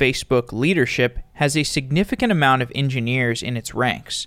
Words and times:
Facebook 0.00 0.50
leadership 0.50 1.18
has 1.34 1.54
a 1.54 1.62
significant 1.62 2.32
amount 2.32 2.62
of 2.62 2.72
engineers 2.74 3.42
in 3.42 3.54
its 3.54 3.74
ranks, 3.74 4.26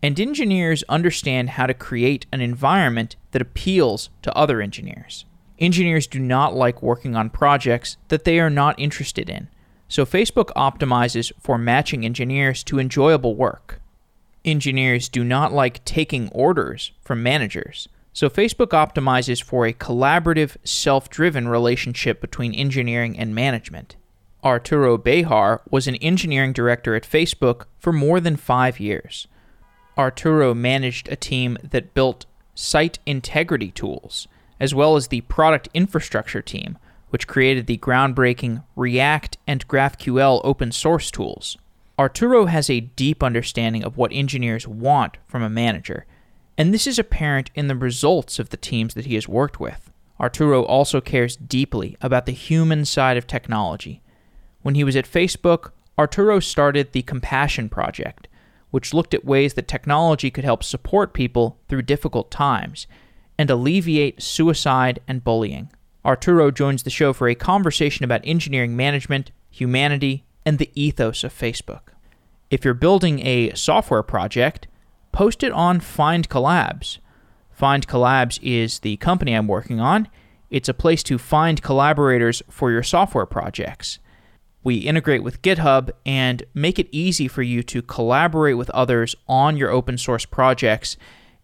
and 0.00 0.20
engineers 0.20 0.84
understand 0.88 1.50
how 1.50 1.66
to 1.66 1.74
create 1.74 2.26
an 2.30 2.40
environment 2.40 3.16
that 3.32 3.42
appeals 3.42 4.10
to 4.22 4.32
other 4.36 4.60
engineers. 4.60 5.24
Engineers 5.58 6.06
do 6.06 6.20
not 6.20 6.54
like 6.54 6.80
working 6.80 7.16
on 7.16 7.28
projects 7.28 7.96
that 8.06 8.22
they 8.22 8.38
are 8.38 8.48
not 8.48 8.78
interested 8.78 9.28
in, 9.28 9.48
so 9.88 10.06
Facebook 10.06 10.52
optimizes 10.54 11.32
for 11.40 11.58
matching 11.58 12.04
engineers 12.04 12.62
to 12.62 12.78
enjoyable 12.78 13.34
work. 13.34 13.80
Engineers 14.44 15.08
do 15.08 15.24
not 15.24 15.52
like 15.52 15.84
taking 15.84 16.28
orders 16.28 16.92
from 17.02 17.20
managers, 17.20 17.88
so 18.12 18.30
Facebook 18.30 18.68
optimizes 18.68 19.42
for 19.42 19.66
a 19.66 19.72
collaborative, 19.72 20.56
self-driven 20.62 21.48
relationship 21.48 22.20
between 22.20 22.54
engineering 22.54 23.18
and 23.18 23.34
management. 23.34 23.96
Arturo 24.42 24.96
Bejar 24.96 25.60
was 25.70 25.86
an 25.86 25.96
engineering 25.96 26.52
director 26.52 26.94
at 26.94 27.02
Facebook 27.02 27.64
for 27.78 27.92
more 27.92 28.20
than 28.20 28.36
five 28.36 28.80
years. 28.80 29.26
Arturo 29.98 30.54
managed 30.54 31.08
a 31.08 31.16
team 31.16 31.58
that 31.62 31.92
built 31.92 32.24
site 32.54 32.98
integrity 33.04 33.70
tools, 33.70 34.28
as 34.58 34.74
well 34.74 34.96
as 34.96 35.08
the 35.08 35.20
product 35.22 35.68
infrastructure 35.74 36.40
team, 36.40 36.78
which 37.10 37.26
created 37.26 37.66
the 37.66 37.78
groundbreaking 37.78 38.64
React 38.76 39.36
and 39.46 39.66
GraphQL 39.68 40.40
open 40.42 40.72
source 40.72 41.10
tools. 41.10 41.58
Arturo 41.98 42.46
has 42.46 42.70
a 42.70 42.80
deep 42.80 43.22
understanding 43.22 43.84
of 43.84 43.98
what 43.98 44.12
engineers 44.12 44.66
want 44.66 45.18
from 45.26 45.42
a 45.42 45.50
manager, 45.50 46.06
and 46.56 46.72
this 46.72 46.86
is 46.86 46.98
apparent 46.98 47.50
in 47.54 47.68
the 47.68 47.76
results 47.76 48.38
of 48.38 48.50
the 48.50 48.56
teams 48.56 48.94
that 48.94 49.06
he 49.06 49.16
has 49.16 49.28
worked 49.28 49.60
with. 49.60 49.90
Arturo 50.18 50.62
also 50.62 51.00
cares 51.00 51.36
deeply 51.36 51.96
about 52.00 52.26
the 52.26 52.32
human 52.32 52.84
side 52.84 53.16
of 53.16 53.26
technology. 53.26 54.02
When 54.62 54.74
he 54.74 54.84
was 54.84 54.96
at 54.96 55.10
Facebook, 55.10 55.72
Arturo 55.98 56.40
started 56.40 56.92
the 56.92 57.02
Compassion 57.02 57.68
Project, 57.68 58.28
which 58.70 58.94
looked 58.94 59.14
at 59.14 59.24
ways 59.24 59.54
that 59.54 59.68
technology 59.68 60.30
could 60.30 60.44
help 60.44 60.62
support 60.62 61.12
people 61.12 61.58
through 61.68 61.82
difficult 61.82 62.30
times 62.30 62.86
and 63.38 63.50
alleviate 63.50 64.22
suicide 64.22 65.00
and 65.08 65.24
bullying. 65.24 65.70
Arturo 66.04 66.50
joins 66.50 66.82
the 66.82 66.90
show 66.90 67.12
for 67.12 67.28
a 67.28 67.34
conversation 67.34 68.04
about 68.04 68.22
engineering 68.24 68.76
management, 68.76 69.30
humanity, 69.50 70.24
and 70.46 70.58
the 70.58 70.70
ethos 70.74 71.24
of 71.24 71.36
Facebook. 71.36 71.92
If 72.50 72.64
you're 72.64 72.74
building 72.74 73.24
a 73.26 73.54
software 73.54 74.02
project, 74.02 74.66
post 75.12 75.42
it 75.42 75.52
on 75.52 75.80
findcollabs. 75.80 76.98
Find 77.50 77.86
Collabs 77.86 78.38
is 78.42 78.78
the 78.78 78.96
company 78.96 79.34
I'm 79.34 79.46
working 79.46 79.80
on. 79.80 80.08
It's 80.50 80.68
a 80.68 80.74
place 80.74 81.02
to 81.04 81.18
find 81.18 81.62
collaborators 81.62 82.42
for 82.48 82.70
your 82.70 82.82
software 82.82 83.26
projects. 83.26 83.98
We 84.62 84.76
integrate 84.76 85.22
with 85.22 85.42
GitHub 85.42 85.90
and 86.04 86.42
make 86.52 86.78
it 86.78 86.88
easy 86.92 87.28
for 87.28 87.42
you 87.42 87.62
to 87.64 87.82
collaborate 87.82 88.58
with 88.58 88.70
others 88.70 89.16
on 89.26 89.56
your 89.56 89.70
open 89.70 89.96
source 89.96 90.26
projects 90.26 90.96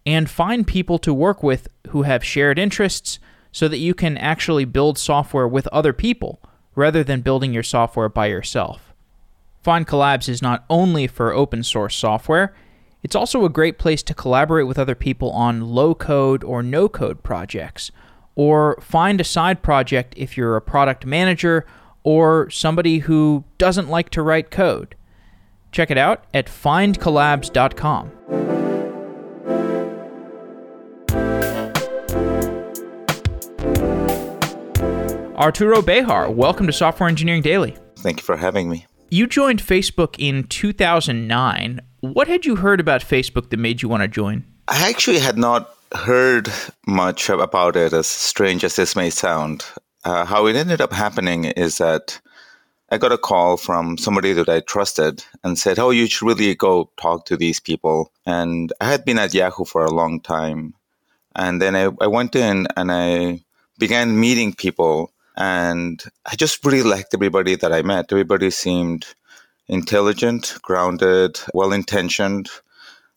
and 0.05 0.29
find 0.29 0.67
people 0.67 0.99
to 0.99 1.15
work 1.15 1.43
with 1.43 1.69
who 1.89 2.03
have 2.03 2.23
shared 2.23 2.59
interests 2.59 3.19
so 3.53 3.69
that 3.69 3.79
you 3.79 3.95
can 3.95 4.19
actually 4.19 4.67
build 4.67 4.99
software 4.99 5.49
with 5.49 5.67
other 5.69 5.93
people 5.93 6.41
rather 6.75 7.03
than 7.03 7.23
building 7.23 7.55
your 7.55 7.63
software 7.63 8.09
by 8.09 8.27
yourself. 8.27 8.93
Find 9.63 9.87
Collabs 9.87 10.29
is 10.29 10.43
not 10.43 10.65
only 10.69 11.07
for 11.07 11.33
open 11.33 11.63
source 11.63 11.97
software, 11.97 12.55
it's 13.03 13.17
also 13.17 13.45
a 13.45 13.51
great 13.51 13.79
place 13.79 14.03
to 14.05 14.15
collaborate 14.15 14.67
with 14.67 14.79
other 14.79 14.95
people 14.95 15.31
on 15.31 15.61
low 15.61 15.95
code 15.95 16.45
or 16.45 16.63
no 16.63 16.89
code 16.89 17.23
projects, 17.23 17.91
or 18.35 18.79
find 18.81 19.21
a 19.21 19.25
side 19.25 19.63
project 19.63 20.13
if 20.17 20.37
you're 20.37 20.57
a 20.57 20.61
product 20.61 21.07
manager 21.07 21.65
or 22.07 22.49
somebody 22.51 23.01
who 23.01 23.45
doesn't 23.59 23.89
like 23.89 24.11
to 24.11 24.23
write 24.23 24.49
code. 24.49 24.95
Check 25.73 25.91
it 25.91 25.99
out 25.99 26.25
at 26.33 26.47
findcollabs.com. 26.47 28.13
Arturo 35.37 35.83
Bejar, 35.83 36.33
welcome 36.33 36.67
to 36.69 36.73
Software 36.73 37.09
Engineering 37.09 37.43
Daily. 37.43 37.77
Thank 37.97 38.21
you 38.21 38.25
for 38.25 38.37
having 38.37 38.71
me. 38.71 38.87
You 39.11 39.27
joined 39.27 39.61
Facebook 39.61 40.15
in 40.17 40.45
2009. 40.45 41.81
What 42.01 42.29
had 42.29 42.47
you 42.47 42.55
heard 42.55 42.79
about 42.79 43.03
Facebook 43.03 43.51
that 43.51 43.57
made 43.57 43.83
you 43.83 43.89
want 43.89 44.05
to 44.05 44.09
join? 44.09 44.45
I 44.69 44.89
actually 44.89 45.19
had 45.19 45.37
not 45.37 45.75
heard 45.93 46.53
much 46.87 47.29
about 47.29 47.75
it, 47.75 47.93
as 47.93 48.07
strange 48.07 48.63
as 48.63 48.77
this 48.77 48.95
may 48.95 49.11
sound 49.11 49.65
uh, 50.07 50.25
how 50.25 50.47
it 50.47 50.55
ended 50.55 50.81
up 50.81 50.93
happening 50.93 51.47
is 51.47 51.79
that 51.79 52.21
I 52.91 52.97
got 52.97 53.11
a 53.11 53.19
call 53.19 53.57
from 53.57 53.99
somebody 53.99 54.33
that 54.35 54.49
I 54.49 54.61
trusted 54.61 55.25
and 55.43 55.59
said, 55.59 55.81
Oh, 55.81 55.91
you 55.91 56.07
should 56.07 56.27
really 56.27 56.55
go 56.55 56.89
talk 56.97 57.27
to 57.27 57.37
these 57.37 57.59
people. 57.59 58.13
And 58.25 58.73
I 58.81 58.85
had 58.85 59.05
been 59.05 59.19
at 59.19 59.35
Yahoo 59.35 59.65
for 59.65 59.85
a 59.85 59.91
long 59.91 60.21
time. 60.21 60.75
And 61.35 61.61
then 61.61 61.75
I, 61.75 61.91
I 62.01 62.07
went 62.07 62.37
in 62.37 62.69
and 62.77 62.93
I 62.93 63.41
began 63.79 64.21
meeting 64.21 64.55
people. 64.55 65.11
And 65.37 66.01
I 66.25 66.37
just 66.37 66.65
really 66.65 66.85
liked 66.85 67.13
everybody 67.13 67.57
that 67.57 67.73
I 67.73 67.83
met. 67.83 68.13
Everybody 68.13 68.53
seemed 68.53 69.07
intelligent, 69.67 70.57
grounded, 70.63 71.41
well 71.53 71.73
intentioned, 71.73 72.49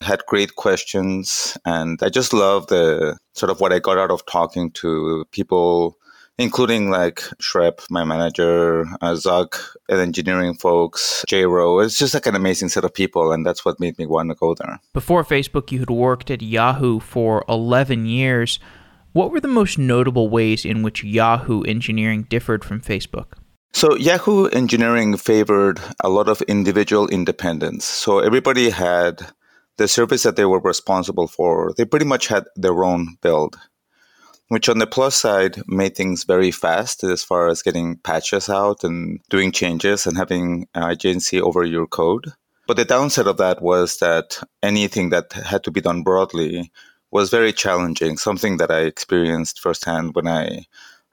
had 0.02 0.26
great 0.26 0.56
questions. 0.56 1.56
And 1.66 2.02
I 2.02 2.10
just 2.10 2.34
loved 2.34 2.70
the 2.70 3.16
sort 3.34 3.52
of 3.52 3.62
what 3.62 3.72
I 3.74 3.78
got 3.78 4.00
out 4.00 4.10
of 4.10 4.26
talking 4.26 4.72
to 4.72 5.26
people 5.32 6.00
including 6.40 6.90
like 6.90 7.20
Schrep, 7.42 7.86
my 7.92 8.04
manager, 8.06 8.86
uh, 9.02 9.16
Zach, 9.16 9.56
and 9.90 10.00
engineering 10.00 10.56
folks, 10.56 11.24
J 11.28 11.46
Rowe. 11.46 11.80
It's 11.80 12.00
just 12.00 12.14
like 12.14 12.26
an 12.26 12.36
amazing 12.36 12.70
set 12.70 12.86
of 12.86 12.94
people, 12.94 13.32
and 13.32 13.46
that's 13.46 13.66
what 13.66 13.80
made 13.80 14.00
me 14.00 14.06
want 14.06 14.30
to 14.30 14.36
go 14.36 14.56
there. 14.56 14.80
Before 14.94 15.24
Facebook, 15.24 15.72
you 15.72 15.80
had 15.80 15.90
worked 15.90 16.32
at 16.32 16.42
Yahoo 16.42 17.02
for 17.02 17.44
11 17.50 18.06
years. 18.06 18.60
What 19.12 19.32
were 19.32 19.42
the 19.42 19.48
most 19.50 19.78
notable 19.78 20.30
ways 20.30 20.64
in 20.66 20.82
which 20.82 21.04
Yahoo 21.04 21.64
engineering 21.64 22.24
differed 22.30 22.64
from 22.64 22.80
Facebook? 22.80 23.34
So, 23.74 23.96
Yahoo 23.98 24.48
engineering 24.48 25.18
favored 25.18 25.80
a 26.00 26.10
lot 26.10 26.28
of 26.28 26.42
individual 26.44 27.08
independence. 27.10 27.86
So, 27.86 28.20
everybody 28.20 28.70
had 28.72 29.28
the 29.78 29.88
service 29.88 30.24
that 30.24 30.36
they 30.36 30.46
were 30.46 30.60
responsible 30.60 31.28
for, 31.28 31.74
they 31.78 31.86
pretty 31.86 32.06
much 32.06 32.28
had 32.28 32.46
their 32.56 32.84
own 32.84 33.18
build 33.22 33.58
which 34.50 34.68
on 34.68 34.80
the 34.80 34.88
plus 34.88 35.16
side 35.16 35.62
made 35.68 35.96
things 35.96 36.24
very 36.24 36.52
fast 36.52 37.04
as 37.04 37.24
far 37.24 37.48
as 37.48 37.62
getting 37.62 37.98
patches 37.98 38.50
out 38.50 38.84
and 38.84 39.20
doing 39.30 39.52
changes 39.52 40.06
and 40.06 40.18
having 40.18 40.68
agency 40.76 41.40
over 41.40 41.64
your 41.64 41.88
code. 41.88 42.34
But 42.68 42.78
the 42.78 42.86
downside 42.86 43.28
of 43.28 43.38
that 43.38 43.62
was 43.62 43.98
that 43.98 44.40
anything 44.62 45.10
that 45.10 45.34
had 45.34 45.64
to 45.64 45.72
be 45.72 45.82
done 45.82 46.04
broadly 46.04 46.72
was 47.12 47.32
very 47.32 47.52
challenging, 47.52 48.18
something 48.18 48.58
that 48.58 48.70
I 48.70 48.82
experienced 48.82 49.60
firsthand 49.60 50.14
when 50.14 50.28
I 50.28 50.66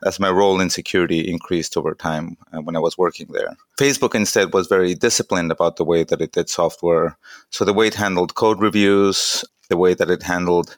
as 0.04 0.20
my 0.20 0.30
role 0.30 0.60
in 0.60 0.68
security 0.68 1.20
increased 1.20 1.76
over 1.76 1.94
time 1.94 2.36
uh, 2.52 2.60
when 2.60 2.76
I 2.76 2.80
was 2.80 2.98
working 2.98 3.28
there. 3.30 3.56
Facebook 3.78 4.14
instead 4.14 4.52
was 4.52 4.66
very 4.66 4.94
disciplined 4.94 5.50
about 5.50 5.76
the 5.76 5.84
way 5.84 6.04
that 6.04 6.20
it 6.20 6.32
did 6.32 6.50
software. 6.50 7.16
So 7.50 7.64
the 7.64 7.72
way 7.72 7.86
it 7.86 7.94
handled 7.94 8.34
code 8.34 8.60
reviews, 8.60 9.44
the 9.68 9.76
way 9.76 9.94
that 9.94 10.10
it 10.10 10.22
handled 10.22 10.76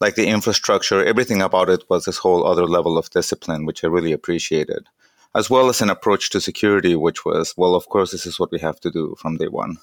like 0.00 0.14
the 0.14 0.26
infrastructure, 0.26 1.04
everything 1.04 1.42
about 1.42 1.68
it 1.68 1.84
was 1.88 2.04
this 2.04 2.18
whole 2.18 2.46
other 2.46 2.66
level 2.66 2.96
of 2.98 3.10
discipline, 3.10 3.66
which 3.66 3.82
I 3.84 3.88
really 3.88 4.12
appreciated, 4.12 4.86
as 5.34 5.50
well 5.50 5.68
as 5.68 5.80
an 5.80 5.90
approach 5.90 6.30
to 6.30 6.40
security, 6.40 6.94
which 6.94 7.24
was, 7.24 7.54
well, 7.56 7.74
of 7.74 7.88
course, 7.88 8.12
this 8.12 8.26
is 8.26 8.38
what 8.38 8.50
we 8.52 8.58
have 8.60 8.80
to 8.80 8.90
do 8.90 9.16
from 9.18 9.36
day 9.36 9.48
one. 9.48 9.76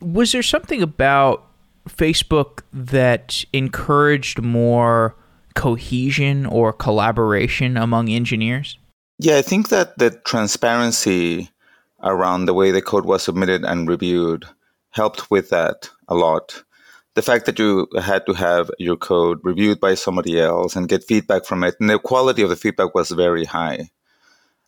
Was 0.00 0.32
there 0.32 0.42
something 0.42 0.82
about 0.82 1.46
Facebook 1.88 2.62
that 2.72 3.44
encouraged 3.52 4.42
more 4.42 5.16
cohesion 5.54 6.46
or 6.46 6.72
collaboration 6.72 7.76
among 7.76 8.10
engineers? 8.10 8.78
Yeah, 9.18 9.38
I 9.38 9.42
think 9.42 9.70
that 9.70 9.98
the 9.98 10.10
transparency 10.10 11.50
around 12.02 12.44
the 12.44 12.54
way 12.54 12.70
the 12.70 12.82
code 12.82 13.06
was 13.06 13.22
submitted 13.22 13.64
and 13.64 13.88
reviewed 13.88 14.44
helped 14.90 15.30
with 15.30 15.48
that 15.50 15.90
a 16.08 16.14
lot 16.14 16.62
the 17.16 17.22
fact 17.22 17.46
that 17.46 17.58
you 17.58 17.88
had 17.98 18.26
to 18.26 18.34
have 18.34 18.70
your 18.78 18.96
code 18.96 19.40
reviewed 19.42 19.80
by 19.80 19.94
somebody 19.94 20.38
else 20.38 20.76
and 20.76 20.88
get 20.88 21.02
feedback 21.02 21.46
from 21.46 21.64
it, 21.64 21.74
and 21.80 21.88
the 21.88 21.98
quality 21.98 22.42
of 22.42 22.50
the 22.50 22.56
feedback 22.56 22.94
was 22.94 23.10
very 23.10 23.46
high. 23.46 23.90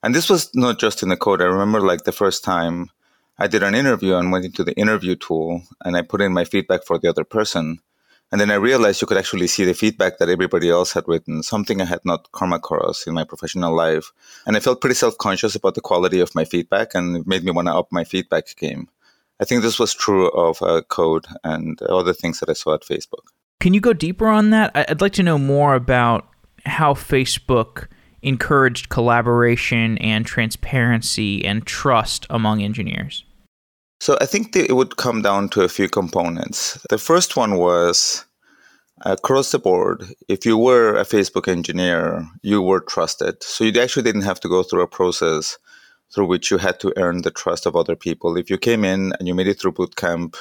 And 0.03 0.15
this 0.15 0.31
was 0.31 0.51
not 0.55 0.79
just 0.79 1.03
in 1.03 1.11
the 1.11 1.17
code. 1.17 1.43
I 1.43 1.45
remember 1.45 1.81
like 1.81 2.05
the 2.05 2.13
first 2.13 2.43
time 2.43 2.91
I 3.39 3.49
did 3.49 3.63
an 3.63 3.75
interview 3.75 4.15
and 4.15 4.33
went 4.33 4.47
into 4.47 4.65
the 4.65 4.73
interview 4.79 5.15
tool 5.15 5.63
and 5.85 5.95
I 5.95 6.03
put 6.03 6.23
in 6.23 6.33
my 6.33 6.45
feedback 6.45 6.85
for 6.85 6.99
the 6.99 7.09
other 7.09 7.25
person. 7.25 7.81
And 8.33 8.41
then 8.41 8.51
I 8.51 8.55
realized 8.55 9.01
you 9.01 9.07
could 9.07 9.19
actually 9.19 9.47
see 9.47 9.65
the 9.65 9.75
feedback 9.75 10.19
that 10.19 10.29
everybody 10.29 10.71
else 10.71 10.93
had 10.93 11.09
written, 11.09 11.43
something 11.43 11.81
I 11.81 11.85
had 11.85 12.05
not 12.05 12.33
come 12.33 12.53
across 12.53 13.07
in 13.07 13.15
my 13.15 13.25
professional 13.25 13.75
life. 13.75 14.13
And 14.47 14.57
I 14.57 14.61
felt 14.61 14.81
pretty 14.81 14.95
self 14.95 15.19
conscious 15.19 15.55
about 15.55 15.75
the 15.75 15.81
quality 15.81 16.21
of 16.21 16.35
my 16.35 16.45
feedback 16.45 16.95
and 16.95 17.17
it 17.17 17.27
made 17.27 17.45
me 17.45 17.51
want 17.51 17.69
to 17.69 17.75
up 17.75 17.89
my 17.91 18.05
feedback 18.05 18.55
game. 18.57 18.89
I 19.41 19.45
think 19.45 19.63
this 19.63 19.79
was 19.79 19.95
true 19.95 20.29
of 20.31 20.61
uh, 20.63 20.83
code 20.89 21.27
and 21.45 21.81
other 21.83 22.13
things 22.13 22.41
that 22.41 22.49
I 22.49 22.55
saw 22.55 22.75
at 22.75 22.83
Facebook. 22.83 23.27
Can 23.61 23.75
you 23.75 23.81
go 23.81 23.93
deeper 23.93 24.29
on 24.29 24.51
that? 24.51 24.71
I'd 24.75 25.01
like 25.01 25.15
to 25.15 25.23
know 25.23 25.39
more 25.39 25.75
about 25.75 26.29
how 26.65 26.95
Facebook 26.95 27.89
encouraged 28.23 28.89
collaboration 28.89 29.99
and 29.99 30.27
transparency 30.27 31.45
and 31.45 31.67
trust 31.67 32.27
among 32.31 32.63
engineers? 32.63 33.25
So 34.01 34.17
I 34.21 34.27
think 34.27 34.55
it 34.55 34.77
would 34.77 34.97
come 34.97 35.23
down 35.23 35.49
to 35.51 35.63
a 35.63 35.69
few 35.69 35.89
components. 35.89 36.79
The 36.91 36.99
first 36.99 37.37
one 37.37 37.57
was 37.57 38.25
across 39.03 39.51
the 39.53 39.59
board, 39.59 40.05
if 40.29 40.45
you 40.45 40.57
were 40.57 40.97
a 40.97 41.05
Facebook 41.05 41.49
engineer, 41.49 42.27
you 42.43 42.63
were 42.63 42.81
trusted. 42.81 43.43
So 43.43 43.65
you 43.65 43.81
actually 43.81 44.03
didn't 44.03 44.23
have 44.23 44.41
to 44.41 44.49
go 44.49 44.63
through 44.63 44.83
a 44.83 44.89
process 44.89 45.59
through 46.15 46.27
which 46.27 46.51
you 46.51 46.59
had 46.59 46.81
to 46.81 46.93
earn 46.97 47.23
the 47.23 47.31
trust 47.31 47.67
of 47.67 47.77
other 47.77 47.97
people. 47.97 48.37
If 48.37 48.51
you 48.51 48.59
came 48.59 48.85
in 48.85 49.13
and 49.19 49.29
you 49.29 49.35
made 49.35 49.49
it 49.49 49.61
through 49.61 49.73
bootcamp, 49.73 50.37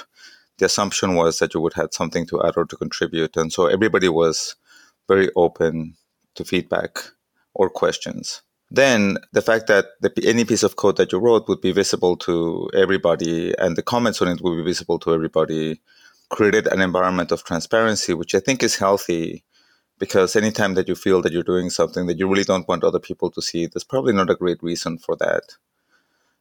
the 0.58 0.66
assumption 0.66 1.16
was 1.16 1.40
that 1.40 1.54
you 1.54 1.62
would 1.62 1.74
have 1.74 1.90
something 1.92 2.26
to 2.28 2.44
add 2.44 2.54
or 2.58 2.66
to 2.66 2.76
contribute. 2.76 3.38
And 3.38 3.52
so 3.52 3.68
everybody 3.68 4.10
was 4.10 4.56
very 5.08 5.30
open 5.36 5.96
to 6.36 6.46
feedback 6.46 7.00
or 7.54 7.70
questions. 7.70 8.42
Then 8.70 9.18
the 9.32 9.42
fact 9.42 9.68
that 9.68 9.86
the, 10.02 10.12
any 10.26 10.44
piece 10.44 10.64
of 10.64 10.76
code 10.76 10.98
that 10.98 11.12
you 11.12 11.20
wrote 11.20 11.48
would 11.48 11.62
be 11.62 11.72
visible 11.72 12.18
to 12.18 12.70
everybody 12.74 13.58
and 13.58 13.76
the 13.76 13.82
comments 13.84 14.22
on 14.22 14.28
it 14.28 14.42
would 14.42 14.58
be 14.58 14.64
visible 14.64 15.00
to 15.00 15.14
everybody 15.14 15.80
created 16.30 16.68
an 16.68 16.82
environment 16.82 17.32
of 17.32 17.44
transparency, 17.44 18.14
which 18.14 18.36
I 18.36 18.40
think 18.40 18.62
is 18.62 18.76
healthy 18.76 19.44
because 20.00 20.36
anytime 20.36 20.76
that 20.76 20.88
you 20.88 20.96
feel 20.96 21.22
that 21.22 21.32
you're 21.32 21.44
doing 21.44 21.70
something 21.70 22.06
that 22.08 22.20
you 22.20 22.28
really 22.28 22.44
don't 22.44 22.68
want 22.68 22.84
other 22.84 23.00
people 23.00 23.32
to 23.32 23.42
see, 23.42 23.66
there's 23.66 23.84
probably 23.84 24.14
not 24.14 24.30
a 24.30 24.36
great 24.36 24.62
reason 24.62 24.98
for 24.98 25.16
that. 25.18 25.56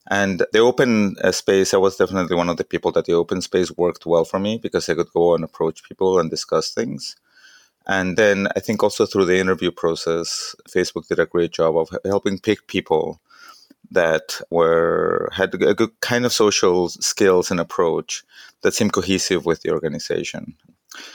And 0.09 0.45
the 0.53 0.61
open 0.61 1.17
uh, 1.23 1.33
space, 1.33 1.75
I 1.75 1.79
was 1.79 1.97
definitely 1.97 2.37
one 2.37 2.49
of 2.49 2.59
the 2.59 2.65
people 2.65 2.93
that 2.93 3.07
the 3.07 3.15
open 3.15 3.41
space 3.41 3.77
worked 3.77 4.07
well 4.07 4.25
for 4.25 4.39
me 4.39 4.59
because 4.59 4.89
I 4.89 4.95
could 4.95 5.11
go 5.13 5.35
and 5.35 5.43
approach 5.43 5.83
people 5.83 6.21
and 6.21 6.31
discuss 6.31 6.73
things. 6.73 7.17
And 7.87 8.17
then 8.17 8.49
I 8.55 8.61
think 8.61 8.83
also 8.83 9.07
through 9.07 9.27
the 9.27 9.39
interview 9.39 9.71
process, 9.71 10.55
Facebook 10.69 11.09
did 11.09 11.19
a 11.19 11.27
great 11.27 11.53
job 11.53 11.77
of 11.77 11.89
helping 12.05 12.39
pick 12.39 12.67
people 12.67 13.21
that 13.91 14.41
were 14.51 15.29
had 15.33 15.55
a 15.55 15.75
good 15.75 16.01
kind 16.01 16.25
of 16.25 16.33
social 16.33 16.89
skills 16.89 17.51
and 17.51 17.61
approach 17.61 18.25
that 18.63 18.75
seemed 18.75 18.93
cohesive 18.93 19.47
with 19.47 19.63
the 19.63 19.71
organization. 19.71 20.57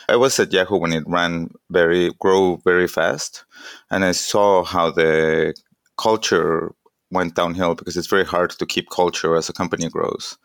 I 0.09 0.15
was 0.15 0.39
at 0.39 0.53
Yahoo 0.53 0.77
when 0.77 0.93
it 0.93 1.03
ran 1.07 1.49
very 1.69 2.11
grow 2.19 2.57
very 2.63 2.87
fast, 2.87 3.45
and 3.89 4.03
I 4.03 4.11
saw 4.11 4.63
how 4.63 4.91
the 4.91 5.53
culture 5.97 6.73
went 7.11 7.35
downhill 7.35 7.75
because 7.75 7.97
it's 7.97 8.07
very 8.07 8.25
hard 8.25 8.51
to 8.51 8.65
keep 8.65 8.89
culture 8.89 9.35
as 9.35 9.49
a 9.49 9.53
company 9.53 9.89
grows. 9.89 10.37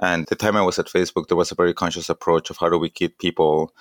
And 0.00 0.26
the 0.26 0.36
time 0.36 0.56
I 0.56 0.62
was 0.62 0.78
at 0.78 0.86
Facebook, 0.86 1.28
there 1.28 1.36
was 1.36 1.50
a 1.50 1.56
very 1.56 1.74
conscious 1.74 2.08
approach 2.08 2.50
of 2.50 2.58
how 2.58 2.68
do 2.68 2.78
we 2.78 2.90
keep 2.90 3.18
people 3.18 3.74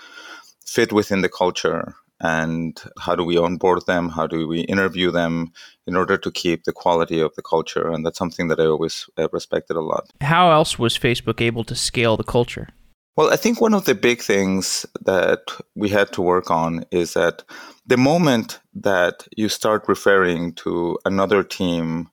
fit 0.66 0.92
within 0.92 1.22
the 1.22 1.30
culture 1.30 1.94
and 2.22 2.82
how 2.98 3.16
do 3.16 3.24
we 3.24 3.38
onboard 3.38 3.86
them? 3.86 4.10
How 4.10 4.26
do 4.26 4.48
we 4.48 4.62
interview 4.62 5.12
them 5.12 5.52
in 5.86 5.96
order 5.96 6.18
to 6.18 6.32
keep 6.32 6.64
the 6.64 6.72
quality 6.72 7.20
of 7.20 7.36
the 7.36 7.42
culture? 7.42 7.92
And 7.92 8.06
that's 8.06 8.18
something 8.18 8.48
that 8.48 8.60
i 8.60 8.66
always 8.66 9.10
uh, 9.18 9.28
respected 9.34 9.76
a 9.76 9.82
lot. 9.82 10.10
How 10.22 10.52
else 10.52 10.80
was 10.80 10.98
facebook 10.98 11.42
able 11.42 11.64
to 11.66 11.76
scale 11.76 12.16
the 12.16 12.24
culture 12.24 12.70
well 13.16 13.32
i 13.32 13.36
think 13.36 13.60
one 13.60 13.74
of 13.74 13.86
the 13.86 13.96
big 13.96 14.22
things 14.22 14.86
that 15.02 15.42
we 15.76 15.90
had 15.90 16.12
to 16.12 16.22
work 16.22 16.50
on 16.52 16.86
is 16.92 17.14
that 17.14 17.44
the 17.88 17.98
moment 17.98 18.60
that 18.74 19.28
you 19.36 19.50
start 19.50 19.88
referring 19.88 20.54
to 20.54 20.98
another 21.06 21.44
team 21.44 22.10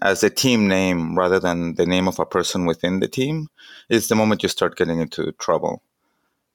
as 0.00 0.22
a 0.22 0.30
team 0.30 0.66
name 0.66 1.16
rather 1.16 1.38
than 1.38 1.74
the 1.74 1.86
name 1.86 2.08
of 2.08 2.18
a 2.18 2.26
person 2.26 2.66
within 2.66 3.00
the 3.00 3.08
team 3.08 3.48
is 3.88 4.08
the 4.08 4.16
moment 4.16 4.42
you 4.42 4.48
start 4.48 4.76
getting 4.76 5.00
into 5.00 5.32
trouble 5.32 5.82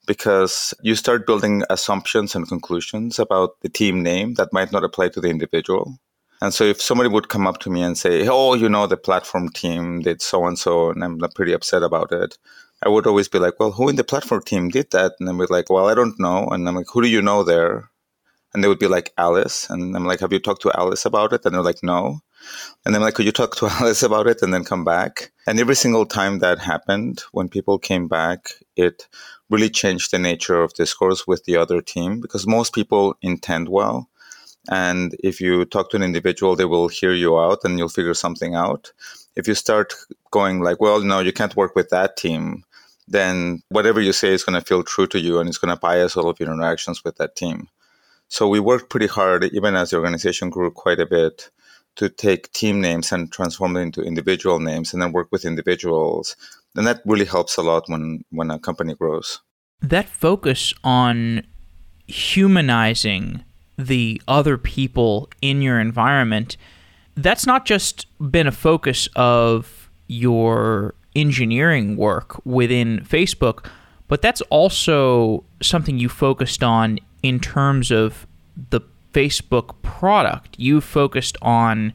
because 0.08 0.74
you 0.82 0.96
start 0.96 1.28
building 1.28 1.64
assumptions 1.70 2.34
and 2.34 2.48
conclusions 2.48 3.20
about 3.20 3.60
the 3.62 3.70
team 3.70 4.02
name 4.02 4.34
that 4.36 4.54
might 4.54 4.72
not 4.72 4.84
apply 4.84 5.10
to 5.10 5.22
the 5.22 5.30
individual. 5.30 6.00
And 6.42 6.54
so 6.54 6.64
if 6.64 6.82
somebody 6.82 7.10
would 7.10 7.30
come 7.30 7.46
up 7.46 7.60
to 7.60 7.70
me 7.70 7.84
and 7.84 7.98
say, 7.98 8.28
Oh, 8.28 8.54
you 8.54 8.70
know, 8.70 8.88
the 8.88 8.96
platform 8.98 9.50
team 9.50 10.02
did 10.02 10.22
so 10.22 10.46
and 10.46 10.58
so, 10.58 10.92
and 10.92 11.04
I'm 11.04 11.20
pretty 11.36 11.52
upset 11.52 11.84
about 11.84 12.12
it, 12.12 12.38
I 12.84 12.90
would 12.90 13.08
always 13.08 13.28
be 13.28 13.40
like, 13.40 13.60
Well, 13.60 13.72
who 13.72 13.90
in 13.90 13.96
the 13.96 14.04
platform 14.04 14.44
team 14.44 14.70
did 14.70 14.92
that? 14.92 15.14
And 15.20 15.30
I'm 15.30 15.38
like, 15.38 15.70
Well, 15.70 15.88
I 15.88 15.96
don't 15.96 16.20
know. 16.20 16.48
And 16.48 16.68
I'm 16.68 16.76
like, 16.76 16.88
Who 16.94 17.02
do 17.02 17.08
you 17.08 17.22
know 17.22 17.44
there? 17.44 17.90
And 18.54 18.64
they 18.64 18.68
would 18.68 18.80
be 18.80 18.88
like, 18.88 19.14
Alice. 19.18 19.70
And 19.70 19.96
I'm 19.96 20.06
like, 20.06 20.20
Have 20.22 20.34
you 20.34 20.40
talked 20.40 20.62
to 20.64 20.78
Alice 20.78 21.06
about 21.06 21.34
it? 21.34 21.46
And 21.46 21.56
they're 21.56 21.62
like, 21.62 21.84
No. 21.84 22.20
And 22.86 22.96
I'm 22.96 23.02
like, 23.02 23.16
Could 23.16 23.26
you 23.26 23.32
talk 23.32 23.56
to 23.58 23.68
Alice 23.80 24.04
about 24.04 24.28
it 24.28 24.42
and 24.42 24.54
then 24.54 24.64
come 24.64 24.84
back? 24.84 25.32
And 25.48 25.60
every 25.60 25.76
single 25.76 26.06
time 26.06 26.40
that 26.40 26.60
happened, 26.60 27.24
when 27.32 27.50
people 27.50 27.80
came 27.80 28.08
back, 28.08 28.52
it 28.76 29.08
really 29.50 29.70
changed 29.70 30.12
the 30.12 30.20
nature 30.20 30.62
of 30.62 30.74
discourse 30.74 31.26
with 31.26 31.46
the 31.46 31.58
other 31.58 31.82
team 31.82 32.22
because 32.22 32.46
most 32.46 32.74
people 32.74 33.16
intend 33.22 33.70
well. 33.70 34.10
And 34.70 35.16
if 35.24 35.40
you 35.40 35.66
talk 35.66 35.90
to 35.92 35.98
an 35.98 36.04
individual, 36.04 36.56
they 36.56 36.66
will 36.66 36.90
hear 36.90 37.14
you 37.14 37.40
out 37.40 37.60
and 37.64 37.78
you'll 37.78 37.90
figure 37.90 38.14
something 38.14 38.56
out. 38.56 38.92
If 39.38 39.48
you 39.48 39.56
start 39.56 39.94
going 40.32 40.62
like, 40.62 40.82
well, 40.82 41.00
no, 41.02 41.20
you 41.20 41.32
can't 41.32 41.56
work 41.56 41.76
with 41.76 41.90
that 41.90 42.18
team, 42.18 42.64
then 43.08 43.62
whatever 43.70 44.02
you 44.02 44.14
say 44.14 44.34
is 44.34 44.44
going 44.44 44.60
to 44.60 44.66
feel 44.66 44.84
true 44.84 45.08
to 45.08 45.20
you 45.20 45.40
and 45.40 45.48
it's 45.48 45.58
going 45.58 45.74
to 45.74 45.80
bias 45.80 46.18
all 46.18 46.30
of 46.30 46.40
your 46.40 46.52
interactions 46.52 47.04
with 47.04 47.16
that 47.18 47.36
team. 47.36 47.70
So 48.28 48.50
we 48.50 48.60
worked 48.60 48.90
pretty 48.90 49.08
hard, 49.08 49.46
even 49.46 49.76
as 49.76 49.92
the 49.92 49.98
organization 49.98 50.50
grew 50.50 50.72
quite 50.72 51.00
a 51.00 51.06
bit, 51.06 51.50
to 51.98 52.10
take 52.10 52.52
team 52.54 52.80
names 52.80 53.12
and 53.12 53.32
transform 53.32 53.74
them 53.74 53.84
into 53.84 54.02
individual 54.02 54.60
names 54.60 54.94
and 54.94 55.02
then 55.02 55.12
work 55.12 55.28
with 55.32 55.46
individuals 55.46 56.36
and 56.76 56.86
that 56.88 57.02
really 57.06 57.26
helps 57.26 57.58
a 57.58 57.64
lot 57.64 57.84
when 57.88 58.24
when 58.30 58.50
a 58.50 58.60
company 58.60 58.96
grows 58.96 59.42
that 59.82 60.08
focus 60.08 60.74
on 60.84 61.44
humanizing 62.08 63.44
the 63.78 64.22
other 64.28 64.58
people 64.58 65.30
in 65.42 65.62
your 65.62 65.80
environment 65.80 66.56
that's 67.18 67.46
not 67.46 67.66
just 67.66 68.06
been 68.32 68.48
a 68.48 68.52
focus 68.52 69.10
of 69.16 69.90
your 70.08 70.94
engineering 71.16 71.98
work 71.98 72.44
within 72.46 73.00
Facebook, 73.00 73.66
but 74.08 74.22
that's 74.22 74.42
also 74.44 75.44
something 75.62 75.98
you 75.98 76.08
focused 76.08 76.64
on 76.64 77.00
in 77.24 77.40
terms 77.40 77.92
of 77.92 78.28
the 78.70 78.82
Facebook 79.14 79.82
product. 79.82 80.56
You 80.60 80.80
focused 80.80 81.38
on 81.42 81.92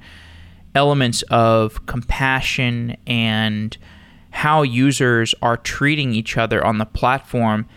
elements 0.75 1.23
of 1.31 1.87
compassion 1.87 2.97
and 3.07 3.77
how 4.31 4.63
users 4.63 5.35
are 5.41 5.57
treating 5.57 6.15
each 6.15 6.37
other 6.37 6.65
on 6.65 6.79
the 6.79 6.87
platform, 6.87 7.69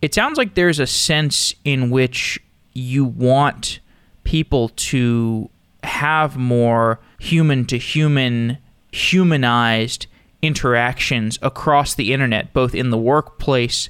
it 0.00 0.14
sounds 0.14 0.38
like 0.38 0.54
there's 0.54 0.78
a 0.78 0.86
sense 0.86 1.54
in 1.64 1.90
which 1.90 2.40
you 2.72 3.04
want 3.04 3.80
people 4.22 4.70
to 4.70 5.50
have 5.84 6.36
more 6.36 7.00
human 7.18 7.64
to 7.66 7.78
human, 7.78 8.58
humanized 8.92 10.06
interactions 10.42 11.38
across 11.42 11.94
the 11.94 12.12
internet, 12.12 12.52
both 12.52 12.74
in 12.74 12.90
the 12.90 12.98
workplace 12.98 13.88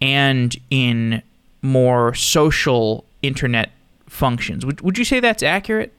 and 0.00 0.56
in 0.70 1.22
more 1.62 2.14
social 2.14 3.04
internet 3.22 3.70
functions. 4.08 4.64
Would, 4.66 4.80
would 4.82 4.98
you 4.98 5.04
say 5.04 5.20
that's 5.20 5.42
accurate? 5.42 5.92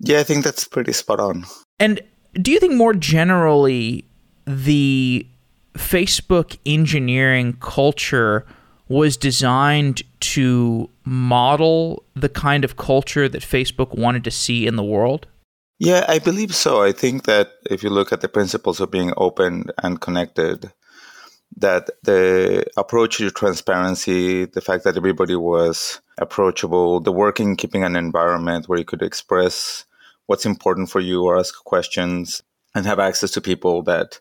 Yeah, 0.00 0.20
I 0.20 0.24
think 0.24 0.44
that's 0.44 0.66
pretty 0.66 0.92
spot 0.92 1.20
on. 1.20 1.44
And 1.78 2.00
do 2.34 2.50
you 2.50 2.60
think 2.60 2.74
more 2.74 2.94
generally 2.94 4.04
the 4.46 5.26
Facebook 5.74 6.58
engineering 6.66 7.56
culture 7.60 8.46
was 8.88 9.16
designed 9.16 10.02
to 10.20 10.88
model 11.04 12.04
the 12.14 12.28
kind 12.28 12.64
of 12.64 12.76
culture 12.76 13.28
that 13.28 13.42
Facebook 13.42 13.96
wanted 13.96 14.24
to 14.24 14.30
see 14.30 14.66
in 14.66 14.76
the 14.76 14.84
world? 14.84 15.26
Yeah, 15.78 16.04
I 16.08 16.18
believe 16.18 16.54
so. 16.54 16.82
I 16.82 16.92
think 16.92 17.24
that 17.24 17.50
if 17.70 17.82
you 17.82 17.90
look 17.90 18.12
at 18.12 18.20
the 18.20 18.28
principles 18.28 18.80
of 18.80 18.90
being 18.90 19.12
open 19.16 19.64
and 19.82 20.00
connected, 20.00 20.72
that 21.58 21.90
the 22.02 22.64
approach 22.76 23.18
to 23.18 23.30
transparency, 23.30 24.46
the 24.46 24.60
fact 24.60 24.84
that 24.84 24.96
everybody 24.96 25.36
was 25.36 26.00
approachable, 26.18 27.00
the 27.00 27.12
working, 27.12 27.56
keeping 27.56 27.84
an 27.84 27.96
environment 27.96 28.68
where 28.68 28.78
you 28.78 28.84
could 28.84 29.02
express 29.02 29.84
what's 30.26 30.46
important 30.46 30.90
for 30.90 31.00
you 31.00 31.24
or 31.24 31.38
ask 31.38 31.54
questions, 31.64 32.42
and 32.74 32.84
have 32.84 32.98
access 32.98 33.30
to 33.30 33.40
people 33.40 33.82
that 33.82 34.20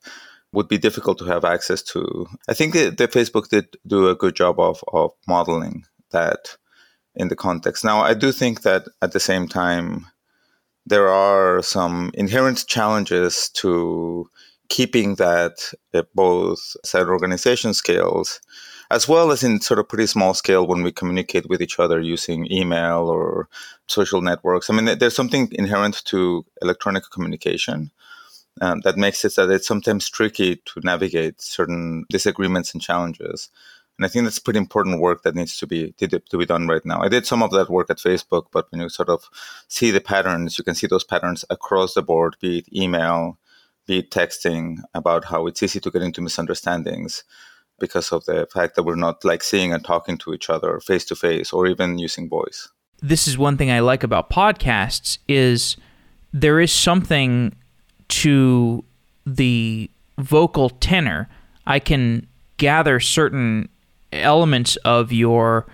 would 0.55 0.67
be 0.67 0.77
difficult 0.77 1.17
to 1.19 1.25
have 1.25 1.45
access 1.45 1.81
to. 1.83 2.27
I 2.47 2.53
think 2.53 2.73
that, 2.73 2.97
that 2.97 3.11
Facebook 3.11 3.49
did 3.49 3.77
do 3.85 4.09
a 4.09 4.15
good 4.15 4.35
job 4.35 4.59
of, 4.59 4.83
of 4.91 5.11
modeling 5.27 5.85
that 6.11 6.57
in 7.15 7.27
the 7.27 7.35
context. 7.35 7.83
Now, 7.83 8.01
I 8.01 8.13
do 8.13 8.31
think 8.31 8.63
that 8.63 8.83
at 9.01 9.11
the 9.11 9.19
same 9.19 9.47
time, 9.47 10.07
there 10.85 11.09
are 11.09 11.61
some 11.61 12.11
inherent 12.13 12.65
challenges 12.67 13.49
to 13.55 14.29
keeping 14.69 15.15
that 15.15 15.73
at 15.93 16.07
both 16.13 16.59
set 16.83 17.07
organization 17.07 17.73
scales 17.73 18.39
as 18.91 19.07
well 19.07 19.31
as 19.31 19.43
in 19.43 19.61
sort 19.61 19.79
of 19.79 19.89
pretty 19.89 20.07
small 20.07 20.33
scale 20.33 20.67
when 20.67 20.83
we 20.83 20.91
communicate 20.91 21.49
with 21.49 21.61
each 21.61 21.79
other 21.79 21.99
using 21.99 22.51
email 22.51 23.09
or 23.09 23.49
social 23.87 24.21
networks. 24.21 24.69
I 24.69 24.73
mean, 24.73 24.97
there's 24.97 25.15
something 25.15 25.49
inherent 25.51 26.03
to 26.05 26.45
electronic 26.61 27.03
communication 27.11 27.91
um, 28.61 28.81
that 28.81 28.97
makes 28.97 29.25
it 29.25 29.35
that 29.35 29.49
it's 29.49 29.67
sometimes 29.67 30.09
tricky 30.09 30.57
to 30.57 30.79
navigate 30.83 31.41
certain 31.41 32.05
disagreements 32.09 32.73
and 32.73 32.81
challenges. 32.81 33.49
And 33.97 34.05
I 34.05 34.09
think 34.09 34.25
that's 34.25 34.39
pretty 34.39 34.59
important 34.59 34.99
work 34.99 35.23
that 35.23 35.35
needs 35.35 35.57
to 35.57 35.67
be 35.67 35.93
to 35.93 36.37
be 36.37 36.45
done 36.45 36.67
right 36.67 36.85
now. 36.85 37.01
I 37.01 37.07
did 37.07 37.25
some 37.25 37.41
of 37.41 37.51
that 37.51 37.69
work 37.69 37.89
at 37.89 37.97
Facebook, 37.97 38.47
but 38.51 38.69
when 38.71 38.81
you 38.81 38.89
sort 38.89 39.09
of 39.09 39.29
see 39.67 39.91
the 39.91 40.01
patterns, 40.01 40.57
you 40.57 40.63
can 40.63 40.75
see 40.75 40.87
those 40.87 41.03
patterns 41.05 41.45
across 41.49 41.93
the 41.93 42.01
board, 42.01 42.35
be 42.41 42.59
it 42.59 42.67
email, 42.75 43.37
be 43.87 43.99
it 43.99 44.11
texting, 44.11 44.79
about 44.93 45.25
how 45.25 45.47
it's 45.47 45.63
easy 45.63 45.79
to 45.79 45.91
get 45.91 46.01
into 46.01 46.21
misunderstandings 46.21 47.23
because 47.79 48.11
of 48.11 48.25
the 48.25 48.47
fact 48.53 48.75
that 48.75 48.83
we're 48.83 48.95
not 48.95 49.23
like 49.23 49.43
seeing 49.43 49.73
and 49.73 49.83
talking 49.83 50.17
to 50.17 50.33
each 50.33 50.49
other 50.49 50.79
face 50.79 51.05
to 51.05 51.15
face 51.15 51.51
or 51.53 51.67
even 51.67 51.97
using 51.97 52.29
voice. 52.29 52.69
This 53.01 53.27
is 53.27 53.37
one 53.37 53.57
thing 53.57 53.71
I 53.71 53.79
like 53.79 54.03
about 54.03 54.29
podcasts 54.29 55.19
is 55.27 55.77
there 56.33 56.59
is 56.59 56.71
something 56.71 57.53
to 58.09 58.83
the 59.25 59.89
vocal 60.17 60.69
tenor. 60.69 61.29
I 61.65 61.79
can 61.79 62.27
gather 62.57 62.99
certain 62.99 63.69
elements 64.11 64.75
of 64.77 65.11
your 65.11 65.65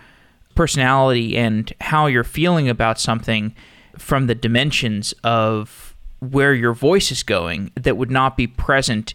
personality 0.55 1.37
and 1.37 1.71
how 1.81 2.07
you're 2.07 2.23
feeling 2.23 2.69
about 2.69 2.99
something 2.99 3.55
from 3.97 4.27
the 4.27 4.35
dimensions 4.35 5.13
of 5.23 5.95
where 6.19 6.53
your 6.53 6.73
voice 6.73 7.11
is 7.11 7.23
going 7.23 7.71
that 7.75 7.97
would 7.97 8.11
not 8.11 8.37
be 8.37 8.47
present 8.47 9.13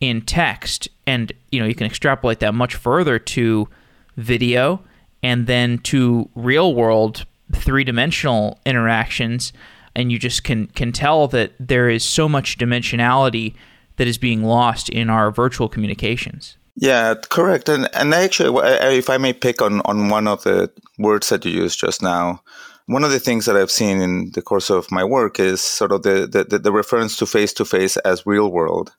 in 0.00 0.20
text 0.20 0.88
and 1.06 1.32
you 1.50 1.60
know 1.60 1.66
you 1.66 1.74
can 1.74 1.86
extrapolate 1.86 2.40
that 2.40 2.54
much 2.54 2.74
further 2.74 3.18
to 3.18 3.68
video 4.16 4.80
and 5.22 5.46
then 5.46 5.78
to 5.78 6.28
real 6.34 6.74
world 6.74 7.24
three-dimensional 7.52 8.58
interactions 8.66 9.52
and 9.96 10.10
you 10.10 10.18
just 10.18 10.44
can 10.44 10.66
can 10.68 10.92
tell 10.92 11.28
that 11.28 11.52
there 11.58 11.88
is 11.88 12.04
so 12.04 12.28
much 12.28 12.58
dimensionality 12.58 13.54
that 13.96 14.08
is 14.08 14.18
being 14.18 14.42
lost 14.42 14.88
in 14.88 15.08
our 15.08 15.30
virtual 15.30 15.68
communications 15.68 16.56
yeah, 16.76 17.14
correct. 17.14 17.68
And 17.68 17.88
and 17.94 18.12
actually, 18.14 18.60
if 18.96 19.08
I 19.08 19.18
may 19.18 19.32
pick 19.32 19.62
on 19.62 19.80
on 19.82 20.08
one 20.08 20.26
of 20.26 20.42
the 20.42 20.70
words 20.98 21.28
that 21.28 21.44
you 21.44 21.52
used 21.52 21.78
just 21.78 22.02
now, 22.02 22.42
one 22.86 23.04
of 23.04 23.12
the 23.12 23.20
things 23.20 23.46
that 23.46 23.56
I've 23.56 23.70
seen 23.70 24.00
in 24.00 24.30
the 24.32 24.42
course 24.42 24.70
of 24.70 24.90
my 24.90 25.04
work 25.04 25.38
is 25.38 25.60
sort 25.60 25.92
of 25.92 26.02
the 26.02 26.26
the, 26.26 26.58
the 26.58 26.72
reference 26.72 27.16
to 27.18 27.26
face 27.26 27.52
to 27.54 27.64
face 27.64 27.96
as 27.98 28.26
real 28.26 28.50
world, 28.50 28.92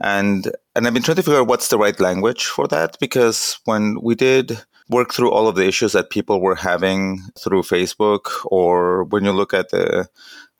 and 0.00 0.50
and 0.74 0.86
I've 0.86 0.94
been 0.94 1.02
trying 1.02 1.16
to 1.16 1.22
figure 1.22 1.40
out 1.40 1.46
what's 1.46 1.68
the 1.68 1.78
right 1.78 1.98
language 2.00 2.46
for 2.46 2.66
that 2.68 2.98
because 3.00 3.58
when 3.66 4.00
we 4.02 4.14
did 4.14 4.58
work 4.88 5.12
through 5.12 5.30
all 5.30 5.48
of 5.48 5.56
the 5.56 5.66
issues 5.66 5.92
that 5.92 6.10
people 6.10 6.40
were 6.40 6.54
having 6.54 7.20
through 7.38 7.62
Facebook, 7.62 8.30
or 8.46 9.04
when 9.04 9.24
you 9.24 9.32
look 9.32 9.54
at 9.54 9.70
the 9.70 10.08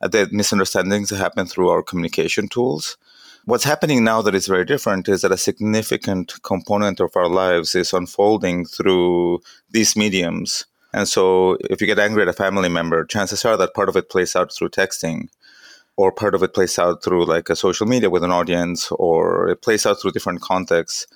at 0.02 0.12
the 0.12 0.28
misunderstandings 0.32 1.08
that 1.08 1.16
happen 1.16 1.46
through 1.46 1.70
our 1.70 1.82
communication 1.82 2.48
tools 2.48 2.96
What's 3.46 3.64
happening 3.64 4.02
now 4.02 4.22
that 4.22 4.34
is 4.34 4.46
very 4.46 4.64
different 4.64 5.06
is 5.06 5.20
that 5.20 5.30
a 5.30 5.36
significant 5.36 6.42
component 6.42 6.98
of 6.98 7.14
our 7.14 7.28
lives 7.28 7.74
is 7.74 7.92
unfolding 7.92 8.64
through 8.64 9.40
these 9.68 9.94
mediums. 9.96 10.64
And 10.94 11.06
so 11.06 11.58
if 11.68 11.82
you 11.82 11.86
get 11.86 11.98
angry 11.98 12.22
at 12.22 12.28
a 12.28 12.32
family 12.32 12.70
member, 12.70 13.04
chances 13.04 13.44
are 13.44 13.58
that 13.58 13.74
part 13.74 13.90
of 13.90 13.96
it 13.96 14.08
plays 14.08 14.34
out 14.34 14.50
through 14.50 14.70
texting 14.70 15.28
or 15.98 16.10
part 16.10 16.34
of 16.34 16.42
it 16.42 16.54
plays 16.54 16.78
out 16.78 17.04
through 17.04 17.26
like 17.26 17.50
a 17.50 17.56
social 17.56 17.86
media 17.86 18.08
with 18.08 18.24
an 18.24 18.30
audience 18.30 18.90
or 18.92 19.50
it 19.50 19.60
plays 19.60 19.84
out 19.84 20.00
through 20.00 20.12
different 20.12 20.40
contexts. 20.40 21.06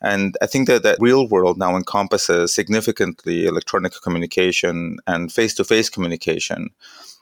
And 0.00 0.36
I 0.42 0.46
think 0.46 0.68
that 0.68 0.82
that 0.82 0.98
real 1.00 1.28
world 1.28 1.58
now 1.58 1.76
encompasses 1.76 2.54
significantly 2.54 3.46
electronic 3.46 3.92
communication 4.02 4.98
and 5.06 5.32
face 5.32 5.54
to 5.54 5.64
face 5.64 5.88
communication. 5.88 6.70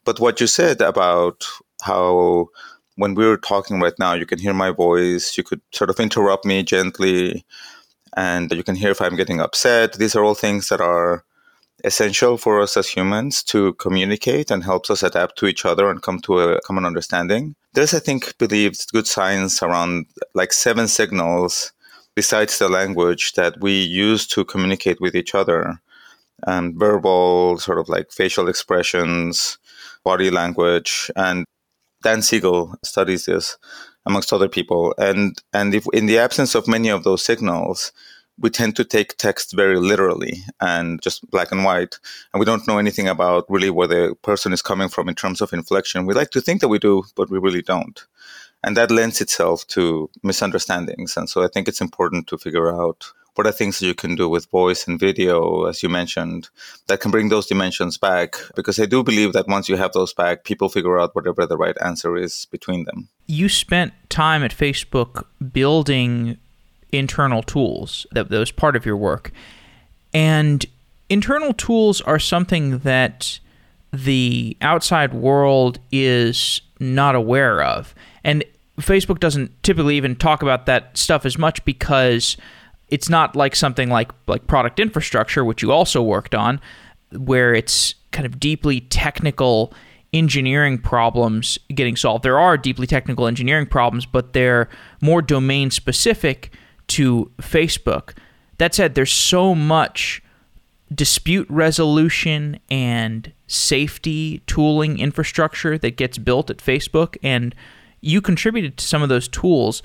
But 0.05 0.21
what 0.21 0.41
you 0.41 0.47
said 0.47 0.81
about 0.81 1.45
how 1.83 2.49
when 2.97 3.15
we're 3.15 3.37
talking 3.37 3.81
right 3.81 3.99
now, 3.99 4.15
you 4.15 4.27
can 4.27 4.39
hear 4.39 4.55
my 4.55 4.71
voice. 4.71 5.37
You 5.37 5.45
could 5.45 5.61
sort 5.73 5.91
of 5.91 6.01
interrupt 6.01 6.45
me 6.45 6.63
gently, 6.63 7.45
and 8.17 8.51
you 8.51 8.65
can 8.65 8.75
hear 8.75 8.91
if 8.91 9.01
I'm 9.01 9.17
getting 9.17 9.41
upset. 9.41 9.95
These 9.95 10.17
are 10.17 10.25
all 10.25 10.35
things 10.35 10.69
that 10.69 10.81
are 10.81 11.25
essential 11.85 12.39
for 12.39 12.61
us 12.61 12.77
as 12.77 12.89
humans 12.89 13.43
to 13.45 13.75
communicate 13.75 14.51
and 14.51 14.65
helps 14.65 14.91
us 14.91 15.03
adapt 15.03 15.37
to 15.39 15.47
each 15.47 15.67
other 15.67 15.91
and 15.91 16.03
come 16.03 16.21
to 16.21 16.41
a 16.41 16.61
common 16.63 16.87
understanding. 16.87 17.55
There's, 17.75 17.93
I 17.93 17.99
think, 17.99 18.37
believed 18.39 18.91
good 18.93 19.07
science 19.07 19.63
around 19.63 20.07
like 20.35 20.55
seven 20.55 20.89
signals 20.89 21.73
besides 22.17 22.59
the 22.59 22.69
language 22.69 23.35
that 23.35 23.61
we 23.61 23.81
use 23.81 24.27
to 24.27 24.45
communicate 24.45 25.01
with 25.01 25.15
each 25.15 25.35
other. 25.35 25.81
And 26.47 26.75
verbal, 26.79 27.59
sort 27.59 27.79
of 27.79 27.89
like 27.89 28.11
facial 28.11 28.49
expressions, 28.49 29.59
body 30.05 30.31
language, 30.31 31.11
and 31.17 31.47
Dan 32.03 32.23
Siegel 32.23 32.75
studies 32.85 33.25
this 33.27 33.57
amongst 34.05 34.33
other 34.33 34.49
people. 34.49 34.95
And, 34.99 35.41
and 35.53 35.75
if 35.75 35.87
in 35.93 36.07
the 36.07 36.19
absence 36.19 36.55
of 36.55 36.69
many 36.69 36.89
of 36.89 37.05
those 37.05 37.25
signals, 37.25 37.93
we 38.39 38.51
tend 38.51 38.77
to 38.77 38.85
take 38.85 39.17
text 39.17 39.55
very 39.55 39.79
literally 39.79 40.43
and 40.61 41.01
just 41.01 41.29
black 41.31 41.53
and 41.53 41.65
white. 41.65 41.99
And 42.33 42.39
we 42.39 42.45
don't 42.45 42.69
know 42.69 42.79
anything 42.79 43.09
about 43.09 43.47
really 43.49 43.71
where 43.71 43.89
the 43.89 44.15
person 44.23 44.53
is 44.53 44.61
coming 44.61 44.89
from 44.89 45.09
in 45.09 45.15
terms 45.15 45.41
of 45.41 45.53
inflection. 45.53 46.05
We 46.05 46.15
like 46.15 46.31
to 46.31 46.43
think 46.43 46.61
that 46.61 46.69
we 46.69 46.79
do, 46.79 47.05
but 47.15 47.31
we 47.31 47.39
really 47.39 47.63
don't. 47.63 48.05
And 48.67 48.77
that 48.77 48.91
lends 48.91 49.21
itself 49.21 49.67
to 49.69 50.11
misunderstandings. 50.23 51.17
And 51.17 51.31
so 51.31 51.43
I 51.43 51.49
think 51.49 51.69
it's 51.69 51.81
important 51.81 52.27
to 52.27 52.37
figure 52.37 52.69
out 52.69 53.13
what 53.37 53.47
are 53.47 53.53
things 53.53 53.79
that 53.79 53.87
you 53.87 53.95
can 53.95 54.15
do 54.15 54.29
with 54.29 54.51
voice 54.51 54.89
and 54.89 54.99
video, 54.99 55.67
as 55.67 55.83
you 55.83 55.89
mentioned, 55.89 56.49
that 56.89 57.01
can 57.01 57.11
bring 57.11 57.29
those 57.29 57.47
dimensions 57.47 57.97
back? 57.99 58.37
Because 58.57 58.81
I 58.81 58.87
do 58.87 59.03
believe 59.03 59.35
that 59.35 59.47
once 59.47 59.69
you 59.69 59.77
have 59.77 59.93
those 59.93 60.13
back, 60.13 60.45
people 60.45 60.69
figure 60.69 60.99
out 60.99 61.15
whatever 61.15 61.47
the 61.47 61.57
right 61.57 61.77
answer 61.81 62.17
is 62.17 62.47
between 62.51 62.85
them. 62.85 63.09
You 63.27 63.49
spent 63.49 63.93
time 64.09 64.43
at 64.43 64.57
Facebook 64.57 65.25
building 65.53 66.39
internal 66.93 67.43
tools, 67.43 68.07
that, 68.13 68.31
was 68.31 68.51
part 68.51 68.75
of 68.75 68.87
your 68.87 68.97
work. 68.97 69.33
And 70.15 70.65
internal 71.09 71.53
tools 71.53 72.01
are 72.01 72.19
something 72.19 72.79
that 72.79 73.39
the 73.93 74.57
outside 74.63 75.15
world 75.15 75.79
is 75.93 76.63
not 76.81 77.15
aware 77.15 77.63
of. 77.63 77.95
And 78.25 78.45
Facebook 78.79 79.21
doesn't 79.21 79.63
typically 79.63 79.97
even 79.97 80.17
talk 80.17 80.43
about 80.43 80.67
that 80.67 80.97
stuff 80.97 81.25
as 81.25 81.39
much 81.39 81.65
because 81.65 82.37
it's 82.89 83.09
not 83.09 83.35
like 83.35 83.57
something 83.57 83.89
like 83.89 84.11
like 84.27 84.47
product 84.47 84.79
infrastructure, 84.79 85.45
which 85.45 85.63
you 85.63 85.73
also 85.73 86.03
worked 86.03 86.35
on, 86.35 86.61
where 87.13 87.55
it's 87.55 87.95
kind 88.13 88.27
of 88.27 88.39
deeply 88.39 88.81
technical 88.81 89.73
engineering 90.13 90.79
problems 90.79 91.59
getting 91.75 91.97
solved. 91.97 92.23
There 92.23 92.39
are 92.39 92.57
deeply 92.57 92.87
technical 92.87 93.27
engineering 93.27 93.67
problems, 93.67 94.07
but 94.07 94.33
they're 94.33 94.69
more 95.01 95.21
domain 95.21 95.71
specific 95.71 96.53
to 96.89 97.31
Facebook. 97.39 98.17
That 98.59 98.75
said, 98.75 98.95
there's 98.95 99.13
so 99.13 99.55
much 99.55 100.23
dispute 100.95 101.47
resolution 101.51 102.59
and 102.71 103.33
safety 103.49 104.43
tooling 104.47 104.99
infrastructure 104.99 105.77
that 105.79 105.97
gets 105.97 106.19
built 106.19 106.51
at 106.51 106.59
Facebook, 106.59 107.17
and 107.23 107.55
you 108.07 108.21
contributed 108.21 108.77
to 108.79 108.87
some 108.87 109.03
of 109.03 109.09
those 109.09 109.29
tools. 109.29 109.83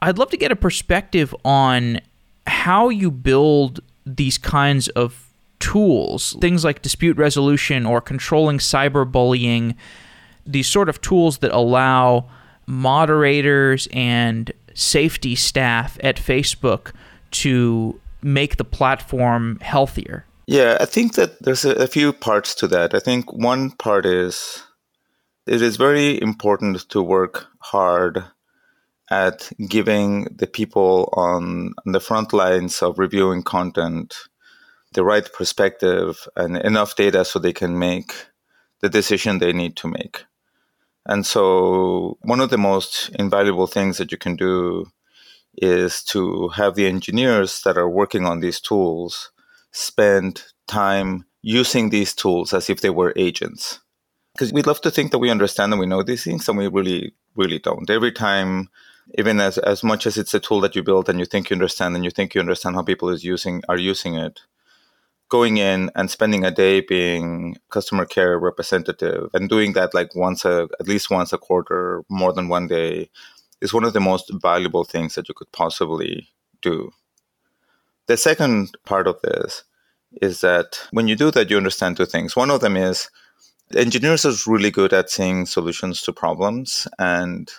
I'd 0.00 0.18
love 0.18 0.30
to 0.30 0.36
get 0.36 0.52
a 0.52 0.56
perspective 0.56 1.34
on 1.44 2.00
how 2.46 2.90
you 2.90 3.10
build 3.10 3.80
these 4.04 4.38
kinds 4.38 4.88
of 4.88 5.32
tools, 5.58 6.36
things 6.40 6.64
like 6.64 6.82
dispute 6.82 7.16
resolution 7.16 7.86
or 7.86 8.00
controlling 8.00 8.58
cyberbullying, 8.58 9.74
these 10.46 10.68
sort 10.68 10.88
of 10.88 11.00
tools 11.00 11.38
that 11.38 11.50
allow 11.50 12.28
moderators 12.66 13.88
and 13.92 14.52
safety 14.74 15.34
staff 15.34 15.98
at 16.02 16.16
Facebook 16.16 16.92
to 17.30 17.98
make 18.22 18.56
the 18.56 18.64
platform 18.64 19.58
healthier? 19.60 20.24
Yeah, 20.46 20.76
I 20.80 20.84
think 20.84 21.14
that 21.14 21.42
there's 21.42 21.64
a, 21.64 21.72
a, 21.72 21.86
few 21.86 22.12
parts 22.12 22.54
to 22.56 22.68
that. 22.68 22.94
I 22.94 23.00
think 23.00 23.32
one 23.32 23.70
part 23.72 24.06
is 24.06 24.62
it 25.46 25.62
is 25.62 25.76
very 25.76 26.20
important 26.20 26.88
to 26.90 27.02
work 27.02 27.46
hard 27.60 28.24
at 29.10 29.50
giving 29.68 30.24
the 30.24 30.46
people 30.46 31.08
on, 31.12 31.72
the 31.84 32.00
front 32.00 32.32
lines 32.32 32.82
of 32.82 32.98
reviewing 32.98 33.42
content 33.42 34.14
the 34.92 35.04
right 35.04 35.32
perspective 35.32 36.26
and 36.36 36.56
enough 36.56 36.96
data 36.96 37.24
so 37.24 37.38
they 37.38 37.52
can 37.52 37.78
make 37.78 38.12
the 38.80 38.88
decision 38.88 39.38
they 39.38 39.52
need 39.52 39.76
to 39.76 39.88
make. 39.88 40.24
And 41.06 41.24
so, 41.24 42.18
one 42.22 42.40
of 42.40 42.50
the 42.50 42.58
most 42.58 43.10
invaluable 43.10 43.68
things 43.68 43.98
that 43.98 44.10
you 44.10 44.18
can 44.18 44.34
do 44.34 44.86
is 45.56 46.02
to 46.02 46.48
have 46.48 46.74
the 46.74 46.86
engineers 46.86 47.62
that 47.62 47.78
are 47.78 47.88
working 47.88 48.26
on 48.26 48.40
these 48.40 48.60
tools 48.60 49.30
spend 49.70 50.42
time 50.66 51.26
using 51.42 51.90
these 51.90 52.12
tools 52.12 52.52
as 52.52 52.68
if 52.68 52.80
they 52.80 52.90
were 52.90 53.12
agents. 53.16 53.78
Because 54.36 54.52
we 54.52 54.62
love 54.62 54.80
to 54.82 54.90
think 54.90 55.12
that 55.12 55.18
we 55.20 55.30
understand 55.30 55.72
and 55.72 55.80
we 55.80 55.86
know 55.86 56.02
these 56.02 56.24
things, 56.24 56.48
and 56.48 56.58
we 56.58 56.68
really, 56.68 57.14
really 57.36 57.58
don't. 57.58 57.90
Every 57.90 58.12
time 58.12 58.70
even 59.18 59.40
as 59.40 59.58
as 59.58 59.84
much 59.84 60.06
as 60.06 60.18
it's 60.18 60.34
a 60.34 60.40
tool 60.40 60.60
that 60.62 60.76
you 60.76 60.82
build 60.82 61.08
and 61.08 61.20
you 61.20 61.26
think 61.26 61.50
you 61.50 61.54
understand 61.54 61.96
and 61.96 62.04
you 62.04 62.10
think 62.10 62.34
you 62.34 62.40
understand 62.40 62.76
how 62.76 62.82
people 62.82 63.10
is 63.10 63.24
using 63.24 63.62
are 63.68 63.78
using 63.78 64.16
it 64.16 64.42
going 65.28 65.58
in 65.58 65.90
and 65.96 66.10
spending 66.10 66.44
a 66.44 66.50
day 66.52 66.80
being 66.80 67.56
customer 67.70 68.06
care 68.06 68.38
representative 68.38 69.30
and 69.34 69.48
doing 69.48 69.74
that 69.74 69.94
like 69.94 70.14
once 70.16 70.44
a 70.44 70.68
at 70.80 70.88
least 70.88 71.10
once 71.10 71.32
a 71.32 71.38
quarter 71.38 72.04
more 72.10 72.32
than 72.32 72.48
one 72.48 72.68
day 72.68 73.10
is 73.62 73.74
one 73.74 73.84
of 73.84 73.94
the 73.94 74.00
most 74.00 74.30
valuable 74.42 74.84
things 74.84 75.14
that 75.16 75.28
you 75.28 75.34
could 75.34 75.52
possibly 75.52 76.28
do 76.62 76.90
The 78.06 78.16
second 78.16 78.76
part 78.84 79.06
of 79.06 79.20
this 79.22 79.64
is 80.22 80.40
that 80.42 80.80
when 80.92 81.08
you 81.08 81.16
do 81.16 81.30
that, 81.32 81.50
you 81.50 81.56
understand 81.56 81.96
two 81.96 82.06
things. 82.06 82.36
One 82.36 82.50
of 82.50 82.60
them 82.60 82.76
is 82.76 83.10
engineers 83.74 84.24
are 84.24 84.32
really 84.50 84.70
good 84.70 84.92
at 84.92 85.10
seeing 85.10 85.46
solutions 85.46 86.02
to 86.02 86.12
problems. 86.12 86.86
And 86.98 87.50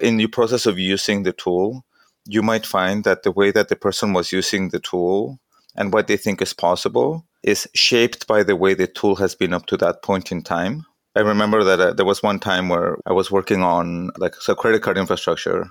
in 0.00 0.16
the 0.16 0.26
process 0.26 0.66
of 0.66 0.78
using 0.78 1.22
the 1.22 1.32
tool, 1.32 1.84
you 2.24 2.42
might 2.42 2.66
find 2.66 3.04
that 3.04 3.22
the 3.22 3.32
way 3.32 3.50
that 3.50 3.68
the 3.68 3.76
person 3.76 4.12
was 4.12 4.32
using 4.32 4.70
the 4.70 4.80
tool 4.80 5.38
and 5.76 5.92
what 5.92 6.06
they 6.06 6.16
think 6.16 6.42
is 6.42 6.52
possible 6.52 7.24
is 7.42 7.68
shaped 7.74 8.26
by 8.26 8.42
the 8.42 8.56
way 8.56 8.74
the 8.74 8.86
tool 8.86 9.16
has 9.16 9.34
been 9.34 9.52
up 9.52 9.66
to 9.66 9.76
that 9.76 10.02
point 10.02 10.32
in 10.32 10.42
time. 10.42 10.84
I 11.14 11.20
remember 11.20 11.64
that 11.64 11.80
uh, 11.80 11.92
there 11.92 12.04
was 12.04 12.22
one 12.22 12.40
time 12.40 12.68
where 12.68 12.98
I 13.06 13.12
was 13.12 13.30
working 13.30 13.62
on 13.62 14.10
like 14.18 14.34
so 14.34 14.54
credit 14.54 14.82
card 14.82 14.98
infrastructure, 14.98 15.70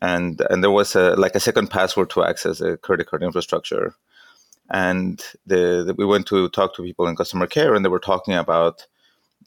and 0.00 0.42
and 0.50 0.62
there 0.62 0.72
was 0.72 0.96
a 0.96 1.14
like 1.14 1.36
a 1.36 1.40
second 1.40 1.68
password 1.68 2.10
to 2.10 2.24
access 2.24 2.60
a 2.60 2.76
credit 2.78 3.06
card 3.06 3.22
infrastructure, 3.22 3.94
and 4.70 5.22
the, 5.46 5.84
the 5.86 5.94
we 5.96 6.04
went 6.04 6.26
to 6.28 6.48
talk 6.48 6.74
to 6.74 6.82
people 6.82 7.06
in 7.06 7.14
customer 7.14 7.46
care, 7.46 7.74
and 7.74 7.84
they 7.84 7.90
were 7.90 8.00
talking 8.00 8.34
about 8.34 8.86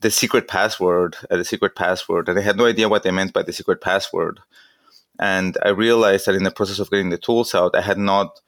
the 0.01 0.11
secret 0.11 0.47
password, 0.47 1.15
uh, 1.29 1.37
the 1.37 1.45
secret 1.45 1.75
password, 1.75 2.27
and 2.27 2.37
they 2.37 2.41
had 2.41 2.57
no 2.57 2.65
idea 2.65 2.89
what 2.89 3.03
they 3.03 3.11
meant 3.11 3.33
by 3.33 3.43
the 3.43 3.53
secret 3.53 3.81
password. 3.81 4.39
And 5.19 5.57
I 5.63 5.69
realized 5.69 6.25
that 6.25 6.35
in 6.35 6.43
the 6.43 6.51
process 6.51 6.79
of 6.79 6.89
getting 6.89 7.09
the 7.09 7.17
tools 7.17 7.55
out, 7.55 7.75
I 7.75 7.81
had 7.81 7.97
not 7.97 8.39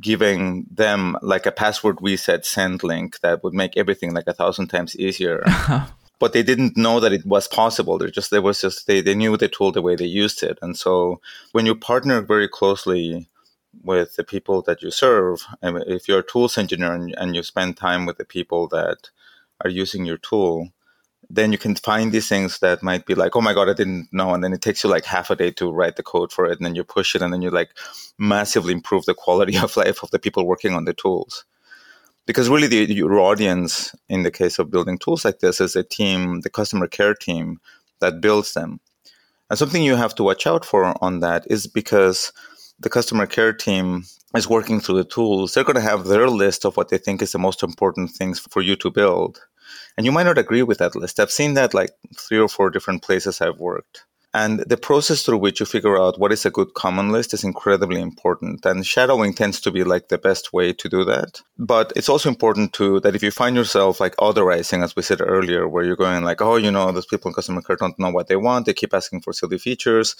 giving 0.00 0.66
them 0.70 1.16
like 1.20 1.46
a 1.46 1.52
password 1.52 1.98
reset 2.00 2.46
send 2.46 2.82
link 2.82 3.20
that 3.20 3.42
would 3.42 3.54
make 3.54 3.76
everything 3.76 4.14
like 4.14 4.26
a 4.26 4.32
thousand 4.32 4.68
times 4.68 4.96
easier. 4.96 5.44
but 6.18 6.32
they 6.32 6.42
didn't 6.42 6.76
know 6.76 7.00
that 7.00 7.12
it 7.12 7.26
was 7.26 7.48
possible. 7.48 7.98
They 7.98 8.10
just 8.10 8.30
there 8.30 8.42
was 8.42 8.60
just 8.60 8.86
they, 8.86 9.00
they 9.00 9.14
knew 9.14 9.36
the 9.36 9.48
tool 9.48 9.72
the 9.72 9.82
way 9.82 9.96
they 9.96 10.06
used 10.06 10.42
it. 10.42 10.58
And 10.62 10.76
so 10.76 11.20
when 11.50 11.66
you 11.66 11.74
partner 11.74 12.20
very 12.22 12.48
closely 12.48 13.28
with 13.82 14.14
the 14.16 14.24
people 14.24 14.62
that 14.62 14.82
you 14.82 14.90
serve, 14.90 15.44
and 15.60 15.82
if 15.86 16.06
you're 16.06 16.20
a 16.20 16.26
tools 16.26 16.56
engineer 16.56 16.92
and, 16.92 17.14
and 17.16 17.34
you 17.34 17.42
spend 17.42 17.76
time 17.76 18.06
with 18.06 18.18
the 18.18 18.24
people 18.24 18.68
that 18.68 19.10
are 19.64 19.70
using 19.70 20.04
your 20.04 20.18
tool, 20.18 20.70
then 21.34 21.50
you 21.50 21.56
can 21.56 21.74
find 21.74 22.12
these 22.12 22.28
things 22.28 22.58
that 22.58 22.82
might 22.82 23.06
be 23.06 23.14
like, 23.14 23.34
oh 23.34 23.40
my 23.40 23.54
God, 23.54 23.70
I 23.70 23.72
didn't 23.72 24.12
know. 24.12 24.34
And 24.34 24.44
then 24.44 24.52
it 24.52 24.60
takes 24.60 24.84
you 24.84 24.90
like 24.90 25.06
half 25.06 25.30
a 25.30 25.36
day 25.36 25.50
to 25.52 25.72
write 25.72 25.96
the 25.96 26.02
code 26.02 26.30
for 26.30 26.44
it. 26.44 26.58
And 26.58 26.66
then 26.66 26.74
you 26.74 26.84
push 26.84 27.14
it 27.14 27.22
and 27.22 27.32
then 27.32 27.40
you 27.40 27.48
like 27.48 27.70
massively 28.18 28.74
improve 28.74 29.06
the 29.06 29.14
quality 29.14 29.56
of 29.64 29.74
life 29.78 30.02
of 30.02 30.10
the 30.10 30.18
people 30.18 30.46
working 30.46 30.74
on 30.74 30.84
the 30.84 30.92
tools. 30.92 31.46
Because 32.26 32.50
really, 32.50 32.66
the, 32.66 32.84
your 32.92 33.18
audience 33.18 33.94
in 34.10 34.24
the 34.24 34.30
case 34.30 34.58
of 34.58 34.70
building 34.70 34.98
tools 34.98 35.24
like 35.24 35.38
this 35.38 35.60
is 35.60 35.74
a 35.74 35.82
team, 35.82 36.42
the 36.42 36.50
customer 36.50 36.86
care 36.86 37.14
team 37.14 37.60
that 38.00 38.20
builds 38.20 38.52
them. 38.52 38.78
And 39.48 39.58
something 39.58 39.82
you 39.82 39.96
have 39.96 40.14
to 40.16 40.22
watch 40.22 40.46
out 40.46 40.66
for 40.66 40.94
on 41.02 41.20
that 41.20 41.46
is 41.50 41.66
because 41.66 42.30
the 42.78 42.90
customer 42.90 43.26
care 43.26 43.54
team 43.54 44.04
is 44.36 44.48
working 44.48 44.80
through 44.80 44.96
the 44.96 45.04
tools, 45.04 45.54
they're 45.54 45.64
going 45.64 45.76
to 45.76 45.80
have 45.80 46.04
their 46.04 46.28
list 46.28 46.66
of 46.66 46.76
what 46.76 46.90
they 46.90 46.98
think 46.98 47.22
is 47.22 47.32
the 47.32 47.38
most 47.38 47.62
important 47.62 48.10
things 48.10 48.38
for 48.38 48.60
you 48.60 48.76
to 48.76 48.90
build 48.90 49.40
and 49.96 50.06
you 50.06 50.12
might 50.12 50.24
not 50.24 50.38
agree 50.38 50.62
with 50.62 50.78
that 50.78 50.96
list. 50.96 51.20
I've 51.20 51.30
seen 51.30 51.54
that 51.54 51.74
like 51.74 51.90
three 52.16 52.38
or 52.38 52.48
four 52.48 52.70
different 52.70 53.02
places 53.02 53.40
I've 53.40 53.58
worked. 53.58 54.04
And 54.34 54.60
the 54.60 54.78
process 54.78 55.22
through 55.22 55.38
which 55.38 55.60
you 55.60 55.66
figure 55.66 56.00
out 56.00 56.18
what 56.18 56.32
is 56.32 56.46
a 56.46 56.50
good 56.50 56.72
common 56.72 57.10
list 57.10 57.34
is 57.34 57.44
incredibly 57.44 58.00
important. 58.00 58.64
And 58.64 58.86
shadowing 58.86 59.34
tends 59.34 59.60
to 59.60 59.70
be 59.70 59.84
like 59.84 60.08
the 60.08 60.16
best 60.16 60.54
way 60.54 60.72
to 60.72 60.88
do 60.88 61.04
that. 61.04 61.42
But 61.58 61.92
it's 61.96 62.08
also 62.08 62.30
important 62.30 62.72
to 62.74 63.00
that 63.00 63.14
if 63.14 63.22
you 63.22 63.30
find 63.30 63.54
yourself 63.54 64.00
like 64.00 64.14
authorizing, 64.18 64.82
as 64.82 64.96
we 64.96 65.02
said 65.02 65.20
earlier, 65.20 65.68
where 65.68 65.84
you're 65.84 65.96
going 65.96 66.24
like, 66.24 66.40
oh, 66.40 66.56
you 66.56 66.70
know, 66.70 66.90
those 66.92 67.04
people 67.04 67.28
in 67.28 67.34
customer 67.34 67.60
care 67.60 67.76
don't 67.76 67.98
know 67.98 68.10
what 68.10 68.28
they 68.28 68.36
want. 68.36 68.64
They 68.64 68.72
keep 68.72 68.94
asking 68.94 69.20
for 69.20 69.34
silly 69.34 69.58
features. 69.58 70.16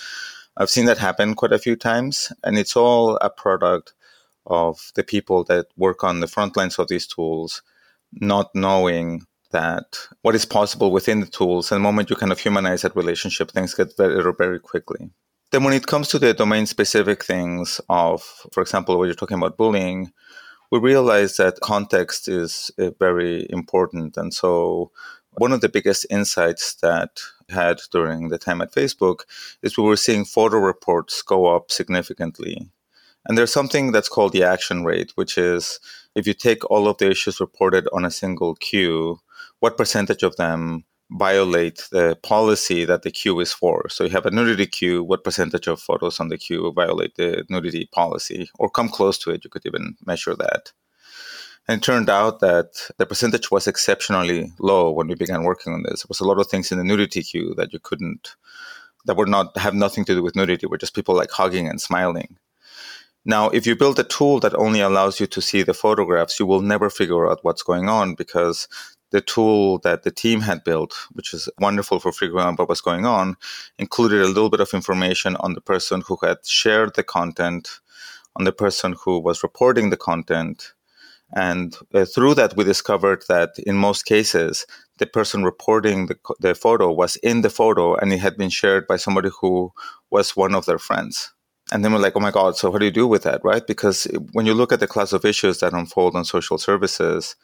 I've 0.58 0.68
seen 0.68 0.84
that 0.86 0.98
happen 0.98 1.34
quite 1.34 1.52
a 1.52 1.58
few 1.58 1.76
times. 1.76 2.30
And 2.44 2.58
it's 2.58 2.76
all 2.76 3.16
a 3.16 3.30
product 3.30 3.94
of 4.46 4.92
the 4.94 5.04
people 5.04 5.44
that 5.44 5.68
work 5.78 6.04
on 6.04 6.20
the 6.20 6.26
front 6.26 6.54
lines 6.54 6.78
of 6.78 6.88
these 6.88 7.06
tools 7.06 7.62
not 8.12 8.54
knowing 8.54 9.26
that 9.52 9.98
what 10.22 10.34
is 10.34 10.44
possible 10.44 10.90
within 10.90 11.20
the 11.20 11.26
tools. 11.26 11.70
And 11.70 11.78
the 11.78 11.82
moment 11.82 12.10
you 12.10 12.16
kind 12.16 12.32
of 12.32 12.40
humanize 12.40 12.82
that 12.82 12.96
relationship, 12.96 13.50
things 13.50 13.74
get 13.74 13.96
better 13.96 14.32
very 14.32 14.58
quickly. 14.58 15.10
Then 15.52 15.64
when 15.64 15.74
it 15.74 15.86
comes 15.86 16.08
to 16.08 16.18
the 16.18 16.32
domain 16.32 16.66
specific 16.66 17.24
things 17.24 17.80
of, 17.88 18.22
for 18.52 18.62
example, 18.62 18.98
when 18.98 19.08
you're 19.08 19.14
talking 19.14 19.36
about 19.36 19.58
bullying, 19.58 20.12
we 20.70 20.78
realize 20.78 21.36
that 21.36 21.60
context 21.60 22.26
is 22.26 22.70
uh, 22.78 22.90
very 22.98 23.46
important. 23.50 24.16
And 24.16 24.32
so 24.32 24.90
one 25.32 25.52
of 25.52 25.60
the 25.60 25.68
biggest 25.68 26.06
insights 26.08 26.74
that 26.76 27.20
I 27.50 27.54
had 27.54 27.80
during 27.90 28.28
the 28.28 28.38
time 28.38 28.62
at 28.62 28.72
Facebook 28.72 29.20
is 29.62 29.76
we 29.76 29.84
were 29.84 29.96
seeing 29.96 30.24
photo 30.24 30.56
reports 30.56 31.20
go 31.20 31.54
up 31.54 31.70
significantly. 31.70 32.70
And 33.26 33.36
there's 33.36 33.52
something 33.52 33.92
that's 33.92 34.08
called 34.08 34.32
the 34.32 34.44
action 34.44 34.84
rate, 34.84 35.12
which 35.14 35.36
is 35.38 35.78
if 36.14 36.26
you 36.26 36.34
take 36.34 36.68
all 36.70 36.88
of 36.88 36.98
the 36.98 37.10
issues 37.10 37.40
reported 37.40 37.86
on 37.92 38.04
a 38.04 38.10
single 38.10 38.54
queue, 38.56 39.20
what 39.62 39.76
percentage 39.76 40.24
of 40.24 40.34
them 40.34 40.84
violate 41.12 41.86
the 41.92 42.16
policy 42.24 42.84
that 42.84 43.02
the 43.02 43.12
queue 43.12 43.38
is 43.38 43.52
for. 43.52 43.88
So 43.88 44.02
you 44.02 44.10
have 44.10 44.26
a 44.26 44.30
nudity 44.32 44.66
queue, 44.66 45.04
what 45.04 45.22
percentage 45.22 45.68
of 45.68 45.80
photos 45.80 46.18
on 46.18 46.30
the 46.30 46.36
queue 46.36 46.72
violate 46.74 47.14
the 47.14 47.44
nudity 47.48 47.88
policy 47.92 48.50
or 48.58 48.68
come 48.68 48.88
close 48.88 49.18
to 49.18 49.30
it? 49.30 49.44
You 49.44 49.50
could 49.50 49.64
even 49.64 49.96
measure 50.04 50.34
that. 50.34 50.72
And 51.68 51.80
it 51.80 51.84
turned 51.84 52.10
out 52.10 52.40
that 52.40 52.90
the 52.98 53.06
percentage 53.06 53.52
was 53.52 53.68
exceptionally 53.68 54.50
low 54.58 54.90
when 54.90 55.06
we 55.06 55.14
began 55.14 55.44
working 55.44 55.72
on 55.72 55.84
this. 55.84 56.02
There 56.02 56.08
was 56.08 56.18
a 56.18 56.26
lot 56.26 56.40
of 56.40 56.48
things 56.48 56.72
in 56.72 56.78
the 56.78 56.84
nudity 56.84 57.22
queue 57.22 57.54
that 57.56 57.72
you 57.72 57.78
couldn't, 57.78 58.34
that 59.04 59.16
were 59.16 59.26
not, 59.26 59.56
have 59.56 59.74
nothing 59.74 60.04
to 60.06 60.14
do 60.14 60.24
with 60.24 60.34
nudity, 60.34 60.66
were 60.66 60.76
just 60.76 60.96
people 60.96 61.14
like 61.14 61.30
hugging 61.30 61.68
and 61.68 61.80
smiling. 61.80 62.36
Now, 63.24 63.48
if 63.50 63.64
you 63.68 63.76
build 63.76 64.00
a 64.00 64.04
tool 64.04 64.40
that 64.40 64.56
only 64.56 64.80
allows 64.80 65.20
you 65.20 65.28
to 65.28 65.40
see 65.40 65.62
the 65.62 65.72
photographs, 65.72 66.40
you 66.40 66.46
will 66.46 66.62
never 66.62 66.90
figure 66.90 67.30
out 67.30 67.44
what's 67.44 67.62
going 67.62 67.88
on 67.88 68.16
because 68.16 68.66
the 69.12 69.20
tool 69.20 69.78
that 69.80 70.02
the 70.02 70.10
team 70.10 70.40
had 70.40 70.64
built, 70.64 70.94
which 71.12 71.32
is 71.32 71.48
wonderful 71.60 72.00
for 72.00 72.12
figuring 72.12 72.44
out 72.44 72.58
what 72.58 72.68
was 72.68 72.80
going 72.80 73.06
on, 73.06 73.36
included 73.78 74.22
a 74.22 74.26
little 74.28 74.50
bit 74.50 74.60
of 74.60 74.74
information 74.74 75.36
on 75.36 75.54
the 75.54 75.60
person 75.60 76.02
who 76.06 76.18
had 76.22 76.38
shared 76.44 76.94
the 76.96 77.04
content, 77.04 77.80
on 78.36 78.44
the 78.44 78.52
person 78.52 78.96
who 79.04 79.20
was 79.20 79.42
reporting 79.42 79.90
the 79.90 79.96
content. 79.96 80.72
And 81.34 81.76
uh, 81.94 82.04
through 82.04 82.34
that, 82.34 82.56
we 82.56 82.64
discovered 82.64 83.24
that 83.28 83.50
in 83.58 83.76
most 83.76 84.04
cases, 84.04 84.66
the 84.98 85.06
person 85.06 85.44
reporting 85.44 86.06
the, 86.06 86.18
the 86.40 86.54
photo 86.54 86.92
was 86.92 87.16
in 87.16 87.42
the 87.42 87.50
photo 87.50 87.94
and 87.96 88.12
it 88.12 88.18
had 88.18 88.36
been 88.36 88.50
shared 88.50 88.86
by 88.86 88.96
somebody 88.96 89.30
who 89.40 89.72
was 90.10 90.36
one 90.36 90.54
of 90.54 90.66
their 90.66 90.78
friends. 90.78 91.32
And 91.70 91.82
then 91.82 91.92
we're 91.92 92.00
like, 92.00 92.16
oh 92.16 92.20
my 92.20 92.30
God, 92.30 92.56
so 92.56 92.70
what 92.70 92.80
do 92.80 92.84
you 92.84 92.90
do 92.90 93.06
with 93.06 93.22
that, 93.22 93.40
right? 93.44 93.66
Because 93.66 94.06
when 94.32 94.44
you 94.44 94.52
look 94.52 94.72
at 94.72 94.80
the 94.80 94.86
class 94.86 95.14
of 95.14 95.24
issues 95.24 95.60
that 95.60 95.72
unfold 95.72 96.14
on 96.14 96.24
social 96.24 96.58
services, 96.58 97.34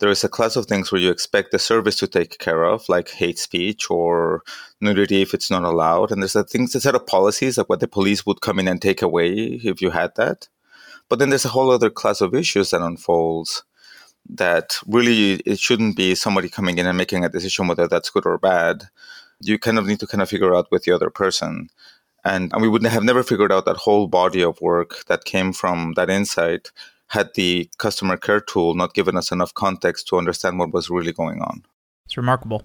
there 0.00 0.10
is 0.10 0.22
a 0.22 0.28
class 0.28 0.56
of 0.56 0.66
things 0.66 0.92
where 0.92 1.00
you 1.00 1.10
expect 1.10 1.50
the 1.50 1.58
service 1.58 1.96
to 1.96 2.06
take 2.06 2.38
care 2.38 2.64
of, 2.64 2.88
like 2.88 3.10
hate 3.10 3.38
speech 3.38 3.90
or 3.90 4.42
nudity 4.80 5.22
if 5.22 5.34
it's 5.34 5.50
not 5.50 5.64
allowed. 5.64 6.12
And 6.12 6.22
there's 6.22 6.36
a 6.36 6.44
things, 6.44 6.74
a 6.74 6.80
set 6.80 6.94
of 6.94 7.06
policies 7.06 7.58
like 7.58 7.68
what 7.68 7.80
the 7.80 7.88
police 7.88 8.24
would 8.24 8.40
come 8.40 8.58
in 8.58 8.68
and 8.68 8.80
take 8.80 9.02
away 9.02 9.30
if 9.32 9.82
you 9.82 9.90
had 9.90 10.14
that. 10.16 10.48
But 11.08 11.18
then 11.18 11.30
there's 11.30 11.44
a 11.44 11.50
whole 11.50 11.70
other 11.70 11.90
class 11.90 12.20
of 12.20 12.34
issues 12.34 12.70
that 12.70 12.82
unfolds 12.82 13.64
that 14.28 14.78
really 14.86 15.34
it 15.46 15.58
shouldn't 15.58 15.96
be 15.96 16.14
somebody 16.14 16.48
coming 16.48 16.78
in 16.78 16.86
and 16.86 16.98
making 16.98 17.24
a 17.24 17.28
decision 17.28 17.66
whether 17.66 17.88
that's 17.88 18.10
good 18.10 18.26
or 18.26 18.38
bad. 18.38 18.84
You 19.40 19.58
kind 19.58 19.78
of 19.78 19.86
need 19.86 20.00
to 20.00 20.06
kind 20.06 20.22
of 20.22 20.28
figure 20.28 20.54
out 20.54 20.70
with 20.70 20.84
the 20.84 20.92
other 20.92 21.10
person. 21.10 21.70
And, 22.24 22.52
and 22.52 22.60
we 22.60 22.68
would 22.68 22.84
have 22.84 23.04
never 23.04 23.22
figured 23.22 23.52
out 23.52 23.64
that 23.64 23.76
whole 23.76 24.06
body 24.06 24.42
of 24.42 24.60
work 24.60 25.04
that 25.06 25.24
came 25.24 25.52
from 25.52 25.94
that 25.94 26.10
insight 26.10 26.70
had 27.08 27.30
the 27.34 27.68
customer 27.78 28.16
care 28.16 28.40
tool 28.40 28.74
not 28.74 28.94
given 28.94 29.16
us 29.16 29.32
enough 29.32 29.54
context 29.54 30.08
to 30.08 30.16
understand 30.16 30.58
what 30.58 30.72
was 30.72 30.90
really 30.90 31.12
going 31.12 31.40
on. 31.40 31.64
It's 32.06 32.16
remarkable. 32.16 32.62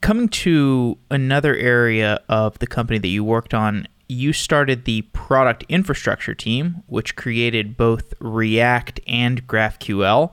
Coming 0.00 0.28
to 0.28 0.98
another 1.10 1.54
area 1.54 2.20
of 2.28 2.58
the 2.58 2.66
company 2.66 2.98
that 2.98 3.08
you 3.08 3.24
worked 3.24 3.54
on, 3.54 3.86
you 4.08 4.32
started 4.32 4.84
the 4.84 5.02
product 5.12 5.64
infrastructure 5.68 6.34
team, 6.34 6.82
which 6.86 7.16
created 7.16 7.76
both 7.76 8.14
React 8.20 9.00
and 9.06 9.46
GraphQL. 9.46 10.32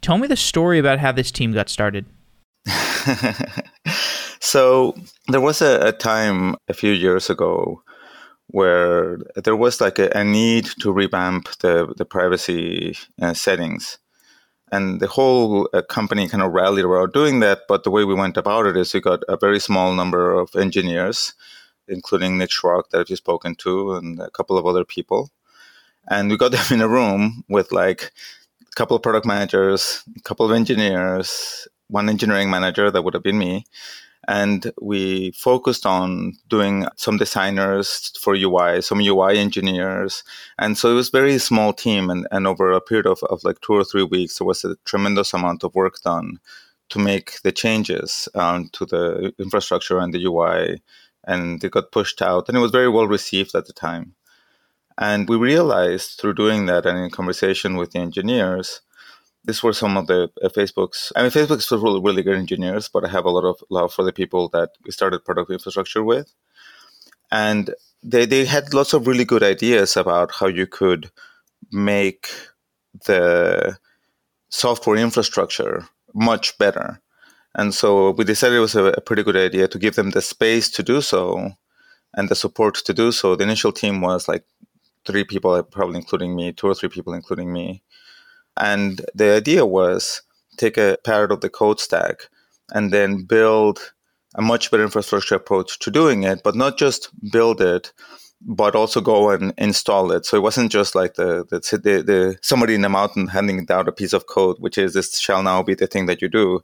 Tell 0.00 0.18
me 0.18 0.26
the 0.26 0.36
story 0.36 0.78
about 0.78 0.98
how 0.98 1.12
this 1.12 1.30
team 1.30 1.52
got 1.52 1.68
started. 1.68 2.06
so, 4.40 4.96
there 5.28 5.40
was 5.40 5.62
a, 5.62 5.88
a 5.88 5.92
time 5.92 6.56
a 6.68 6.74
few 6.74 6.92
years 6.92 7.30
ago 7.30 7.82
where 8.48 9.18
there 9.34 9.56
was 9.56 9.80
like 9.80 9.98
a, 9.98 10.10
a 10.10 10.24
need 10.24 10.66
to 10.80 10.92
revamp 10.92 11.48
the, 11.58 11.92
the 11.96 12.04
privacy 12.04 12.96
uh, 13.20 13.34
settings. 13.34 13.98
And 14.72 15.00
the 15.00 15.06
whole 15.06 15.68
uh, 15.72 15.82
company 15.82 16.28
kind 16.28 16.42
of 16.42 16.52
rallied 16.52 16.84
around 16.84 17.12
doing 17.12 17.40
that. 17.40 17.62
But 17.68 17.84
the 17.84 17.90
way 17.90 18.04
we 18.04 18.14
went 18.14 18.36
about 18.36 18.66
it 18.66 18.76
is 18.76 18.92
we 18.92 19.00
got 19.00 19.22
a 19.28 19.36
very 19.36 19.60
small 19.60 19.94
number 19.94 20.32
of 20.32 20.54
engineers, 20.56 21.34
including 21.88 22.38
Nick 22.38 22.50
Schrock 22.50 22.90
that 22.90 23.00
I've 23.00 23.06
just 23.06 23.22
spoken 23.22 23.54
to 23.56 23.94
and 23.94 24.20
a 24.20 24.30
couple 24.30 24.58
of 24.58 24.66
other 24.66 24.84
people. 24.84 25.30
And 26.08 26.30
we 26.30 26.36
got 26.36 26.52
them 26.52 26.64
in 26.70 26.80
a 26.80 26.88
room 26.88 27.44
with 27.48 27.72
like 27.72 28.12
a 28.62 28.74
couple 28.74 28.96
of 28.96 29.02
product 29.02 29.26
managers, 29.26 30.02
a 30.16 30.20
couple 30.22 30.46
of 30.46 30.52
engineers, 30.52 31.68
one 31.88 32.08
engineering 32.08 32.50
manager 32.50 32.90
that 32.90 33.02
would 33.02 33.14
have 33.14 33.22
been 33.22 33.38
me, 33.38 33.64
and 34.28 34.72
we 34.80 35.30
focused 35.32 35.86
on 35.86 36.32
doing 36.48 36.86
some 36.96 37.16
designers 37.16 38.12
for 38.20 38.34
UI, 38.34 38.82
some 38.82 39.00
UI 39.00 39.38
engineers. 39.38 40.24
And 40.58 40.76
so 40.76 40.90
it 40.90 40.94
was 40.94 41.10
very 41.10 41.38
small 41.38 41.72
team. 41.72 42.10
And, 42.10 42.26
and 42.32 42.46
over 42.46 42.72
a 42.72 42.80
period 42.80 43.06
of, 43.06 43.22
of 43.24 43.44
like 43.44 43.60
two 43.60 43.74
or 43.74 43.84
three 43.84 44.02
weeks, 44.02 44.38
there 44.38 44.46
was 44.46 44.64
a 44.64 44.76
tremendous 44.84 45.32
amount 45.32 45.62
of 45.62 45.74
work 45.74 46.00
done 46.02 46.40
to 46.88 46.98
make 46.98 47.40
the 47.42 47.52
changes 47.52 48.28
um, 48.34 48.68
to 48.72 48.84
the 48.84 49.32
infrastructure 49.38 49.98
and 49.98 50.12
the 50.12 50.24
UI. 50.24 50.82
And 51.24 51.62
it 51.62 51.70
got 51.70 51.92
pushed 51.92 52.20
out. 52.20 52.48
And 52.48 52.56
it 52.56 52.60
was 52.60 52.72
very 52.72 52.88
well 52.88 53.06
received 53.06 53.54
at 53.54 53.66
the 53.66 53.72
time. 53.72 54.14
And 54.98 55.28
we 55.28 55.36
realized 55.36 56.18
through 56.18 56.34
doing 56.34 56.66
that 56.66 56.86
and 56.86 56.98
in 56.98 57.10
conversation 57.10 57.76
with 57.76 57.92
the 57.92 58.00
engineers 58.00 58.80
these 59.46 59.62
were 59.62 59.72
some 59.72 59.96
of 59.96 60.06
the 60.08 60.30
uh, 60.42 60.48
Facebook's. 60.48 61.12
I 61.14 61.22
mean, 61.22 61.30
Facebook's 61.30 61.70
really, 61.70 62.00
really 62.00 62.22
good 62.22 62.36
engineers, 62.36 62.88
but 62.88 63.04
I 63.04 63.08
have 63.08 63.24
a 63.24 63.30
lot 63.30 63.44
of 63.44 63.62
love 63.70 63.92
for 63.92 64.04
the 64.04 64.12
people 64.12 64.48
that 64.50 64.70
we 64.84 64.90
started 64.90 65.24
product 65.24 65.50
infrastructure 65.50 66.02
with, 66.02 66.32
and 67.30 67.74
they 68.02 68.26
they 68.26 68.44
had 68.44 68.74
lots 68.74 68.92
of 68.92 69.06
really 69.06 69.24
good 69.24 69.42
ideas 69.42 69.96
about 69.96 70.32
how 70.32 70.46
you 70.46 70.66
could 70.66 71.10
make 71.72 72.28
the 73.06 73.78
software 74.48 74.96
infrastructure 74.96 75.86
much 76.14 76.58
better. 76.58 77.00
And 77.54 77.72
so 77.74 78.10
we 78.10 78.24
decided 78.24 78.56
it 78.56 78.60
was 78.60 78.74
a, 78.74 78.84
a 78.84 79.00
pretty 79.00 79.22
good 79.22 79.36
idea 79.36 79.68
to 79.68 79.78
give 79.78 79.94
them 79.94 80.10
the 80.10 80.20
space 80.20 80.70
to 80.70 80.82
do 80.82 81.00
so 81.00 81.52
and 82.14 82.28
the 82.28 82.34
support 82.34 82.74
to 82.74 82.92
do 82.92 83.12
so. 83.12 83.34
The 83.34 83.44
initial 83.44 83.72
team 83.72 84.00
was 84.00 84.28
like 84.28 84.44
three 85.06 85.24
people, 85.24 85.62
probably 85.62 85.96
including 85.96 86.36
me, 86.36 86.52
two 86.52 86.66
or 86.66 86.74
three 86.74 86.90
people, 86.90 87.14
including 87.14 87.52
me 87.52 87.82
and 88.56 89.04
the 89.14 89.34
idea 89.34 89.66
was 89.66 90.22
take 90.56 90.76
a 90.76 90.98
part 91.04 91.32
of 91.32 91.40
the 91.40 91.50
code 91.50 91.80
stack 91.80 92.28
and 92.72 92.92
then 92.92 93.24
build 93.24 93.92
a 94.34 94.42
much 94.42 94.70
better 94.70 94.82
infrastructure 94.82 95.34
approach 95.34 95.78
to 95.80 95.90
doing 95.90 96.22
it, 96.22 96.42
but 96.42 96.54
not 96.54 96.78
just 96.78 97.10
build 97.30 97.60
it, 97.60 97.92
but 98.42 98.74
also 98.74 99.00
go 99.00 99.30
and 99.30 99.54
install 99.56 100.12
it. 100.12 100.26
So 100.26 100.36
it 100.36 100.42
wasn't 100.42 100.70
just 100.70 100.94
like 100.94 101.14
the, 101.14 101.44
the, 101.50 101.60
the, 101.78 102.02
the 102.02 102.38
somebody 102.42 102.74
in 102.74 102.82
the 102.82 102.88
mountain 102.88 103.28
handing 103.28 103.64
down 103.64 103.88
a 103.88 103.92
piece 103.92 104.12
of 104.12 104.26
code, 104.26 104.56
which 104.58 104.76
is 104.76 104.92
this 104.92 105.18
shall 105.18 105.42
now 105.42 105.62
be 105.62 105.74
the 105.74 105.86
thing 105.86 106.06
that 106.06 106.20
you 106.20 106.28
do. 106.28 106.56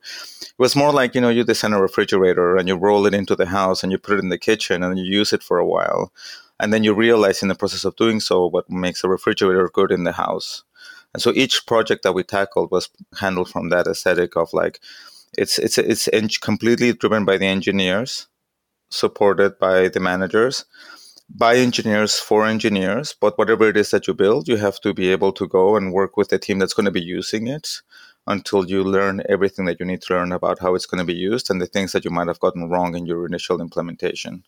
It 0.43 0.59
was 0.59 0.77
more 0.77 0.93
like, 0.93 1.15
you 1.15 1.21
know, 1.21 1.31
you 1.31 1.45
design 1.45 1.73
a 1.73 1.81
refrigerator 1.81 2.57
and 2.57 2.69
you 2.69 2.77
roll 2.77 3.07
it 3.07 3.15
into 3.15 3.35
the 3.35 3.47
house 3.47 3.83
and 3.83 3.91
you 3.91 3.99
put 3.99 4.19
it 4.19 4.23
in 4.23 4.29
the 4.29 4.39
kitchen 4.39 4.83
and 4.83 4.99
you 4.99 5.05
use 5.05 5.33
it 5.33 5.43
for 5.43 5.59
a 5.59 5.67
while. 5.67 6.13
And 6.61 6.73
then 6.73 6.85
you 6.85 6.95
realize 6.95 7.43
in 7.43 7.49
the 7.49 7.55
process 7.55 7.85
of 7.85 7.97
doing 7.97 8.21
so 8.21 8.47
what 8.47 8.71
makes 8.71 9.03
a 9.03 9.09
refrigerator 9.09 9.71
good 9.73 9.91
in 9.91 10.05
the 10.05 10.13
house. 10.13 10.63
And 11.13 11.23
so 11.23 11.33
each 11.35 11.67
project 11.67 12.03
that 12.03 12.15
we 12.15 12.23
tackled 12.23 12.71
was 12.71 12.89
handled 13.19 13.51
from 13.51 13.69
that 13.69 13.87
aesthetic 13.87 14.37
of 14.37 14.53
like, 14.53 14.81
it's 15.37 15.59
it's 15.59 15.79
it's 15.79 16.39
completely 16.39 16.93
driven 16.93 17.25
by 17.25 17.39
the 17.39 17.47
engineers, 17.47 18.27
supported 18.91 19.59
by 19.59 19.89
the 19.89 20.01
managers, 20.01 20.67
by 21.29 21.57
engineers 21.57 22.19
for 22.19 22.47
engineers. 22.47 23.15
But 23.19 23.39
whatever 23.39 23.69
it 23.69 23.77
is 23.77 23.91
that 23.91 24.07
you 24.07 24.15
build, 24.15 24.49
you 24.49 24.57
have 24.57 24.81
to 24.83 24.93
be 24.93 25.11
able 25.11 25.33
to 25.33 25.49
go 25.49 25.77
and 25.77 25.93
work 25.93 26.17
with 26.17 26.29
the 26.29 26.39
team 26.39 26.59
that's 26.59 26.75
going 26.75 26.87
to 26.87 26.91
be 26.91 27.03
using 27.03 27.47
it 27.47 27.81
until 28.27 28.67
you 28.67 28.85
learn 28.85 29.23
everything 29.29 29.65
that 29.65 29.81
you 29.81 29.87
need 29.87 30.03
to 30.03 30.15
learn 30.15 30.33
about 30.33 30.61
how 30.61 30.75
it's 30.75 30.87
going 30.87 31.01
to 31.01 31.05
be 31.05 31.15
used 31.15 31.51
and 31.51 31.61
the 31.61 31.67
things 31.67 31.93
that 31.93 32.05
you 32.05 32.11
might 32.11 32.29
have 32.29 32.41
gotten 32.41 32.69
wrong 32.69 32.95
in 32.95 33.07
your 33.07 33.27
initial 33.27 33.61
implementation 33.61 34.45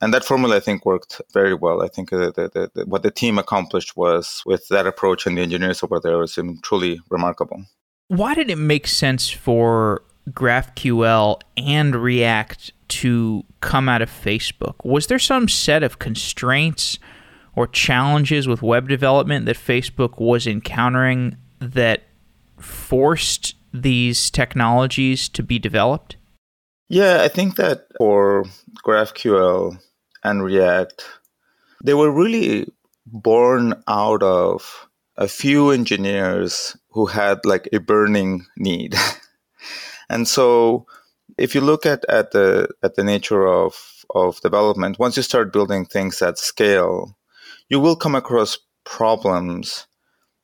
and 0.00 0.12
that 0.12 0.24
formula 0.24 0.56
I 0.56 0.60
think 0.60 0.84
worked 0.84 1.20
very 1.32 1.54
well. 1.54 1.82
I 1.82 1.88
think 1.88 2.12
uh, 2.12 2.30
the, 2.30 2.50
the, 2.52 2.70
the, 2.74 2.86
what 2.86 3.02
the 3.02 3.10
team 3.10 3.38
accomplished 3.38 3.96
was 3.96 4.42
with 4.44 4.68
that 4.68 4.86
approach 4.86 5.26
and 5.26 5.38
the 5.38 5.42
engineers 5.42 5.82
over 5.82 6.00
there 6.00 6.18
was 6.18 6.38
truly 6.62 7.00
remarkable. 7.10 7.64
Why 8.08 8.34
did 8.34 8.50
it 8.50 8.56
make 8.58 8.86
sense 8.86 9.30
for 9.30 10.02
GraphQL 10.30 11.40
and 11.56 11.96
React 11.96 12.72
to 12.88 13.44
come 13.60 13.88
out 13.88 14.02
of 14.02 14.10
Facebook? 14.10 14.74
Was 14.84 15.06
there 15.06 15.18
some 15.18 15.48
set 15.48 15.82
of 15.82 15.98
constraints 15.98 16.98
or 17.56 17.66
challenges 17.66 18.46
with 18.46 18.62
web 18.62 18.88
development 18.88 19.46
that 19.46 19.56
Facebook 19.56 20.20
was 20.20 20.46
encountering 20.46 21.36
that 21.58 22.04
forced 22.58 23.54
these 23.72 24.30
technologies 24.30 25.28
to 25.30 25.42
be 25.42 25.58
developed? 25.58 26.16
Yeah, 26.88 27.22
I 27.22 27.28
think 27.28 27.56
that 27.56 27.88
for 27.98 28.44
GraphQL, 28.84 29.80
and 30.26 30.42
React, 30.42 31.04
they 31.84 31.94
were 31.94 32.10
really 32.10 32.68
born 33.06 33.82
out 33.86 34.22
of 34.22 34.88
a 35.16 35.28
few 35.28 35.70
engineers 35.70 36.76
who 36.90 37.06
had 37.06 37.38
like 37.44 37.68
a 37.72 37.78
burning 37.78 38.44
need. 38.56 38.94
and 40.10 40.26
so 40.26 40.86
if 41.38 41.54
you 41.54 41.60
look 41.60 41.86
at, 41.86 42.04
at 42.08 42.32
the 42.32 42.68
at 42.82 42.96
the 42.96 43.04
nature 43.04 43.46
of, 43.46 44.04
of 44.14 44.40
development, 44.40 44.98
once 44.98 45.16
you 45.16 45.22
start 45.22 45.52
building 45.52 45.86
things 45.86 46.20
at 46.20 46.38
scale, 46.38 47.16
you 47.68 47.78
will 47.78 47.96
come 47.96 48.14
across 48.14 48.58
problems 48.84 49.86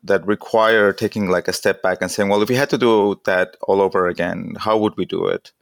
that 0.04 0.26
require 0.26 0.92
taking 0.92 1.28
like 1.28 1.48
a 1.48 1.52
step 1.52 1.82
back 1.82 1.98
and 2.00 2.10
saying, 2.10 2.28
well, 2.28 2.42
if 2.42 2.48
we 2.48 2.56
had 2.56 2.70
to 2.70 2.78
do 2.78 3.20
that 3.24 3.56
all 3.62 3.80
over 3.80 4.08
again, 4.08 4.54
how 4.58 4.76
would 4.76 4.96
we 4.96 5.04
do 5.04 5.26
it? 5.26 5.52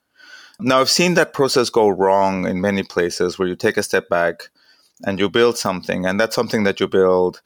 Now, 0.63 0.81
I've 0.81 0.91
seen 0.91 1.15
that 1.15 1.33
process 1.33 1.71
go 1.71 1.89
wrong 1.89 2.47
in 2.47 2.61
many 2.61 2.83
places 2.83 3.39
where 3.39 3.49
you 3.49 3.57
take 3.57 3.77
a 3.77 3.83
step 3.83 4.09
back 4.09 4.51
and 5.05 5.19
you 5.19 5.29
build 5.29 5.57
something, 5.57 6.05
and 6.07 6.21
that's 6.21 6.35
something 6.35 6.65
that 6.65 6.81
you 6.81 6.89
build, 6.89 7.41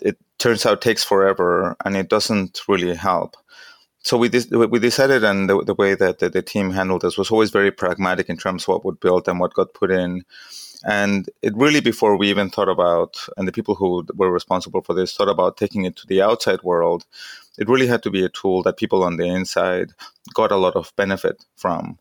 it 0.00 0.18
turns 0.38 0.66
out 0.66 0.82
takes 0.82 1.04
forever 1.04 1.76
and 1.84 1.96
it 1.96 2.08
doesn't 2.08 2.60
really 2.68 2.94
help. 2.94 3.36
So 4.02 4.16
we 4.16 4.28
we 4.28 4.78
decided, 4.78 5.24
and 5.24 5.50
the, 5.50 5.64
the 5.64 5.74
way 5.74 5.94
that 5.96 6.20
the, 6.20 6.28
the, 6.28 6.42
team 6.42 6.70
handled 6.70 7.02
this 7.02 7.18
was 7.18 7.30
always 7.30 7.50
very 7.50 7.72
pragmatic 7.72 8.28
in 8.28 8.36
terms 8.36 8.62
of 8.62 8.68
what 8.68 8.84
would 8.84 9.00
build 9.00 9.26
and 9.26 9.40
what 9.40 9.54
got 9.54 9.74
put 9.74 9.90
in. 9.90 10.24
And 10.84 11.28
it 11.42 11.56
really, 11.56 11.80
before 11.80 12.16
we 12.16 12.30
even 12.30 12.48
thought 12.48 12.68
about, 12.68 13.16
and 13.36 13.48
the 13.48 13.52
people 13.52 13.74
who 13.74 14.06
were 14.14 14.30
responsible 14.30 14.82
for 14.82 14.94
this 14.94 15.16
thought 15.16 15.28
about 15.28 15.56
taking 15.56 15.84
it 15.86 15.96
to 15.96 16.06
the 16.06 16.22
outside 16.22 16.62
world, 16.62 17.04
it 17.58 17.68
really 17.68 17.88
had 17.88 18.04
to 18.04 18.10
be 18.10 18.24
a 18.24 18.28
tool 18.28 18.62
that 18.62 18.76
people 18.76 19.02
on 19.02 19.16
the 19.16 19.26
inside 19.26 19.92
got 20.34 20.52
a 20.52 20.56
lot 20.56 20.76
of 20.76 20.92
benefit 20.94 21.44
from. 21.56 21.98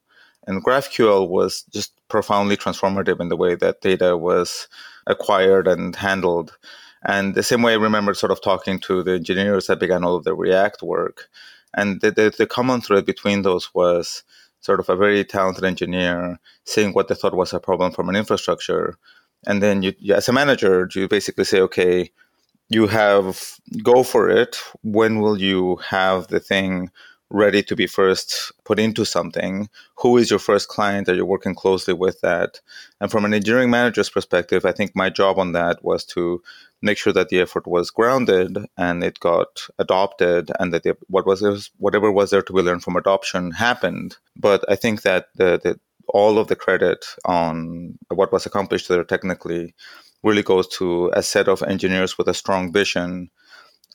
And 0.48 0.64
GraphQL 0.64 1.28
was 1.28 1.64
just 1.74 1.94
profoundly 2.08 2.58
transformative 2.58 3.20
in 3.20 3.30
the 3.30 3.38
way 3.38 3.56
that 3.56 3.82
data 3.82 4.16
was 4.16 4.68
acquired 5.08 5.68
and 5.68 5.96
handled. 5.96 6.58
And 7.04 7.36
the 7.36 7.44
same 7.44 7.62
way 7.62 7.74
I 7.74 7.78
remember 7.78 8.14
sort 8.14 8.32
of 8.32 8.42
talking 8.42 8.80
to 8.82 9.04
the 9.04 9.14
engineers 9.14 9.68
that 9.68 9.80
began 9.80 10.04
all 10.04 10.16
of 10.16 10.24
the 10.24 10.36
React 10.36 10.84
work. 10.84 11.30
And 11.76 12.02
the, 12.02 12.12
the, 12.12 12.34
the 12.36 12.48
common 12.48 12.82
thread 12.82 13.06
between 13.06 13.42
those 13.42 13.74
was 13.74 14.24
sort 14.62 14.80
of 14.80 14.90
a 14.90 14.96
very 14.96 15.24
talented 15.24 15.64
engineer 15.64 16.40
seeing 16.64 16.94
what 16.94 17.08
they 17.08 17.16
thought 17.16 17.36
was 17.36 17.54
a 17.54 17.60
problem 17.60 17.92
from 17.92 18.10
an 18.10 18.16
infrastructure. 18.16 18.98
And 19.46 19.62
then 19.62 19.84
you, 19.84 19.94
as 20.14 20.28
a 20.28 20.34
manager, 20.34 20.90
you 20.94 21.08
basically 21.08 21.44
say, 21.44 21.62
okay, 21.62 22.12
you 22.70 22.88
have 22.88 23.60
go 23.84 24.02
for 24.04 24.30
it. 24.30 24.58
When 24.82 25.20
will 25.20 25.40
you 25.40 25.76
have 25.88 26.28
the 26.28 26.40
thing 26.40 26.90
ready 27.32 27.64
to 27.64 27.76
be 27.76 27.88
first 27.88 28.52
put 28.64 28.80
into 28.80 29.04
something 29.04 29.68
who 29.98 30.18
is 30.18 30.30
your 30.30 30.40
first 30.40 30.68
client 30.68 31.08
that 31.08 31.16
you're 31.16 31.26
working 31.26 31.56
closely 31.56 31.94
with 31.94 32.22
that? 32.22 32.60
And 33.02 33.10
from 33.10 33.26
an 33.26 33.34
engineering 33.34 33.70
manager's 33.70 34.10
perspective 34.10 34.66
i 34.66 34.72
think 34.72 34.96
my 34.96 35.10
job 35.10 35.40
on 35.40 35.54
that 35.54 35.84
was 35.84 36.06
to 36.06 36.42
make 36.82 36.98
sure 36.98 37.14
that 37.14 37.30
the 37.30 37.42
effort 37.42 37.66
was 37.66 37.90
grounded 37.90 38.58
and 38.78 39.04
it 39.04 39.20
got 39.20 39.68
adopted 39.80 40.52
and 40.60 40.72
that 40.74 40.84
the, 40.84 40.96
what 41.08 41.26
was 41.26 41.72
whatever 41.78 42.12
was 42.12 42.30
there 42.30 42.44
to 42.44 42.54
be 42.54 42.62
learned 42.62 42.84
from 42.84 42.96
adoption 42.96 43.52
happened. 43.52 44.18
But 44.36 44.64
i 44.70 44.76
think 44.76 45.02
that 45.02 45.30
the, 45.36 45.60
the 45.64 45.80
all 46.08 46.38
of 46.38 46.48
the 46.48 46.56
credit 46.56 47.06
on 47.26 47.98
what 48.10 48.32
was 48.32 48.46
accomplished 48.46 48.88
there 48.88 49.04
technically 49.04 49.74
really 50.24 50.44
goes 50.44 50.68
to 50.68 51.12
a 51.14 51.24
set 51.24 51.48
of 51.48 51.64
engineers 51.64 52.18
with 52.18 52.28
a 52.28 52.34
strong 52.34 52.72
vision 52.72 53.30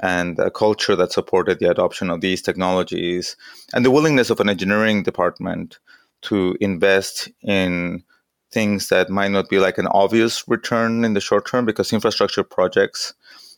and 0.03 0.39
a 0.39 0.51
culture 0.51 0.97
that 0.97 1.13
supported 1.13 1.59
the 1.59 1.71
adoption 1.71 2.11
of 2.11 2.21
these 2.21 2.43
technologies 2.43 3.37
and 3.73 3.85
the 3.85 3.91
willingness 3.91 4.31
of 4.31 4.41
an 4.41 4.49
engineering 4.49 5.03
department 5.03 5.79
to 6.23 6.57
invest 6.61 7.29
in 7.43 8.03
things 8.51 8.89
that 8.89 9.11
might 9.11 9.31
not 9.31 9.49
be 9.49 9.59
like 9.59 9.79
an 9.79 9.87
obvious 9.89 10.47
return 10.49 11.05
in 11.05 11.15
the 11.15 11.21
short 11.21 11.47
term 11.47 11.65
because 11.65 11.93
infrastructure 11.93 12.43
projects 12.43 13.15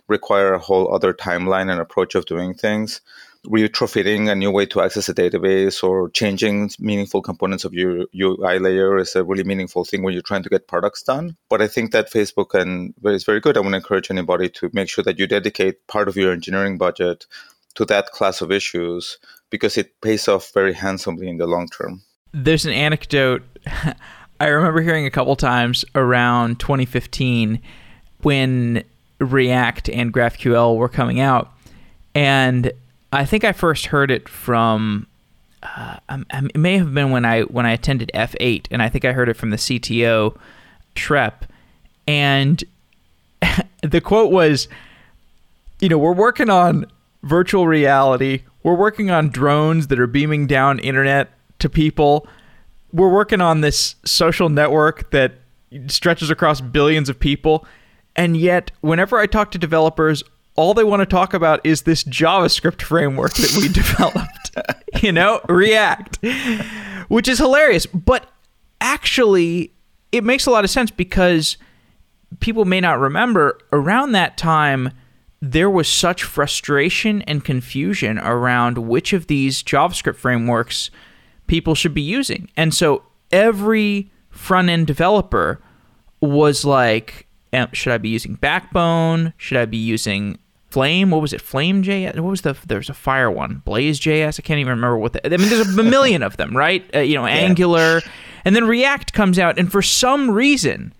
require 0.08 0.52
a 0.52 0.58
whole 0.58 0.92
other 0.94 1.14
timeline 1.14 1.70
and 1.70 1.80
approach 1.80 2.14
of 2.14 2.26
doing 2.26 2.52
things 2.52 3.00
retrofitting 3.46 4.30
a 4.30 4.34
new 4.34 4.50
way 4.50 4.66
to 4.66 4.80
access 4.80 5.08
a 5.08 5.14
database 5.14 5.82
or 5.82 6.10
changing 6.10 6.70
meaningful 6.78 7.22
components 7.22 7.64
of 7.64 7.74
your 7.74 8.06
UI 8.14 8.58
layer 8.58 8.98
is 8.98 9.16
a 9.16 9.24
really 9.24 9.42
meaningful 9.42 9.84
thing 9.84 10.02
when 10.02 10.12
you're 10.12 10.22
trying 10.22 10.44
to 10.44 10.48
get 10.48 10.68
products 10.68 11.02
done. 11.02 11.36
But 11.48 11.60
I 11.60 11.66
think 11.66 11.92
that 11.92 12.10
Facebook 12.10 12.54
and 12.58 12.94
is 13.04 13.24
very 13.24 13.40
good. 13.40 13.56
I 13.56 13.60
want 13.60 13.72
to 13.72 13.78
encourage 13.78 14.10
anybody 14.10 14.48
to 14.50 14.70
make 14.72 14.88
sure 14.88 15.04
that 15.04 15.18
you 15.18 15.26
dedicate 15.26 15.86
part 15.88 16.08
of 16.08 16.16
your 16.16 16.32
engineering 16.32 16.78
budget 16.78 17.26
to 17.74 17.84
that 17.86 18.10
class 18.10 18.40
of 18.40 18.52
issues 18.52 19.18
because 19.50 19.76
it 19.76 20.00
pays 20.00 20.28
off 20.28 20.52
very 20.52 20.72
handsomely 20.72 21.28
in 21.28 21.38
the 21.38 21.46
long 21.46 21.68
term. 21.68 22.02
There's 22.32 22.64
an 22.64 22.72
anecdote 22.72 23.42
I 24.42 24.46
remember 24.46 24.80
hearing 24.80 25.06
a 25.06 25.10
couple 25.10 25.36
times 25.36 25.84
around 25.94 26.58
2015 26.58 27.62
when 28.22 28.82
React 29.20 29.88
and 29.90 30.12
GraphQL 30.12 30.76
were 30.76 30.88
coming 30.88 31.20
out. 31.20 31.52
And 32.12 32.72
I 33.12 33.24
think 33.26 33.44
I 33.44 33.52
first 33.52 33.86
heard 33.86 34.10
it 34.10 34.28
from 34.28 35.06
uh, 35.62 35.96
um, 36.08 36.26
um, 36.30 36.50
it 36.54 36.58
may 36.58 36.78
have 36.78 36.92
been 36.92 37.10
when 37.10 37.24
I 37.24 37.42
when 37.42 37.66
I 37.66 37.72
attended 37.72 38.10
F8, 38.14 38.66
and 38.70 38.82
I 38.82 38.88
think 38.88 39.04
I 39.04 39.12
heard 39.12 39.28
it 39.28 39.36
from 39.36 39.50
the 39.50 39.56
CTO, 39.56 40.36
Schrep, 40.96 41.42
and 42.08 42.62
the 43.82 44.00
quote 44.00 44.32
was, 44.32 44.66
"You 45.80 45.88
know, 45.88 45.98
we're 45.98 46.12
working 46.12 46.50
on 46.50 46.86
virtual 47.22 47.68
reality. 47.68 48.42
We're 48.62 48.74
working 48.74 49.10
on 49.10 49.28
drones 49.28 49.86
that 49.88 50.00
are 50.00 50.06
beaming 50.06 50.46
down 50.46 50.78
internet 50.80 51.30
to 51.60 51.68
people. 51.68 52.26
We're 52.92 53.12
working 53.12 53.40
on 53.40 53.60
this 53.60 53.94
social 54.04 54.48
network 54.48 55.10
that 55.10 55.34
stretches 55.86 56.30
across 56.30 56.60
billions 56.60 57.08
of 57.08 57.20
people." 57.20 57.64
And 58.14 58.36
yet, 58.36 58.72
whenever 58.82 59.18
I 59.18 59.26
talk 59.26 59.52
to 59.52 59.58
developers, 59.58 60.22
all 60.54 60.74
they 60.74 60.84
want 60.84 61.00
to 61.00 61.06
talk 61.06 61.34
about 61.34 61.64
is 61.64 61.82
this 61.82 62.04
JavaScript 62.04 62.82
framework 62.82 63.34
that 63.34 63.56
we 63.56 63.68
developed, 63.72 64.50
you 65.02 65.12
know, 65.12 65.40
React, 65.48 66.18
which 67.08 67.28
is 67.28 67.38
hilarious. 67.38 67.86
But 67.86 68.30
actually, 68.80 69.72
it 70.10 70.24
makes 70.24 70.46
a 70.46 70.50
lot 70.50 70.64
of 70.64 70.70
sense 70.70 70.90
because 70.90 71.56
people 72.40 72.64
may 72.64 72.80
not 72.80 72.98
remember 72.98 73.58
around 73.72 74.12
that 74.12 74.36
time, 74.36 74.90
there 75.40 75.70
was 75.70 75.88
such 75.88 76.22
frustration 76.22 77.22
and 77.22 77.44
confusion 77.44 78.18
around 78.18 78.78
which 78.78 79.12
of 79.12 79.26
these 79.26 79.62
JavaScript 79.62 80.16
frameworks 80.16 80.90
people 81.46 81.74
should 81.74 81.94
be 81.94 82.02
using. 82.02 82.48
And 82.56 82.72
so 82.72 83.02
every 83.32 84.10
front 84.30 84.68
end 84.68 84.86
developer 84.86 85.60
was 86.20 86.64
like, 86.64 87.26
should 87.72 87.92
I 87.92 87.98
be 87.98 88.08
using 88.08 88.34
Backbone? 88.34 89.34
Should 89.36 89.58
I 89.58 89.66
be 89.66 89.76
using 89.76 90.38
Flame? 90.70 91.10
What 91.10 91.20
was 91.20 91.32
it? 91.32 91.40
Flame 91.40 91.82
JS? 91.82 92.18
What 92.18 92.30
was 92.30 92.40
the? 92.40 92.56
There's 92.66 92.88
a 92.88 92.94
fire 92.94 93.30
one. 93.30 93.60
Blaze 93.64 94.00
JS. 94.00 94.40
I 94.40 94.42
can't 94.42 94.58
even 94.58 94.70
remember 94.70 94.96
what. 94.96 95.12
The, 95.12 95.26
I 95.26 95.36
mean, 95.36 95.48
there's 95.50 95.76
a 95.76 95.82
million 95.82 96.22
of 96.22 96.38
them, 96.38 96.56
right? 96.56 96.82
Uh, 96.94 97.00
you 97.00 97.14
know, 97.14 97.26
yeah. 97.26 97.34
Angular, 97.34 98.00
and 98.44 98.56
then 98.56 98.64
React 98.64 99.12
comes 99.12 99.38
out, 99.38 99.58
and 99.58 99.70
for 99.70 99.82
some 99.82 100.30
reason, 100.30 100.94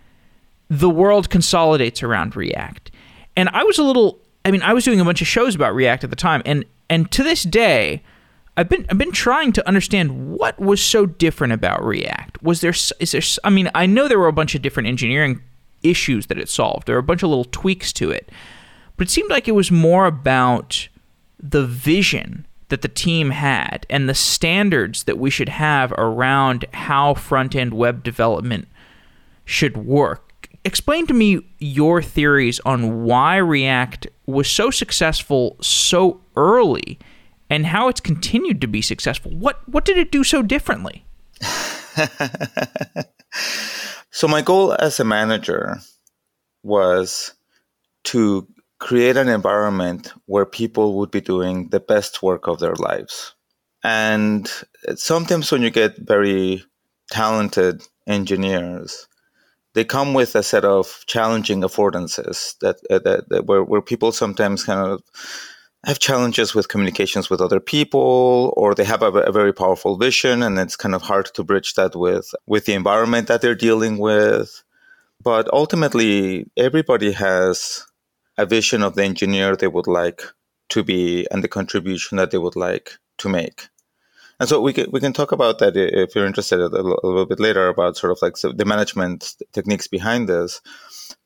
the 0.69 0.91
world 0.91 1.31
consolidates 1.31 2.03
around 2.03 2.37
React. 2.37 2.91
And 3.35 3.49
I 3.51 3.65
was 3.65 3.79
a 3.79 3.83
little. 3.83 4.21
I 4.45 4.51
mean, 4.51 4.63
I 4.63 4.75
was 4.75 4.85
doing 4.85 5.01
a 5.01 5.05
bunch 5.05 5.23
of 5.23 5.27
shows 5.27 5.55
about 5.55 5.75
React 5.75 6.05
at 6.05 6.11
the 6.11 6.17
time, 6.17 6.43
and 6.45 6.67
and 6.91 7.11
to 7.13 7.23
this 7.23 7.43
day, 7.43 8.03
I've 8.59 8.69
been 8.69 8.85
I've 8.91 8.99
been 8.99 9.13
trying 9.13 9.53
to 9.53 9.67
understand 9.67 10.37
what 10.37 10.59
was 10.61 10.83
so 10.83 11.07
different 11.07 11.55
about 11.55 11.83
React. 11.83 12.43
Was 12.43 12.61
there 12.61 12.75
is 13.01 13.13
there? 13.13 13.23
I 13.43 13.49
mean, 13.49 13.71
I 13.75 13.87
know 13.87 14.07
there 14.07 14.19
were 14.19 14.29
a 14.29 14.33
bunch 14.35 14.55
of 14.55 14.61
different 14.61 14.89
engineering 14.89 15.41
issues 15.83 16.27
that 16.27 16.39
it 16.39 16.49
solved. 16.49 16.87
There 16.87 16.97
a 16.99 17.03
bunch 17.03 17.23
of 17.23 17.29
little 17.29 17.45
tweaks 17.45 17.93
to 17.95 18.11
it. 18.11 18.31
But 18.97 19.09
it 19.09 19.11
seemed 19.11 19.31
like 19.31 19.49
it 19.49 19.53
was 19.53 19.71
more 19.71 20.07
about 20.07 20.89
the 21.39 21.67
vision 21.67 22.47
that 22.69 22.83
the 22.83 22.89
team 22.89 23.31
had 23.31 23.87
and 23.91 24.09
the 24.09 24.15
standards 24.15 25.05
that 25.05 25.19
we 25.19 25.29
should 25.29 25.51
have 25.51 25.93
around 25.93 26.65
how 26.73 27.15
front 27.15 27.55
end 27.55 27.75
web 27.75 28.03
development 28.03 28.69
should 29.45 29.77
work. 29.77 30.49
Explain 30.65 31.07
to 31.09 31.15
me 31.15 31.41
your 31.59 32.01
theories 32.01 32.61
on 32.61 33.03
why 33.05 33.37
React 33.37 34.07
was 34.27 34.49
so 34.49 34.71
successful 34.71 35.57
so 35.61 36.21
early 36.37 36.99
and 37.51 37.67
how 37.67 37.89
it's 37.89 38.01
continued 38.01 38.61
to 38.63 38.67
be 38.67 38.81
successful. 38.81 39.33
What 39.33 39.69
what 39.69 39.85
did 39.85 39.99
it 39.99 40.11
do 40.11 40.25
so 40.25 40.41
differently? 40.41 41.05
So 44.13 44.29
my 44.29 44.43
goal 44.43 44.77
as 44.79 45.01
a 45.01 45.05
manager 45.05 45.79
was 46.63 47.33
to 48.05 48.47
create 48.79 49.17
an 49.17 49.29
environment 49.29 50.13
where 50.27 50.45
people 50.45 50.99
would 50.99 51.11
be 51.11 51.23
doing 51.23 51.71
the 51.71 51.81
best 51.81 52.23
work 52.23 52.47
of 52.47 52.59
their 52.59 52.75
lives. 52.75 53.35
And 53.83 54.51
sometimes 54.97 55.51
when 55.51 55.63
you 55.63 55.71
get 55.71 55.97
very 55.97 56.63
talented 57.11 57.83
engineers, 58.07 59.09
they 59.75 59.85
come 59.85 60.13
with 60.13 60.37
a 60.37 60.43
set 60.43 60.67
of 60.67 61.05
challenging 61.07 61.63
affordances 61.63 62.59
that, 62.59 62.77
uh, 62.91 62.99
that, 62.99 63.31
that 63.31 63.47
where, 63.47 63.65
where 63.65 63.81
people 63.81 64.13
sometimes 64.13 64.65
kind 64.65 64.91
of 64.91 65.03
have 65.85 65.99
challenges 65.99 66.55
with 66.55 66.69
communications 66.69 67.29
with 67.29 67.41
other 67.41 67.61
people 67.61 68.55
or 68.57 68.75
they 68.75 68.85
have 68.85 69.03
a, 69.03 69.11
a, 69.11 69.33
very 69.33 69.53
powerful 69.53 69.97
vision 69.97 70.43
and 70.43 70.59
it's 70.59 70.77
kind 70.77 70.95
of 70.95 71.03
hard 71.03 71.27
to 71.35 71.43
bridge 71.43 71.75
that 71.75 71.97
with 71.97 72.33
with 72.47 72.67
the 72.67 72.75
environment 72.75 73.27
that 73.27 73.41
they're 73.41 73.55
dealing 73.55 73.99
with. 73.99 74.63
But 75.21 75.53
ultimately 75.53 76.47
everybody 76.57 77.13
has 77.13 77.85
a 78.39 78.47
vision 78.47 78.83
of 78.83 78.95
the 78.95 79.05
engineer 79.05 79.57
they 79.57 79.69
would 79.69 79.89
like 79.89 80.23
to 80.71 80.85
be 80.85 81.27
and 81.31 81.43
the 81.43 81.49
contribution 81.49 82.17
that 82.17 82.31
they 82.31 82.39
would 82.39 82.57
like 82.57 82.99
to 83.19 83.29
make. 83.29 83.69
And 84.41 84.49
so 84.49 84.61
we 84.61 84.73
can, 84.73 84.91
we 84.91 85.01
can 85.01 85.13
talk 85.13 85.31
about 85.31 85.59
that 85.59 85.77
if 85.77 86.15
you're 86.15 86.27
interested 86.27 86.59
a 86.59 86.69
little, 86.69 86.99
a 87.03 87.07
little 87.07 87.27
bit 87.27 87.39
later 87.39 87.69
about 87.69 87.97
sort 87.97 88.13
of 88.13 88.19
like 88.23 88.35
the 88.37 88.65
management 88.65 89.35
techniques 89.53 89.87
behind 89.89 90.29
this. 90.29 90.61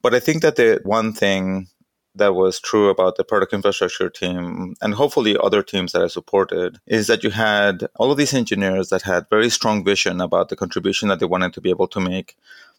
But 0.03 0.15
i 0.15 0.21
think 0.21 0.43
that 0.43 0.57
the 0.57 0.81
one 0.83 1.13
thing 1.13 1.69
that 2.17 2.35
was 2.35 2.61
true 2.61 2.89
about 2.89 3.17
the 3.17 3.25
product 3.25 3.53
infrastructure 3.53 4.11
team 4.11 4.75
and 4.81 4.95
hopefully 4.95 5.37
other 5.43 5.63
teams 5.63 5.93
that 5.93 6.03
I 6.03 6.09
supported 6.09 6.79
is 6.87 7.07
that 7.07 7.23
you 7.23 7.31
had 7.31 7.87
all 7.97 8.11
of 8.11 8.19
these 8.19 8.35
engineers 8.35 8.89
that 8.89 9.03
had 9.03 9.29
very 9.31 9.51
strong 9.51 9.85
vision 9.85 10.21
about 10.21 10.49
the 10.49 10.57
contribution 10.57 11.09
that 11.09 11.21
they 11.21 11.27
wanted 11.27 11.53
to 11.55 11.61
be 11.61 11.71
able 11.71 11.89
to 11.89 12.01
make 12.01 12.37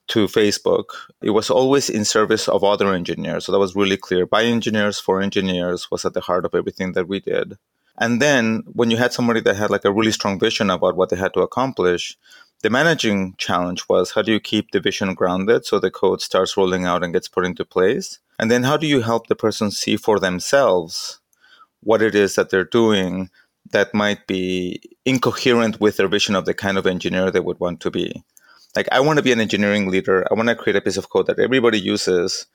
to 0.07 0.27
Facebook. 0.27 0.85
It 1.21 1.31
was 1.31 1.49
always 1.49 1.89
in 1.89 2.05
service 2.05 2.47
of 2.47 2.63
other 2.63 2.93
engineers. 2.93 3.45
So 3.45 3.51
that 3.51 3.59
was 3.59 3.75
really 3.75 3.97
clear. 3.97 4.25
By 4.25 4.43
engineers, 4.43 4.99
for 4.99 5.21
engineers 5.21 5.91
was 5.91 6.05
at 6.05 6.13
the 6.13 6.21
heart 6.21 6.45
of 6.45 6.55
everything 6.55 6.93
that 6.93 7.07
we 7.07 7.19
did. 7.19 7.57
And 7.97 8.21
then 8.21 8.63
when 8.73 8.91
you 8.91 8.97
had 8.97 9.11
somebody 9.11 9.41
that 9.41 9.55
had 9.55 9.69
like 9.69 9.85
a 9.85 9.91
really 9.91 10.11
strong 10.11 10.39
vision 10.39 10.69
about 10.69 10.95
what 10.95 11.09
they 11.09 11.15
had 11.15 11.33
to 11.33 11.41
accomplish, 11.41 12.17
the 12.61 12.69
managing 12.69 13.35
challenge 13.37 13.83
was 13.87 14.11
how 14.11 14.21
do 14.21 14.31
you 14.31 14.39
keep 14.39 14.71
the 14.71 14.79
vision 14.79 15.13
grounded 15.13 15.65
so 15.65 15.79
the 15.79 15.91
code 15.91 16.21
starts 16.21 16.57
rolling 16.57 16.85
out 16.85 17.03
and 17.03 17.13
gets 17.13 17.27
put 17.27 17.45
into 17.45 17.63
place? 17.63 18.19
And 18.39 18.49
then 18.49 18.63
how 18.63 18.77
do 18.77 18.87
you 18.87 19.01
help 19.01 19.27
the 19.27 19.35
person 19.35 19.71
see 19.71 19.97
for 19.97 20.19
themselves 20.19 21.19
what 21.81 22.01
it 22.01 22.15
is 22.15 22.35
that 22.35 22.49
they're 22.49 22.63
doing 22.63 23.29
that 23.71 23.93
might 23.93 24.25
be 24.27 24.81
incoherent 25.05 25.79
with 25.79 25.97
their 25.97 26.07
vision 26.07 26.35
of 26.35 26.45
the 26.45 26.53
kind 26.53 26.77
of 26.77 26.87
engineer 26.87 27.29
they 27.29 27.39
would 27.39 27.59
want 27.59 27.79
to 27.81 27.91
be? 27.91 28.23
Like, 28.75 28.87
I 28.91 28.99
want 28.99 29.17
to 29.17 29.23
be 29.23 29.31
an 29.31 29.39
engineering 29.39 29.89
leader. 29.89 30.25
I 30.29 30.33
want 30.33 30.49
to 30.49 30.55
create 30.55 30.75
a 30.75 30.81
piece 30.81 30.97
of 30.97 31.09
code 31.09 31.27
that 31.27 31.39
everybody 31.39 31.79
uses. 31.79 32.47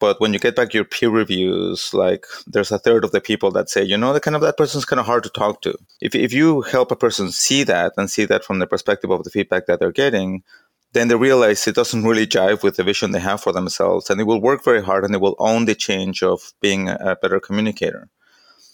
But 0.00 0.20
when 0.20 0.32
you 0.32 0.38
get 0.38 0.54
back 0.54 0.74
your 0.74 0.84
peer 0.84 1.10
reviews, 1.10 1.92
like 1.92 2.24
there's 2.46 2.70
a 2.70 2.78
third 2.78 3.04
of 3.04 3.10
the 3.10 3.20
people 3.20 3.50
that 3.52 3.68
say, 3.68 3.82
you 3.82 3.96
know, 3.96 4.12
the 4.12 4.20
kind 4.20 4.36
of 4.36 4.42
that 4.42 4.56
person's 4.56 4.84
kind 4.84 5.00
of 5.00 5.06
hard 5.06 5.24
to 5.24 5.30
talk 5.30 5.62
to. 5.62 5.76
If, 6.00 6.14
if 6.14 6.32
you 6.32 6.62
help 6.62 6.92
a 6.92 6.96
person 6.96 7.32
see 7.32 7.64
that 7.64 7.94
and 7.96 8.08
see 8.08 8.24
that 8.26 8.44
from 8.44 8.60
the 8.60 8.66
perspective 8.66 9.10
of 9.10 9.24
the 9.24 9.30
feedback 9.30 9.66
that 9.66 9.80
they're 9.80 9.90
getting, 9.90 10.44
then 10.92 11.08
they 11.08 11.16
realize 11.16 11.66
it 11.66 11.74
doesn't 11.74 12.04
really 12.04 12.26
jive 12.26 12.62
with 12.62 12.76
the 12.76 12.84
vision 12.84 13.10
they 13.10 13.20
have 13.20 13.40
for 13.42 13.52
themselves 13.52 14.08
and 14.08 14.18
they 14.18 14.24
will 14.24 14.40
work 14.40 14.64
very 14.64 14.82
hard 14.82 15.04
and 15.04 15.12
they 15.12 15.18
will 15.18 15.36
own 15.38 15.64
the 15.64 15.74
change 15.74 16.22
of 16.22 16.52
being 16.60 16.88
a 16.88 17.16
better 17.20 17.40
communicator 17.40 18.08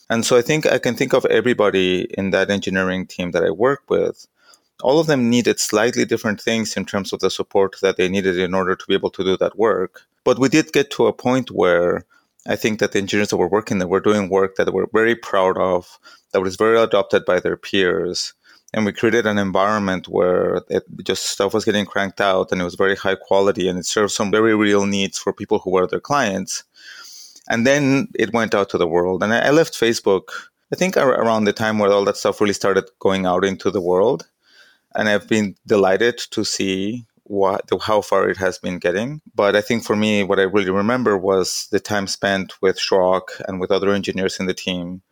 and 0.09 0.25
so 0.25 0.37
i 0.37 0.43
think 0.43 0.67
i 0.67 0.79
can 0.79 0.95
think 0.95 1.13
of 1.13 1.25
everybody 1.27 2.07
in 2.17 2.31
that 2.31 2.51
engineering 2.51 3.07
team 3.07 3.33
that 3.33 3.45
i 3.45 3.51
work 3.51 3.83
with 3.89 4.27
all 4.83 4.99
of 4.99 5.07
them 5.07 5.31
needed 5.31 5.61
slightly 5.61 6.05
different 6.05 6.41
things 6.41 6.77
in 6.77 6.85
terms 6.85 7.13
of 7.13 7.21
the 7.21 7.31
support 7.31 7.77
that 7.81 7.97
they 7.97 8.09
needed 8.09 8.39
in 8.39 8.55
order 8.55 8.75
to 8.75 8.85
be 8.87 8.95
able 8.95 9.11
to 9.11 9.25
do 9.25 9.37
that 9.37 9.59
work. 9.59 10.03
But 10.25 10.39
we 10.39 10.49
did 10.49 10.73
get 10.73 10.91
to 10.93 11.07
a 11.07 11.13
point 11.13 11.51
where 11.51 12.05
i 12.47 12.57
think 12.57 12.79
that 12.79 12.93
the 12.93 12.99
engineers 12.99 13.31
that 13.31 13.39
were 13.39 13.49
working 13.49 13.79
there 13.79 13.89
were 13.89 14.01
doing 14.01 14.29
work 14.29 14.57
that 14.57 14.65
they 14.65 14.71
were 14.71 14.87
very 14.93 15.15
proud 15.15 15.57
of 15.57 15.99
that 16.33 16.43
was 16.43 16.57
very 16.57 16.79
adopted 16.79 17.25
by 17.25 17.41
their 17.41 17.57
peers. 17.57 18.35
And 18.75 18.85
we 18.85 18.93
created 18.93 19.25
an 19.25 19.39
environment 19.39 20.09
where 20.09 20.63
it 20.69 20.83
just 21.05 21.27
stuff 21.27 21.55
was 21.55 21.65
getting 21.65 21.87
cranked 21.87 22.21
out 22.21 22.51
and 22.51 22.61
it 22.61 22.65
was 22.65 22.75
very 22.75 22.97
high 22.97 23.15
quality 23.15 23.69
and 23.69 23.79
it 23.79 23.87
served 23.87 24.13
some 24.13 24.33
very 24.33 24.55
real 24.57 24.85
needs 24.85 25.17
for 25.17 25.33
people 25.33 25.61
who 25.61 25.71
were 25.71 25.87
their 25.87 26.01
clients. 26.01 26.65
And 27.49 27.67
then 27.67 28.09
it 28.15 28.33
went 28.33 28.55
out 28.55 28.69
to 28.71 28.79
the 28.79 28.89
world. 28.89 29.23
And 29.23 29.33
i 29.33 29.51
left 29.51 29.75
facebook 29.75 30.25
i 30.73 30.77
think 30.77 30.97
around 30.97 31.45
the 31.45 31.53
time 31.53 31.79
where 31.79 31.93
all 31.93 32.05
that 32.05 32.17
stuff 32.17 32.41
really 32.41 32.53
started 32.53 32.85
going 32.99 33.27
out 33.27 33.45
into 33.45 33.71
the 33.71 33.81
world 33.81 34.27
and 34.95 35.09
i've 35.09 35.29
been 35.29 35.55
delighted 35.67 36.19
to 36.19 36.45
see 36.45 37.05
what 37.25 37.63
how 37.83 38.01
far 38.01 38.29
it 38.29 38.37
has 38.37 38.59
been 38.59 38.79
getting 38.79 39.21
but 39.35 39.57
i 39.57 39.61
think 39.61 39.83
for 39.83 39.97
me 39.97 40.23
what 40.23 40.39
i 40.39 40.43
really 40.43 40.71
remember 40.71 41.17
was 41.17 41.69
the 41.71 41.81
time 41.81 42.07
spent 42.07 42.53
with 42.61 42.79
Schrock 42.79 43.41
and 43.49 43.61
with 43.61 43.71
other 43.71 43.93
engineers 43.93 44.39
in 44.39 44.47
the 44.47 44.55
team 44.55 45.03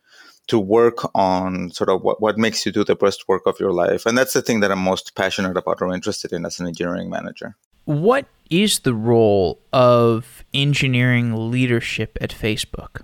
to 0.47 0.59
work 0.59 1.09
on 1.15 1.71
sort 1.71 1.89
of 1.89 2.01
what, 2.01 2.21
what 2.21 2.37
makes 2.37 2.65
you 2.65 2.71
do 2.71 2.83
the 2.83 2.95
best 2.95 3.27
work 3.27 3.45
of 3.45 3.59
your 3.59 3.71
life. 3.71 4.05
And 4.05 4.17
that's 4.17 4.33
the 4.33 4.41
thing 4.41 4.59
that 4.59 4.71
I'm 4.71 4.79
most 4.79 5.15
passionate 5.15 5.55
about 5.55 5.81
or 5.81 5.93
interested 5.93 6.33
in 6.33 6.45
as 6.45 6.59
an 6.59 6.67
engineering 6.67 7.09
manager. 7.09 7.55
What 7.85 8.27
is 8.49 8.79
the 8.79 8.93
role 8.93 9.59
of 9.71 10.43
engineering 10.53 11.51
leadership 11.51 12.17
at 12.21 12.31
Facebook? 12.31 13.03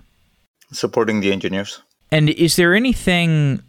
Supporting 0.72 1.20
the 1.20 1.32
engineers. 1.32 1.82
And 2.12 2.30
is 2.30 2.56
there 2.56 2.74
anything 2.74 3.62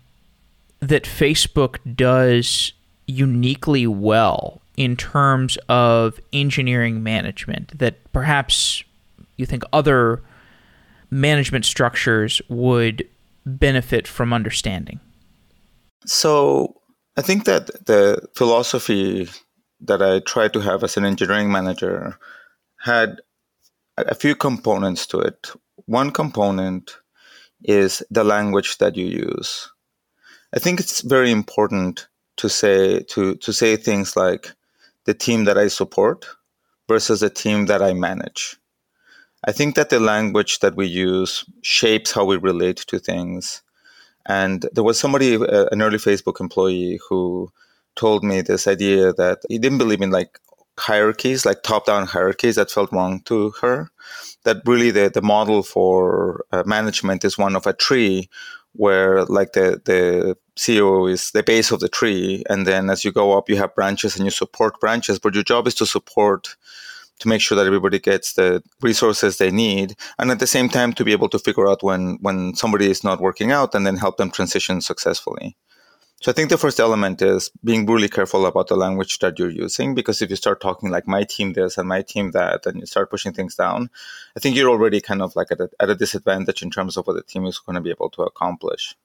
that 0.80 1.04
Facebook 1.04 1.78
does 1.96 2.74
uniquely 3.12 3.88
well 3.88 4.62
in 4.78 4.96
terms 4.96 5.58
of 5.70 6.20
engineering 6.34 7.04
management 7.04 7.78
that 7.78 8.12
perhaps 8.14 8.84
you 9.38 9.46
think 9.46 9.64
other 9.74 10.24
management 11.10 11.66
structures 11.66 12.42
would 12.50 13.08
benefit 13.46 14.08
from 14.08 14.34
understanding? 14.34 15.00
So 16.06 16.76
I 17.18 17.22
think 17.22 17.46
that 17.46 17.86
the 17.86 18.28
philosophy 18.34 19.30
that 19.82 20.02
I 20.02 20.20
tried 20.20 20.54
to 20.54 20.62
have 20.62 20.84
as 20.84 20.98
an 20.98 21.06
engineering 21.06 21.52
manager 21.52 22.18
had 22.80 23.18
a 23.98 24.16
few 24.16 24.36
components 24.36 25.06
to 25.08 25.20
it. 25.20 25.52
One 25.86 26.12
component 26.12 26.96
is 27.64 28.02
the 28.10 28.24
language 28.24 28.78
that 28.78 28.96
you 28.96 29.06
use. 29.06 29.70
I 30.56 30.60
think 30.60 30.80
it's 30.80 31.02
very 31.02 31.32
important 31.32 32.08
to 32.42 32.50
say 32.50 33.04
to 33.14 33.36
to 33.36 33.54
say 33.54 33.76
things 33.76 34.16
like 34.18 34.52
the 35.06 35.14
team 35.14 35.46
that 35.46 35.58
I 35.58 35.68
support 35.68 36.26
versus 36.88 37.20
the 37.20 37.30
team 37.30 37.68
that 37.68 37.82
I 37.82 37.94
manage. 37.94 38.58
I 39.44 39.52
think 39.52 39.76
that 39.76 39.90
the 39.90 40.00
language 40.00 40.60
that 40.60 40.76
we 40.76 40.88
use 40.88 41.46
shapes 41.62 42.12
how 42.12 42.26
we 42.26 42.38
relate 42.38 42.78
to 42.88 43.00
things. 43.00 43.64
And 44.28 44.68
there 44.74 44.84
was 44.84 45.00
somebody, 45.00 45.36
uh, 45.36 45.66
an 45.72 45.82
early 45.82 45.98
Facebook 45.98 46.40
employee, 46.40 47.00
who 47.10 47.52
told 47.96 48.24
me 48.24 48.42
this 48.42 48.68
idea 48.68 49.14
that 49.14 49.40
he 49.50 49.58
didn't 49.58 49.80
believe 49.80 50.02
in 50.02 50.12
like 50.12 50.40
hierarchies, 50.78 51.46
like 51.46 51.64
top 51.64 51.86
down 51.86 52.06
hierarchies 52.06 52.56
that 52.56 52.70
felt 52.70 52.92
wrong 52.92 53.22
to 53.26 53.52
her. 53.62 53.90
That 54.44 54.58
really 54.66 54.92
the, 54.92 55.10
the 55.10 55.24
model 55.24 55.64
for 55.64 56.46
uh, 56.52 56.64
management 56.66 57.26
is 57.26 57.38
one 57.38 57.56
of 57.56 57.66
a 57.66 57.74
tree 57.74 58.30
where 58.74 59.26
like 59.26 59.54
the, 59.54 59.82
the 59.86 60.38
CEO 60.58 61.12
is 61.12 61.32
the 61.32 61.44
base 61.44 61.72
of 61.72 61.80
the 61.80 61.90
tree. 61.90 62.44
And 62.50 62.66
then 62.66 62.90
as 62.90 63.04
you 63.04 63.12
go 63.12 63.38
up, 63.38 63.50
you 63.50 63.58
have 63.58 63.76
branches 63.76 64.16
and 64.16 64.26
you 64.26 64.32
support 64.32 64.80
branches, 64.80 65.20
but 65.20 65.34
your 65.34 65.44
job 65.44 65.68
is 65.68 65.76
to 65.76 65.86
support 65.86 66.56
to 67.20 67.28
make 67.28 67.42
sure 67.42 67.56
that 67.56 67.68
everybody 67.68 68.00
gets 68.00 68.34
the 68.34 68.64
resources 68.82 69.38
they 69.38 69.52
need 69.52 69.96
and 70.18 70.32
at 70.32 70.40
the 70.40 70.48
same 70.48 70.68
time 70.68 70.92
to 70.92 71.04
be 71.06 71.12
able 71.12 71.30
to 71.30 71.38
figure 71.38 71.70
out 71.70 71.84
when 71.84 72.18
when 72.22 72.56
somebody 72.56 72.90
is 72.90 73.04
not 73.04 73.22
working 73.22 73.52
out 73.52 73.76
and 73.76 73.86
then 73.86 73.96
help 73.96 74.18
them 74.18 74.32
transition 74.32 74.82
successfully 74.82 75.56
so 76.22 76.30
I 76.30 76.36
think 76.36 76.50
the 76.50 76.58
first 76.58 76.80
element 76.80 77.20
is 77.24 77.50
being 77.64 77.88
really 77.88 78.08
careful 78.08 78.46
about 78.46 78.68
the 78.68 78.76
language 78.76 79.18
that 79.20 79.40
you're 79.40 79.50
using 79.50 79.96
because 79.96 80.22
if 80.22 80.30
you 80.30 80.36
start 80.36 80.62
talking 80.62 80.92
like 80.92 81.08
my 81.08 81.24
team 81.24 81.54
this 81.54 81.80
and 81.80 81.90
my 81.90 82.04
team 82.04 82.30
that 82.32 82.68
and 82.68 82.80
you 82.80 82.86
start 82.86 83.10
pushing 83.10 83.34
things 83.34 83.56
down, 83.56 83.90
I 84.38 84.40
think 84.40 84.56
you're 84.56 84.70
already 84.70 85.02
kind 85.02 85.24
of 85.24 85.36
like 85.36 85.52
at 85.52 85.60
a, 85.60 85.70
at 85.80 85.90
a 85.90 85.96
disadvantage 85.96 86.62
in 86.62 86.70
terms 86.70 86.96
of 86.96 87.08
what 87.08 87.16
the 87.16 87.24
team 87.24 87.48
is 87.48 87.58
going 87.58 87.74
to 87.74 87.82
be 87.82 87.90
able 87.90 88.12
to 88.12 88.22
accomplish. 88.22 88.96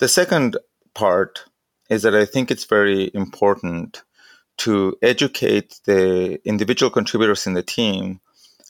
The 0.00 0.08
second 0.08 0.58
part 0.94 1.44
is 1.88 2.02
that 2.02 2.14
I 2.14 2.26
think 2.26 2.50
it's 2.50 2.66
very 2.66 3.10
important 3.14 4.02
to 4.58 4.98
educate 5.00 5.80
the 5.86 6.46
individual 6.46 6.90
contributors 6.90 7.46
in 7.46 7.54
the 7.54 7.62
team 7.62 8.20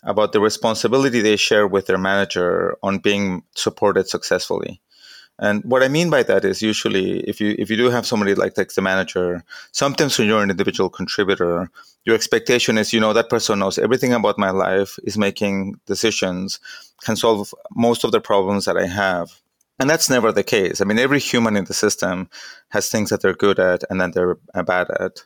about 0.04 0.30
the 0.30 0.40
responsibility 0.40 1.20
they 1.20 1.34
share 1.34 1.66
with 1.66 1.86
their 1.86 1.98
manager 1.98 2.76
on 2.84 2.98
being 2.98 3.42
supported 3.56 4.08
successfully. 4.08 4.80
And 5.40 5.64
what 5.64 5.82
I 5.82 5.88
mean 5.88 6.10
by 6.10 6.22
that 6.24 6.44
is 6.44 6.60
usually 6.60 7.20
if 7.20 7.40
you 7.40 7.56
if 7.58 7.70
you 7.70 7.76
do 7.76 7.88
have 7.88 8.06
somebody 8.06 8.34
like 8.34 8.52
text 8.52 8.76
the 8.76 8.82
manager, 8.82 9.42
sometimes 9.72 10.18
when 10.18 10.28
you're 10.28 10.42
an 10.42 10.50
individual 10.50 10.90
contributor, 10.90 11.70
your 12.04 12.14
expectation 12.14 12.76
is 12.76 12.92
you 12.92 13.00
know 13.00 13.14
that 13.14 13.30
person 13.30 13.58
knows 13.58 13.78
everything 13.78 14.12
about 14.12 14.38
my 14.38 14.50
life, 14.50 14.98
is 15.04 15.16
making 15.16 15.80
decisions, 15.86 16.60
can 17.02 17.16
solve 17.16 17.54
most 17.74 18.04
of 18.04 18.12
the 18.12 18.20
problems 18.20 18.66
that 18.66 18.76
I 18.76 18.86
have. 18.86 19.40
And 19.78 19.88
that's 19.88 20.10
never 20.10 20.30
the 20.30 20.44
case. 20.44 20.82
I 20.82 20.84
mean, 20.84 20.98
every 20.98 21.18
human 21.18 21.56
in 21.56 21.64
the 21.64 21.72
system 21.72 22.28
has 22.68 22.90
things 22.90 23.08
that 23.08 23.22
they're 23.22 23.32
good 23.32 23.58
at 23.58 23.82
and 23.88 23.98
that 24.02 24.12
they're 24.12 24.36
uh, 24.52 24.62
bad 24.62 24.90
at. 24.90 25.24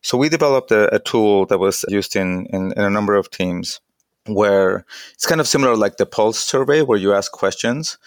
So 0.00 0.16
we 0.16 0.28
developed 0.28 0.70
a, 0.70 0.94
a 0.94 1.00
tool 1.00 1.44
that 1.46 1.58
was 1.58 1.84
used 1.88 2.14
in, 2.14 2.46
in, 2.52 2.70
in 2.70 2.84
a 2.84 2.90
number 2.90 3.16
of 3.16 3.32
teams 3.32 3.80
where 4.26 4.84
it's 5.14 5.26
kind 5.26 5.40
of 5.40 5.48
similar 5.48 5.74
like 5.74 5.96
the 5.96 6.06
pulse 6.06 6.38
survey 6.38 6.82
where 6.82 6.98
you 6.98 7.12
ask 7.14 7.32
questions 7.32 7.98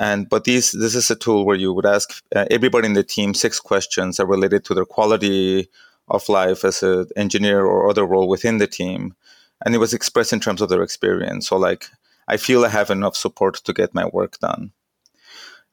and 0.00 0.28
but 0.28 0.44
these 0.44 0.72
this 0.72 0.94
is 0.94 1.10
a 1.10 1.14
tool 1.14 1.44
where 1.44 1.56
you 1.56 1.72
would 1.72 1.86
ask 1.86 2.22
uh, 2.34 2.46
everybody 2.50 2.86
in 2.86 2.94
the 2.94 3.04
team 3.04 3.34
six 3.34 3.60
questions 3.60 4.16
that 4.16 4.24
are 4.24 4.26
related 4.26 4.64
to 4.64 4.74
their 4.74 4.86
quality 4.86 5.68
of 6.08 6.28
life 6.28 6.64
as 6.64 6.82
an 6.82 7.06
engineer 7.16 7.64
or 7.64 7.88
other 7.88 8.04
role 8.04 8.26
within 8.26 8.58
the 8.58 8.66
team, 8.66 9.14
and 9.64 9.74
it 9.74 9.78
was 9.78 9.94
expressed 9.94 10.32
in 10.32 10.40
terms 10.40 10.62
of 10.62 10.70
their 10.70 10.82
experience. 10.82 11.46
So 11.48 11.56
like, 11.56 11.86
I 12.26 12.38
feel 12.38 12.64
I 12.64 12.68
have 12.68 12.90
enough 12.90 13.14
support 13.14 13.56
to 13.56 13.72
get 13.72 13.94
my 13.94 14.06
work 14.06 14.38
done. 14.38 14.72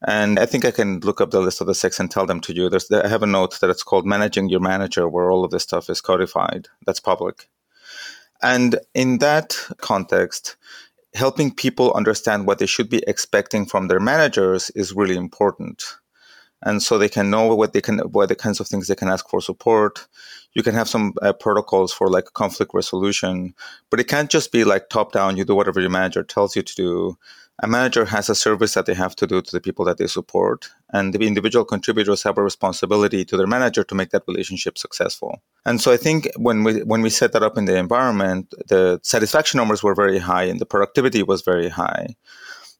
And 0.05 0.37
I 0.37 0.45
think 0.45 0.63
I 0.63 0.71
can 0.71 0.99
look 0.99 1.21
up 1.21 1.31
the 1.31 1.39
list 1.39 1.59
of 1.59 1.65
the 1.65 1.73
six 1.73 1.99
and 1.99 2.11
tell 2.11 2.27
them 2.27 2.39
to 2.41 2.53
you. 2.53 2.69
There's, 2.69 2.91
I 2.91 3.07
have 3.07 3.23
a 3.23 3.27
note 3.27 3.59
that 3.59 3.71
it's 3.71 3.81
called 3.81 4.05
Managing 4.05 4.47
Your 4.47 4.59
Manager, 4.59 5.09
where 5.09 5.31
all 5.31 5.43
of 5.43 5.49
this 5.49 5.63
stuff 5.63 5.89
is 5.89 6.01
codified. 6.01 6.67
That's 6.85 6.99
public. 6.99 7.49
And 8.43 8.79
in 8.93 9.17
that 9.19 9.57
context, 9.81 10.55
helping 11.13 11.53
people 11.53 11.93
understand 11.93 12.47
what 12.47 12.59
they 12.59 12.65
should 12.65 12.89
be 12.89 13.03
expecting 13.07 13.65
from 13.65 13.87
their 13.87 13.99
managers 13.99 14.69
is 14.71 14.93
really 14.93 15.15
important. 15.15 15.83
And 16.63 16.81
so 16.81 16.97
they 16.97 17.09
can 17.09 17.29
know 17.29 17.53
what 17.55 17.73
they 17.73 17.81
can, 17.81 17.99
what 17.99 18.29
the 18.29 18.35
kinds 18.35 18.59
of 18.59 18.67
things 18.67 18.87
they 18.87 18.95
can 18.95 19.09
ask 19.09 19.29
for 19.29 19.41
support. 19.41 20.07
You 20.53 20.63
can 20.63 20.73
have 20.73 20.89
some 20.89 21.13
uh, 21.21 21.33
protocols 21.33 21.93
for 21.93 22.09
like 22.09 22.33
conflict 22.33 22.73
resolution, 22.73 23.53
but 23.91 23.99
it 23.99 24.07
can't 24.07 24.29
just 24.29 24.51
be 24.51 24.63
like 24.63 24.89
top 24.89 25.11
down. 25.11 25.37
You 25.37 25.45
do 25.45 25.55
whatever 25.55 25.79
your 25.79 25.91
manager 25.91 26.23
tells 26.23 26.55
you 26.55 26.63
to 26.63 26.75
do 26.75 27.17
a 27.59 27.67
manager 27.67 28.05
has 28.05 28.29
a 28.29 28.35
service 28.35 28.75
that 28.75 28.85
they 28.85 28.93
have 28.93 29.15
to 29.15 29.25
do 29.25 29.41
to 29.41 29.51
the 29.51 29.59
people 29.59 29.83
that 29.85 29.97
they 29.97 30.07
support, 30.07 30.69
and 30.93 31.13
the 31.13 31.25
individual 31.25 31.65
contributors 31.65 32.21
have 32.23 32.37
a 32.37 32.43
responsibility 32.43 33.25
to 33.25 33.35
their 33.35 33.47
manager 33.47 33.83
to 33.83 33.95
make 33.95 34.11
that 34.11 34.23
relationship 34.27 34.77
successful. 34.77 35.41
And 35.65 35.81
so 35.81 35.91
I 35.91 35.97
think 35.97 36.29
when 36.37 36.63
we 36.63 36.83
when 36.83 37.01
we 37.01 37.09
set 37.09 37.31
that 37.33 37.43
up 37.43 37.57
in 37.57 37.65
the 37.65 37.75
environment, 37.75 38.53
the 38.67 38.99
satisfaction 39.03 39.57
numbers 39.57 39.81
were 39.81 39.95
very 39.95 40.19
high 40.19 40.43
and 40.43 40.59
the 40.59 40.65
productivity 40.65 41.23
was 41.23 41.41
very 41.41 41.69
high. 41.69 42.15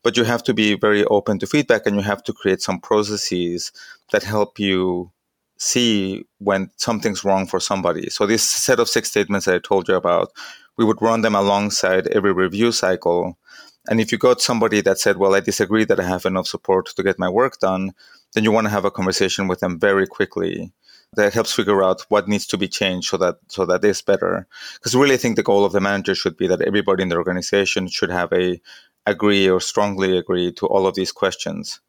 But 0.04 0.16
you 0.16 0.24
have 0.26 0.44
to 0.44 0.54
be 0.54 0.76
very 0.76 1.04
open 1.06 1.40
to 1.40 1.48
feedback 1.48 1.86
and 1.86 1.96
you 1.96 2.04
have 2.04 2.24
to 2.26 2.34
create 2.34 2.62
some 2.62 2.80
processes 2.80 3.72
that 4.12 4.24
help 4.24 4.60
you 4.60 5.12
see 5.58 6.24
when 6.38 6.70
something's 6.78 7.24
wrong 7.24 7.48
for 7.48 7.60
somebody. 7.60 8.10
So 8.12 8.28
this 8.28 8.44
set 8.44 8.80
of 8.80 8.88
six 8.88 9.10
statements 9.10 9.48
that 9.48 9.56
I 9.56 9.60
told 9.60 9.88
you 9.88 9.96
about, 9.96 10.32
we 10.78 10.86
would 10.86 11.02
run 11.02 11.22
them 11.22 11.34
alongside 11.34 12.08
every 12.08 12.32
review 12.32 12.72
cycle 12.72 13.38
and 13.88 14.02
if 14.02 14.12
you 14.12 14.17
got 14.17 14.41
somebody 14.41 14.82
that 14.82 15.00
said, 15.00 15.17
well, 15.17 15.36
I 15.36 15.39
disagree 15.39 15.86
that 15.86 16.00
I 16.00 16.04
have 16.04 16.26
enough 16.26 16.47
support 16.47 16.88
to 16.88 17.04
get 17.04 17.19
my 17.19 17.30
work 17.30 17.60
done, 17.60 17.93
then 18.34 18.43
you 18.43 18.52
want 18.52 18.65
to 18.65 18.71
have 18.71 18.86
a 18.86 18.91
conversation 18.91 19.47
with 19.47 19.60
them 19.60 19.80
very 19.80 20.08
quickly. 20.08 20.71
That 21.13 21.34
helps 21.34 21.54
figure 21.54 21.84
out 21.84 22.06
what 22.10 22.28
needs 22.28 22.45
to 22.47 22.58
be 22.58 22.67
changed 22.67 23.10
so 23.10 23.17
that 23.17 23.38
so 23.47 23.65
that 23.65 23.86
is 23.86 24.02
better. 24.02 24.45
Because 24.76 24.93
really, 24.93 25.13
I 25.13 25.17
think 25.17 25.38
the 25.38 25.43
goal 25.43 25.63
of 25.63 25.71
the 25.71 25.80
manager 25.80 26.13
should 26.13 26.36
be 26.36 26.47
that 26.47 26.62
everybody 26.62 27.04
in 27.04 27.10
the 27.10 27.15
organization 27.15 27.88
should 27.88 28.10
have 28.10 28.34
a 28.34 28.60
agree 29.06 29.50
or 29.50 29.62
strongly 29.62 30.17
agree 30.17 30.52
to 30.52 30.67
all 30.67 30.86
of 30.86 30.95
these 30.95 31.13
questions. 31.13 31.80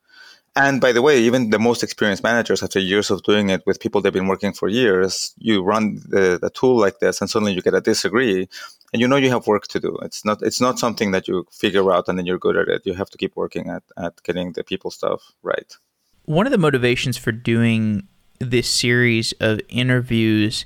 And 0.57 0.81
by 0.81 0.93
the 0.93 1.03
way, 1.03 1.21
even 1.21 1.51
the 1.51 1.59
most 1.59 1.83
experienced 1.83 2.23
managers, 2.23 2.63
after 2.63 2.81
years 2.81 3.11
of 3.11 3.23
doing 3.23 3.51
it 3.51 3.63
with 3.67 3.81
people 3.81 4.01
they've 4.01 4.13
been 4.13 4.27
working 4.29 4.53
for 4.53 4.69
years, 4.69 5.33
you 5.39 5.63
run 5.63 6.01
the, 6.09 6.51
tool 6.55 6.79
like 6.79 6.99
this, 6.99 7.21
and 7.21 7.31
suddenly 7.31 7.53
you 7.53 7.63
get 7.63 7.75
a 7.75 7.81
disagree, 7.81 8.49
and 8.93 9.01
you 9.01 9.09
know 9.09 9.17
you 9.17 9.31
have 9.31 9.47
work 9.47 9.67
to 9.69 9.81
do. 9.81 9.97
It's 10.03 10.25
not 10.25 10.43
it's 10.43 10.61
not 10.61 10.79
something 10.79 11.11
that 11.11 11.29
you 11.29 11.47
figure 11.53 11.93
out 11.93 12.09
and 12.09 12.19
then 12.19 12.27
you're 12.27 12.39
good 12.39 12.57
at 12.57 12.69
it. 12.69 12.83
You 12.87 12.95
have 12.95 13.11
to 13.11 13.19
keep 13.19 13.37
working 13.37 13.69
at 13.69 13.83
at 13.97 14.23
getting 14.23 14.53
the 14.53 14.65
people 14.65 14.91
stuff 14.91 15.33
right. 15.43 15.77
One 16.25 16.47
of 16.47 16.53
the 16.53 16.59
motivations 16.59 17.17
for 17.17 17.33
doing 17.33 18.07
this 18.39 18.69
series 18.69 19.33
of 19.41 19.61
interviews 19.69 20.65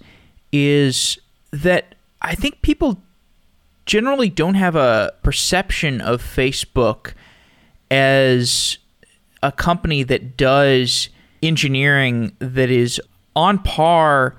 is 0.52 1.18
that 1.52 1.94
I 2.20 2.34
think 2.34 2.62
people 2.62 3.02
generally 3.86 4.28
don't 4.28 4.54
have 4.54 4.76
a 4.76 5.12
perception 5.22 6.00
of 6.00 6.22
Facebook 6.22 7.14
as 7.90 8.78
a 9.42 9.50
company 9.50 10.02
that 10.04 10.36
does 10.36 11.08
engineering 11.42 12.36
that 12.38 12.70
is 12.70 13.00
on 13.34 13.58
par 13.58 14.36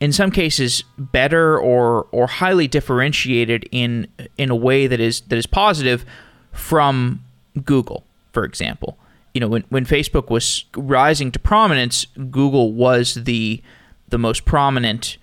in 0.00 0.12
some 0.12 0.30
cases 0.30 0.82
better 0.98 1.58
or 1.58 2.06
or 2.10 2.26
highly 2.26 2.66
differentiated 2.66 3.68
in 3.70 4.08
in 4.36 4.50
a 4.50 4.56
way 4.56 4.86
that 4.86 5.00
is 5.00 5.20
that 5.22 5.36
is 5.36 5.46
positive 5.46 6.04
from 6.52 7.22
Google, 7.64 8.04
for 8.32 8.44
example. 8.44 8.98
You 9.34 9.40
know, 9.40 9.48
when, 9.48 9.64
when 9.68 9.86
Facebook 9.86 10.28
was 10.28 10.64
rising 10.74 11.30
to 11.32 11.38
prominence, 11.38 12.06
Google 12.30 12.72
was 12.72 13.14
the 13.14 13.62
the 14.08 14.18
most 14.18 14.44
prominent 14.44 15.18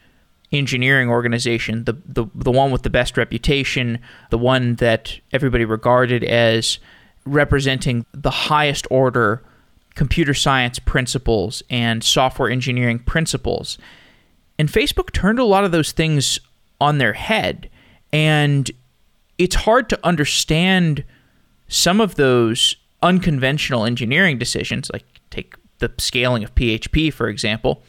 engineering 0.51 1.09
organization, 1.09 1.83
the, 1.83 1.93
the 2.05 2.25
the 2.33 2.51
one 2.51 2.71
with 2.71 2.83
the 2.83 2.89
best 2.89 3.17
reputation, 3.17 3.99
the 4.29 4.37
one 4.37 4.75
that 4.75 5.19
everybody 5.33 5.65
regarded 5.65 6.23
as 6.23 6.79
representing 7.25 8.05
the 8.13 8.31
highest 8.31 8.87
order 8.89 9.43
computer 9.95 10.33
science 10.33 10.79
principles 10.79 11.63
and 11.69 12.03
software 12.03 12.49
engineering 12.49 12.99
principles. 12.99 13.77
And 14.60 14.70
Facebook 14.70 15.12
turned 15.12 15.39
a 15.39 15.43
lot 15.43 15.64
of 15.64 15.72
those 15.72 15.91
things 15.91 16.39
on 16.82 16.97
their 16.97 17.14
head. 17.14 17.70
And 18.12 18.70
it's 19.38 19.55
hard 19.55 19.89
to 19.89 19.99
understand 20.05 21.03
some 21.68 22.01
of 22.01 22.16
those 22.16 22.76
unconventional 23.01 23.86
engineering 23.86 24.38
decisions, 24.38 24.89
like 24.91 25.05
take 25.30 25.55
the 25.80 25.91
scaling 25.97 26.43
of 26.43 26.55
PHP, 26.55 27.14
for 27.14 27.28
example, 27.28 27.84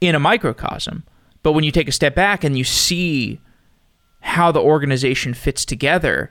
in 0.00 0.14
a 0.14 0.20
microcosm. 0.20 1.04
But 1.42 1.52
when 1.52 1.64
you 1.64 1.70
take 1.70 1.88
a 1.88 1.92
step 1.92 2.14
back 2.14 2.44
and 2.44 2.58
you 2.58 2.64
see 2.64 3.40
how 4.20 4.50
the 4.52 4.60
organization 4.60 5.32
fits 5.32 5.64
together, 5.64 6.30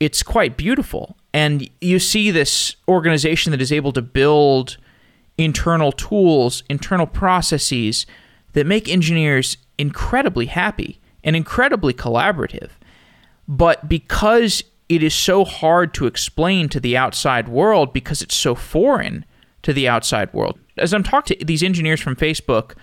it's 0.00 0.22
quite 0.22 0.56
beautiful. 0.56 1.16
And 1.32 1.68
you 1.80 1.98
see 1.98 2.30
this 2.30 2.76
organization 2.88 3.52
that 3.52 3.62
is 3.62 3.72
able 3.72 3.92
to 3.92 4.02
build 4.02 4.76
internal 5.38 5.92
tools, 5.92 6.62
internal 6.68 7.06
processes 7.06 8.06
that 8.54 8.66
make 8.66 8.88
engineers 8.88 9.56
incredibly 9.78 10.46
happy 10.46 11.00
and 11.22 11.36
incredibly 11.36 11.92
collaborative. 11.92 12.70
But 13.46 13.88
because 13.88 14.64
it 14.88 15.02
is 15.02 15.14
so 15.14 15.44
hard 15.44 15.94
to 15.94 16.06
explain 16.06 16.68
to 16.68 16.80
the 16.80 16.96
outside 16.96 17.48
world 17.48 17.92
because 17.92 18.22
it's 18.22 18.36
so 18.36 18.54
foreign 18.54 19.24
to 19.62 19.72
the 19.72 19.88
outside 19.88 20.32
world. 20.32 20.58
As 20.76 20.92
I'm 20.92 21.02
talking 21.02 21.38
to 21.38 21.44
these 21.44 21.62
engineers 21.62 22.00
from 22.00 22.16
Facebook, 22.16 22.74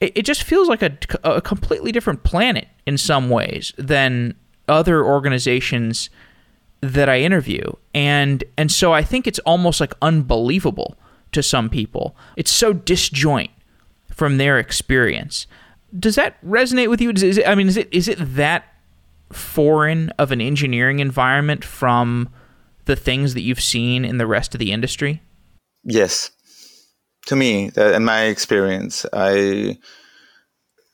it, 0.00 0.12
it 0.14 0.22
just 0.24 0.42
feels 0.42 0.68
like 0.68 0.82
a, 0.82 0.96
a 1.24 1.40
completely 1.40 1.92
different 1.92 2.24
planet 2.24 2.68
in 2.86 2.98
some 2.98 3.30
ways 3.30 3.72
than 3.78 4.34
other 4.68 5.04
organizations 5.04 6.10
that 6.80 7.08
I 7.08 7.20
interview. 7.20 7.62
And 7.94 8.44
and 8.58 8.70
so 8.70 8.92
I 8.92 9.02
think 9.02 9.26
it's 9.26 9.38
almost 9.40 9.80
like 9.80 9.94
unbelievable 10.02 10.98
to 11.32 11.42
some 11.42 11.70
people. 11.70 12.14
It's 12.36 12.50
so 12.50 12.74
disjoint 12.74 13.50
from 14.14 14.36
their 14.36 14.58
experience. 14.58 15.46
Does 15.98 16.14
that 16.14 16.42
resonate 16.44 16.88
with 16.88 17.00
you? 17.00 17.10
It, 17.10 17.46
I 17.46 17.54
mean, 17.54 17.68
is 17.68 17.76
it 17.76 17.88
is 17.92 18.08
it 18.08 18.18
that 18.36 18.64
foreign 19.32 20.10
of 20.10 20.32
an 20.32 20.40
engineering 20.40 21.00
environment 21.00 21.64
from 21.64 22.28
the 22.84 22.96
things 22.96 23.34
that 23.34 23.42
you've 23.42 23.60
seen 23.60 24.04
in 24.04 24.18
the 24.18 24.26
rest 24.26 24.54
of 24.54 24.58
the 24.58 24.72
industry? 24.72 25.22
Yes, 25.82 26.30
to 27.26 27.36
me, 27.36 27.70
in 27.76 28.04
my 28.04 28.24
experience, 28.24 29.06
I 29.12 29.78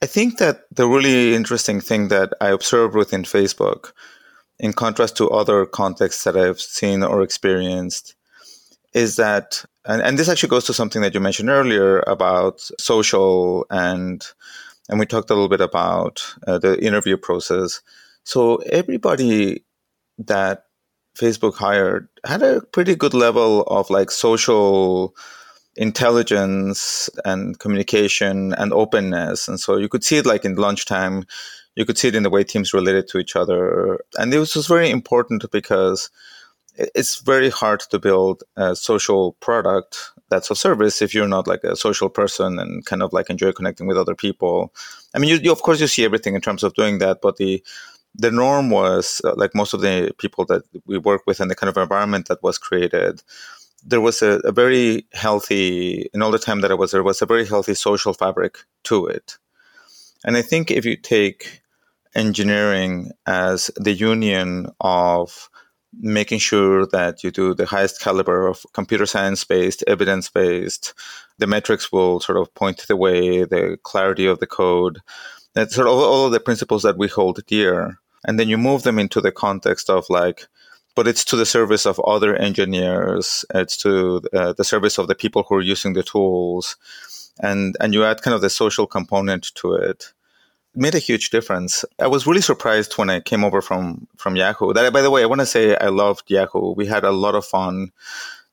I 0.02 0.06
think 0.06 0.38
that 0.38 0.62
the 0.70 0.88
really 0.88 1.34
interesting 1.34 1.80
thing 1.80 2.08
that 2.08 2.32
I 2.40 2.48
observed 2.48 2.94
within 2.94 3.24
Facebook, 3.24 3.92
in 4.58 4.72
contrast 4.72 5.16
to 5.18 5.28
other 5.28 5.66
contexts 5.66 6.24
that 6.24 6.36
I've 6.36 6.60
seen 6.60 7.02
or 7.02 7.22
experienced, 7.22 8.14
is 8.92 9.16
that 9.16 9.64
and, 9.84 10.02
and 10.02 10.18
this 10.18 10.28
actually 10.28 10.48
goes 10.48 10.64
to 10.64 10.74
something 10.74 11.02
that 11.02 11.14
you 11.14 11.20
mentioned 11.20 11.48
earlier 11.48 12.00
about 12.06 12.60
social 12.78 13.66
and 13.70 14.26
and 14.88 14.98
we 14.98 15.06
talked 15.06 15.30
a 15.30 15.34
little 15.34 15.48
bit 15.48 15.60
about 15.60 16.22
uh, 16.46 16.58
the 16.58 16.84
interview 16.84 17.16
process. 17.16 17.80
So 18.24 18.56
everybody 18.56 19.64
that 20.18 20.64
facebook 21.18 21.54
hired 21.54 22.08
had 22.24 22.42
a 22.42 22.60
pretty 22.60 22.94
good 22.94 23.14
level 23.14 23.62
of 23.62 23.90
like 23.90 24.10
social 24.10 25.14
intelligence 25.76 27.08
and 27.24 27.58
communication 27.58 28.54
and 28.54 28.72
openness. 28.72 29.48
And 29.48 29.58
so 29.58 29.76
you 29.76 29.88
could 29.88 30.04
see 30.04 30.16
it 30.16 30.26
like 30.26 30.44
in 30.44 30.56
lunchtime. 30.56 31.24
You 31.76 31.84
could 31.84 31.98
see 31.98 32.08
it 32.08 32.14
in 32.14 32.22
the 32.22 32.30
way 32.30 32.44
teams 32.44 32.74
related 32.74 33.08
to 33.08 33.18
each 33.18 33.36
other. 33.36 34.00
And 34.18 34.32
it 34.34 34.38
was 34.38 34.66
very 34.66 34.90
important 34.90 35.44
because 35.50 36.10
it's 36.76 37.20
very 37.20 37.50
hard 37.50 37.80
to 37.80 37.98
build 37.98 38.42
a 38.56 38.74
social 38.74 39.32
product 39.34 40.12
that's 40.28 40.50
a 40.50 40.56
service 40.56 41.02
if 41.02 41.14
you're 41.14 41.28
not 41.28 41.46
like 41.46 41.64
a 41.64 41.76
social 41.76 42.08
person 42.08 42.58
and 42.58 42.84
kind 42.86 43.02
of 43.02 43.12
like 43.12 43.28
enjoy 43.28 43.52
connecting 43.52 43.86
with 43.86 43.98
other 43.98 44.14
people. 44.14 44.72
I 45.14 45.18
mean, 45.18 45.28
you, 45.30 45.36
you 45.36 45.52
of 45.52 45.62
course 45.62 45.80
you 45.80 45.88
see 45.88 46.04
everything 46.04 46.34
in 46.34 46.40
terms 46.40 46.62
of 46.62 46.74
doing 46.74 46.98
that, 46.98 47.20
but 47.20 47.36
the 47.36 47.62
the 48.14 48.30
norm 48.30 48.70
was 48.70 49.20
uh, 49.24 49.34
like 49.36 49.54
most 49.54 49.74
of 49.74 49.82
the 49.82 50.12
people 50.18 50.44
that 50.46 50.62
we 50.86 50.98
work 50.98 51.22
with 51.26 51.40
and 51.40 51.50
the 51.50 51.54
kind 51.54 51.68
of 51.68 51.76
environment 51.76 52.26
that 52.26 52.42
was 52.42 52.58
created. 52.58 53.22
There 53.84 54.00
was 54.00 54.20
a, 54.20 54.40
a 54.44 54.52
very 54.52 55.06
healthy, 55.12 56.10
in 56.12 56.20
all 56.20 56.30
the 56.30 56.38
time 56.38 56.60
that 56.60 56.70
I 56.70 56.74
was 56.74 56.90
there, 56.90 57.02
was 57.02 57.22
a 57.22 57.26
very 57.26 57.46
healthy 57.46 57.74
social 57.74 58.12
fabric 58.12 58.58
to 58.84 59.06
it. 59.06 59.38
And 60.24 60.36
I 60.36 60.42
think 60.42 60.70
if 60.70 60.84
you 60.84 60.96
take 60.96 61.62
engineering 62.14 63.12
as 63.26 63.70
the 63.76 63.92
union 63.92 64.70
of 64.80 65.48
making 65.98 66.38
sure 66.38 66.86
that 66.86 67.24
you 67.24 67.30
do 67.30 67.54
the 67.54 67.66
highest 67.66 68.00
caliber 68.00 68.46
of 68.46 68.64
computer 68.72 69.06
science 69.06 69.44
based, 69.44 69.84
evidence 69.86 70.28
based. 70.28 70.94
The 71.38 71.46
metrics 71.46 71.90
will 71.90 72.20
sort 72.20 72.38
of 72.38 72.54
point 72.54 72.86
the 72.86 72.96
way, 72.96 73.44
the 73.44 73.78
clarity 73.82 74.26
of 74.26 74.38
the 74.38 74.46
code, 74.46 75.00
that 75.54 75.72
sort 75.72 75.88
of 75.88 75.94
all 75.94 76.26
of 76.26 76.32
the 76.32 76.40
principles 76.40 76.82
that 76.82 76.98
we 76.98 77.08
hold 77.08 77.44
dear. 77.46 77.98
And 78.24 78.38
then 78.38 78.48
you 78.48 78.58
move 78.58 78.82
them 78.82 78.98
into 78.98 79.20
the 79.20 79.32
context 79.32 79.90
of 79.90 80.04
like, 80.10 80.46
but 80.94 81.08
it's 81.08 81.24
to 81.26 81.36
the 81.36 81.46
service 81.46 81.86
of 81.86 81.98
other 82.00 82.36
engineers. 82.36 83.44
It's 83.54 83.76
to 83.78 84.22
uh, 84.32 84.52
the 84.52 84.64
service 84.64 84.98
of 84.98 85.08
the 85.08 85.14
people 85.14 85.44
who 85.48 85.56
are 85.56 85.62
using 85.62 85.94
the 85.94 86.02
tools, 86.02 86.76
and 87.40 87.76
and 87.80 87.94
you 87.94 88.04
add 88.04 88.22
kind 88.22 88.34
of 88.34 88.42
the 88.42 88.50
social 88.50 88.86
component 88.86 89.54
to 89.54 89.72
it 89.72 90.12
made 90.74 90.94
a 90.94 90.98
huge 90.98 91.30
difference. 91.30 91.84
I 91.98 92.06
was 92.06 92.26
really 92.26 92.40
surprised 92.40 92.96
when 92.96 93.10
I 93.10 93.20
came 93.20 93.44
over 93.44 93.60
from 93.60 94.06
from 94.16 94.36
Yahoo. 94.36 94.72
That, 94.72 94.92
by 94.92 95.02
the 95.02 95.10
way, 95.10 95.22
I 95.22 95.26
want 95.26 95.40
to 95.40 95.46
say 95.46 95.76
I 95.76 95.88
loved 95.88 96.30
Yahoo. 96.30 96.74
We 96.74 96.86
had 96.86 97.04
a 97.04 97.12
lot 97.12 97.34
of 97.34 97.44
fun. 97.44 97.92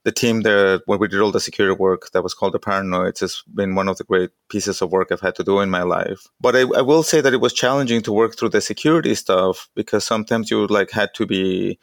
The 0.03 0.11
team 0.13 0.41
there, 0.41 0.79
where 0.85 0.97
we 0.97 1.09
did 1.09 1.19
all 1.19 1.33
the 1.33 1.41
security 1.41 1.75
work, 1.77 2.11
that 2.11 2.23
was 2.23 2.33
called 2.33 2.53
the 2.53 2.59
Paranoids, 2.59 3.19
has 3.19 3.43
been 3.53 3.75
one 3.75 3.89
of 3.89 3.97
the 3.97 4.05
great 4.05 4.29
pieces 4.47 4.81
of 4.81 4.89
work 4.89 5.11
I've 5.11 5.19
had 5.19 5.35
to 5.35 5.43
do 5.43 5.59
in 5.59 5.69
my 5.69 5.83
life. 5.83 6.27
But 6.39 6.55
I, 6.55 6.61
I 6.61 6.81
will 6.81 7.03
say 7.03 7.19
that 7.19 7.33
it 7.33 7.41
was 7.41 7.51
challenging 7.51 8.01
to 8.03 8.13
work 8.13 8.37
through 8.37 8.49
the 8.49 8.61
security 8.61 9.15
stuff 9.15 9.67
because 9.75 10.05
sometimes 10.05 10.49
you 10.49 10.65
like 10.67 10.91
had 10.91 11.13
to 11.15 11.25
be 11.25 11.77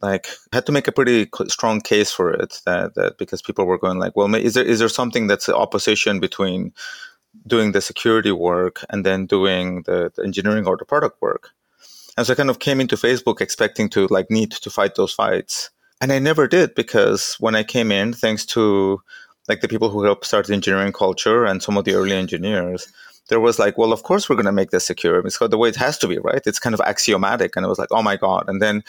like 0.00 0.28
had 0.52 0.66
to 0.66 0.72
make 0.72 0.88
a 0.88 0.92
pretty 0.92 1.28
strong 1.48 1.80
case 1.80 2.12
for 2.12 2.32
it 2.32 2.62
that, 2.64 2.94
that 2.94 3.18
because 3.18 3.42
people 3.42 3.66
were 3.66 3.78
going 3.78 3.98
like 3.98 4.16
well 4.16 4.32
is 4.34 4.54
there 4.54 4.64
is 4.64 4.78
there 4.78 4.88
something 4.88 5.26
that's 5.26 5.46
the 5.46 5.56
opposition 5.56 6.18
between 6.18 6.72
doing 7.46 7.72
the 7.72 7.80
security 7.80 8.32
work 8.32 8.84
and 8.90 9.04
then 9.04 9.26
doing 9.26 9.82
the, 9.82 10.12
the, 10.14 10.22
engineering 10.22 10.66
or 10.66 10.76
the 10.76 10.84
product 10.84 11.20
work. 11.20 11.50
And 12.16 12.26
so 12.26 12.32
I 12.32 12.36
kind 12.36 12.50
of 12.50 12.58
came 12.58 12.80
into 12.80 12.96
Facebook 12.96 13.40
expecting 13.40 13.88
to 13.90 14.06
like 14.08 14.30
need 14.30 14.50
to 14.52 14.70
fight 14.70 14.94
those 14.94 15.12
fights. 15.12 15.70
And 16.00 16.12
I 16.12 16.18
never 16.18 16.46
did 16.46 16.74
because 16.74 17.36
when 17.40 17.54
I 17.54 17.62
came 17.62 17.90
in, 17.90 18.12
thanks 18.12 18.44
to 18.46 19.00
like 19.48 19.60
the 19.60 19.68
people 19.68 19.88
who 19.88 20.04
helped 20.04 20.26
start 20.26 20.46
the 20.46 20.52
engineering 20.52 20.92
culture 20.92 21.44
and 21.44 21.62
some 21.62 21.76
of 21.76 21.84
the 21.84 21.94
early 21.94 22.12
engineers, 22.12 22.92
there 23.28 23.40
was 23.40 23.58
like, 23.58 23.78
well, 23.78 23.92
of 23.92 24.02
course 24.02 24.28
we're 24.28 24.36
going 24.36 24.46
to 24.46 24.52
make 24.52 24.70
this 24.70 24.86
secure. 24.86 25.24
It's 25.26 25.38
the 25.38 25.58
way 25.58 25.68
it 25.68 25.76
has 25.76 25.96
to 25.98 26.08
be, 26.08 26.18
right? 26.18 26.42
It's 26.44 26.58
kind 26.58 26.74
of 26.74 26.80
axiomatic. 26.80 27.56
And 27.56 27.64
it 27.64 27.68
was 27.68 27.78
like, 27.78 27.92
oh 27.92 28.02
my 28.02 28.16
God. 28.16 28.44
And 28.48 28.60
then 28.60 28.82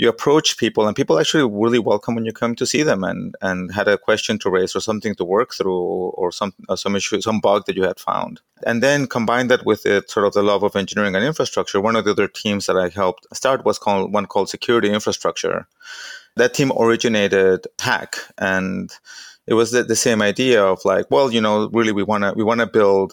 you 0.00 0.08
approach 0.08 0.56
people 0.56 0.86
and 0.86 0.96
people 0.96 1.18
actually 1.18 1.46
really 1.46 1.78
welcome 1.78 2.14
when 2.14 2.24
you 2.24 2.32
come 2.32 2.54
to 2.54 2.64
see 2.64 2.82
them 2.82 3.04
and 3.04 3.36
and 3.42 3.70
had 3.70 3.86
a 3.86 3.98
question 3.98 4.38
to 4.38 4.48
raise 4.48 4.74
or 4.74 4.80
something 4.80 5.14
to 5.14 5.24
work 5.24 5.52
through 5.52 5.78
or 6.20 6.32
some 6.32 6.54
uh, 6.70 6.76
some 6.76 6.96
issue 6.96 7.20
some 7.20 7.38
bug 7.38 7.66
that 7.66 7.76
you 7.76 7.82
had 7.82 8.00
found. 8.00 8.40
And 8.64 8.82
then 8.82 9.06
combine 9.06 9.48
that 9.48 9.66
with 9.66 9.84
it 9.84 10.10
sort 10.10 10.26
of 10.26 10.32
the 10.32 10.42
love 10.42 10.62
of 10.62 10.74
engineering 10.74 11.14
and 11.14 11.24
infrastructure 11.24 11.82
one 11.82 11.96
of 11.96 12.06
the 12.06 12.12
other 12.12 12.28
teams 12.28 12.64
that 12.64 12.78
i 12.78 12.88
helped 12.88 13.26
start 13.34 13.66
was 13.66 13.78
called 13.78 14.10
one 14.10 14.24
called 14.24 14.48
security 14.48 14.90
infrastructure. 14.90 15.66
That 16.36 16.54
team 16.54 16.72
originated 16.78 17.66
hack 17.78 18.16
and 18.38 18.90
it 19.46 19.54
was 19.54 19.70
the, 19.72 19.82
the 19.82 19.96
same 19.96 20.22
idea 20.22 20.64
of 20.64 20.82
like 20.86 21.10
well 21.10 21.30
you 21.30 21.42
know 21.42 21.68
really 21.74 21.92
we 21.92 22.04
want 22.04 22.24
to 22.24 22.32
we 22.34 22.44
want 22.44 22.60
to 22.60 22.66
build 22.78 23.12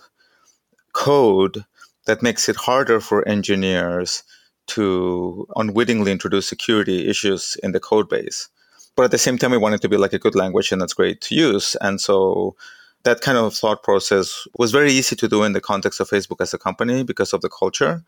code 0.93 1.65
that 2.05 2.23
makes 2.23 2.47
it 2.47 2.55
harder 2.55 3.01
for 3.01 3.27
engineers 3.27 4.23
to 4.68 5.47
unwittingly 5.55 6.11
introduce 6.11 6.47
security 6.47 7.07
issues 7.07 7.57
in 7.63 7.72
the 7.72 7.80
code 7.80 8.09
base. 8.09 8.49
But 8.95 9.05
at 9.05 9.11
the 9.11 9.18
same 9.18 9.38
time, 9.38 9.51
we 9.51 9.57
want 9.57 9.76
it 9.76 9.82
to 9.82 9.89
be 9.89 9.97
like 9.97 10.13
a 10.13 10.20
good 10.20 10.36
language 10.36 10.72
and 10.72 10.82
that's 10.82 10.93
great 10.93 11.22
to 11.22 11.36
use. 11.36 11.76
And 11.82 12.01
so 12.01 12.55
that 13.03 13.22
kind 13.22 13.38
of 13.38 13.55
thought 13.55 13.84
process 13.84 14.47
was 14.57 14.72
very 14.72 14.91
easy 14.91 15.15
to 15.15 15.28
do 15.28 15.43
in 15.43 15.53
the 15.53 15.61
context 15.61 15.99
of 15.99 16.09
Facebook 16.09 16.41
as 16.41 16.53
a 16.53 16.57
company 16.57 17.03
because 17.03 17.32
of 17.32 17.41
the 17.41 17.49
culture. 17.49 18.03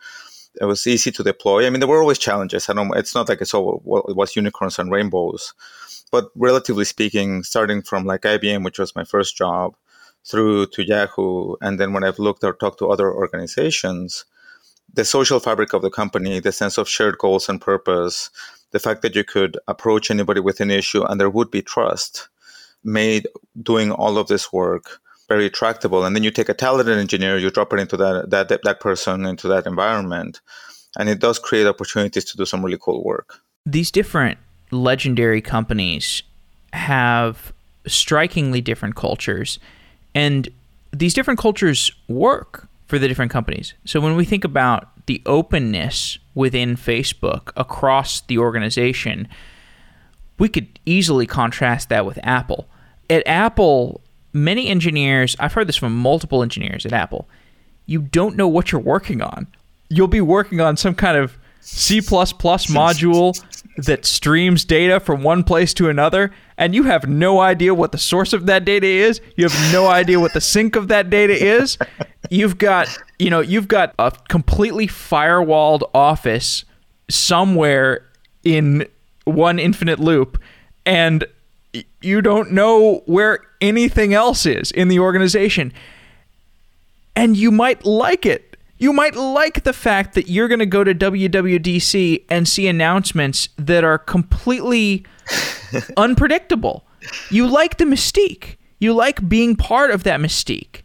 It 0.59 0.65
was 0.65 0.87
easy 0.87 1.11
to 1.11 1.23
deploy. 1.23 1.65
I 1.65 1.69
mean, 1.69 1.79
there 1.79 1.87
were 1.87 2.01
always 2.01 2.17
challenges. 2.17 2.69
I 2.69 2.73
don't. 2.73 2.95
It's 2.97 3.13
not 3.13 3.29
like 3.29 3.39
it's 3.39 3.53
all 3.53 3.75
it 4.09 4.15
was 4.15 4.35
unicorns 4.35 4.79
and 4.79 4.91
rainbows, 4.91 5.53
but 6.11 6.29
relatively 6.35 6.85
speaking, 6.85 7.43
starting 7.43 7.83
from 7.83 8.05
like 8.05 8.21
IBM, 8.21 8.65
which 8.65 8.79
was 8.79 8.95
my 8.95 9.03
first 9.03 9.37
job, 9.37 9.75
through 10.25 10.65
to 10.67 10.83
Yahoo, 10.83 11.55
and 11.61 11.79
then 11.79 11.93
when 11.93 12.03
I've 12.03 12.19
looked 12.19 12.43
or 12.43 12.53
talked 12.53 12.79
to 12.79 12.89
other 12.89 13.13
organizations, 13.13 14.25
the 14.93 15.05
social 15.05 15.39
fabric 15.39 15.73
of 15.73 15.81
the 15.81 15.89
company, 15.89 16.39
the 16.39 16.51
sense 16.51 16.77
of 16.77 16.89
shared 16.89 17.17
goals 17.17 17.49
and 17.49 17.61
purpose, 17.61 18.29
the 18.71 18.79
fact 18.79 19.01
that 19.01 19.15
you 19.15 19.23
could 19.23 19.57
approach 19.67 20.11
anybody 20.11 20.39
with 20.39 20.59
an 20.59 20.71
issue 20.71 21.03
and 21.03 21.19
there 21.19 21.29
would 21.29 21.51
be 21.51 21.61
trust 21.61 22.29
made 22.83 23.27
doing 23.61 23.91
all 23.91 24.17
of 24.17 24.27
this 24.27 24.53
work 24.53 25.01
very 25.27 25.49
tractable. 25.49 26.03
And 26.03 26.15
then 26.15 26.23
you 26.23 26.31
take 26.31 26.49
a 26.49 26.53
talented 26.53 26.97
engineer, 26.97 27.37
you 27.37 27.51
drop 27.51 27.71
it 27.73 27.79
into 27.79 27.97
that, 27.97 28.29
that, 28.31 28.63
that 28.63 28.79
person, 28.79 29.25
into 29.25 29.47
that 29.47 29.67
environment. 29.67 30.41
And 30.97 31.07
it 31.07 31.19
does 31.19 31.37
create 31.37 31.67
opportunities 31.67 32.25
to 32.25 32.37
do 32.37 32.45
some 32.45 32.65
really 32.65 32.79
cool 32.81 33.03
work. 33.03 33.39
These 33.65 33.91
different 33.91 34.39
legendary 34.71 35.41
companies 35.41 36.23
have 36.73 37.53
strikingly 37.85 38.61
different 38.61 38.95
cultures. 38.95 39.59
And 40.15 40.49
these 40.91 41.13
different 41.13 41.39
cultures 41.39 41.91
work 42.07 42.68
for 42.89 42.97
the 42.97 43.07
different 43.07 43.31
companies. 43.31 43.75
So 43.85 44.01
when 44.01 44.15
we 44.15 44.25
think 44.25 44.43
about 44.43 45.05
the 45.05 45.21
openness 45.27 46.17
within 46.33 46.75
Facebook 46.75 47.51
across 47.55 48.21
the 48.21 48.39
organization, 48.39 49.27
we 50.39 50.49
could 50.49 50.79
easily 50.87 51.27
contrast 51.27 51.89
that 51.89 52.03
with 52.03 52.17
Apple. 52.23 52.67
At 53.07 53.21
Apple, 53.27 54.01
many 54.33 54.69
engineers, 54.69 55.35
I've 55.39 55.53
heard 55.53 55.67
this 55.67 55.75
from 55.75 55.95
multiple 55.95 56.41
engineers 56.41 56.83
at 56.83 56.91
Apple, 56.91 57.29
you 57.85 58.01
don't 58.01 58.35
know 58.35 58.47
what 58.47 58.71
you're 58.71 58.81
working 58.81 59.21
on. 59.21 59.45
You'll 59.89 60.07
be 60.07 60.21
working 60.21 60.59
on 60.59 60.75
some 60.75 60.95
kind 60.95 61.15
of 61.15 61.37
C 61.61 61.99
module 62.01 63.39
that 63.77 64.05
streams 64.05 64.65
data 64.65 64.99
from 64.99 65.21
one 65.21 65.43
place 65.43 65.73
to 65.75 65.89
another, 65.89 66.31
and 66.57 66.73
you 66.73 66.83
have 66.83 67.07
no 67.07 67.39
idea 67.39 67.73
what 67.73 67.91
the 67.91 67.97
source 67.97 68.33
of 68.33 68.45
that 68.47 68.65
data 68.65 68.87
is. 68.87 69.21
You 69.35 69.47
have 69.47 69.73
no 69.73 69.87
idea 69.87 70.19
what 70.19 70.33
the 70.33 70.41
sink 70.41 70.75
of 70.75 70.87
that 70.87 71.09
data 71.09 71.33
is. 71.33 71.77
You've 72.29 72.57
got, 72.57 72.95
you 73.17 73.29
know, 73.29 73.39
you've 73.39 73.67
got 73.67 73.93
a 73.97 74.11
completely 74.27 74.87
firewalled 74.87 75.89
office 75.93 76.63
somewhere 77.09 78.05
in 78.43 78.87
one 79.25 79.59
infinite 79.59 79.99
loop, 79.99 80.41
and 80.85 81.25
you 82.01 82.21
don't 82.21 82.51
know 82.51 83.03
where 83.05 83.39
anything 83.61 84.13
else 84.13 84.45
is 84.45 84.71
in 84.71 84.87
the 84.87 84.99
organization. 84.99 85.73
And 87.15 87.35
you 87.35 87.51
might 87.51 87.85
like 87.85 88.25
it. 88.25 88.57
You 88.77 88.93
might 88.93 89.15
like 89.15 89.63
the 89.63 89.73
fact 89.73 90.15
that 90.15 90.29
you're 90.29 90.47
going 90.47 90.59
to 90.59 90.65
go 90.65 90.85
to 90.85 90.95
WWDC 90.95 92.23
and 92.29 92.47
see 92.47 92.67
announcements 92.67 93.49
that 93.57 93.83
are 93.83 93.97
completely 93.97 95.05
unpredictable. 95.97 96.85
You 97.29 97.47
like 97.47 97.77
the 97.77 97.83
mystique. 97.83 98.55
You 98.79 98.93
like 98.93 99.27
being 99.27 99.57
part 99.57 99.91
of 99.91 100.03
that 100.03 100.21
mystique. 100.21 100.81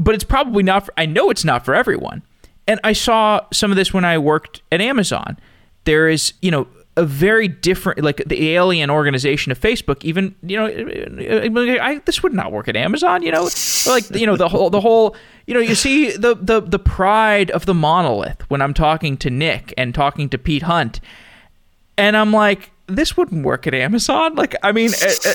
But 0.00 0.14
it's 0.14 0.24
probably 0.24 0.62
not 0.62 0.86
for, 0.86 0.94
I 0.96 1.04
know 1.04 1.28
it's 1.28 1.44
not 1.44 1.64
for 1.64 1.74
everyone. 1.74 2.22
And 2.66 2.80
I 2.82 2.94
saw 2.94 3.42
some 3.52 3.70
of 3.70 3.76
this 3.76 3.92
when 3.92 4.04
I 4.04 4.16
worked 4.16 4.62
at 4.72 4.80
Amazon. 4.80 5.38
There 5.84 6.08
is, 6.08 6.32
you 6.40 6.50
know, 6.50 6.66
a 6.96 7.04
very 7.04 7.46
different 7.46 8.02
like 8.02 8.22
the 8.26 8.50
alien 8.50 8.90
organization 8.90 9.52
of 9.52 9.58
Facebook 9.58 10.04
even 10.04 10.34
you 10.42 10.56
know 10.56 10.66
I, 10.66 12.00
this 12.04 12.22
would 12.22 12.34
not 12.34 12.50
work 12.50 12.66
at 12.68 12.76
Amazon 12.76 13.22
you 13.22 13.30
know 13.30 13.48
like 13.86 14.10
you 14.10 14.26
know 14.26 14.36
the 14.36 14.48
whole 14.48 14.70
the 14.70 14.80
whole 14.80 15.16
you 15.46 15.54
know 15.54 15.60
you 15.60 15.76
see 15.76 16.10
the 16.10 16.34
the 16.34 16.60
the 16.60 16.80
pride 16.80 17.50
of 17.52 17.64
the 17.64 17.74
monolith 17.74 18.42
when 18.50 18.60
I'm 18.60 18.74
talking 18.74 19.16
to 19.18 19.30
Nick 19.30 19.72
and 19.78 19.94
talking 19.94 20.28
to 20.30 20.36
Pete 20.36 20.64
Hunt 20.64 21.00
and 21.96 22.16
I'm 22.16 22.32
like 22.32 22.72
this 22.88 23.16
wouldn't 23.16 23.46
work 23.46 23.68
at 23.68 23.72
Amazon 23.72 24.34
like 24.34 24.56
I 24.62 24.72
mean 24.72 24.90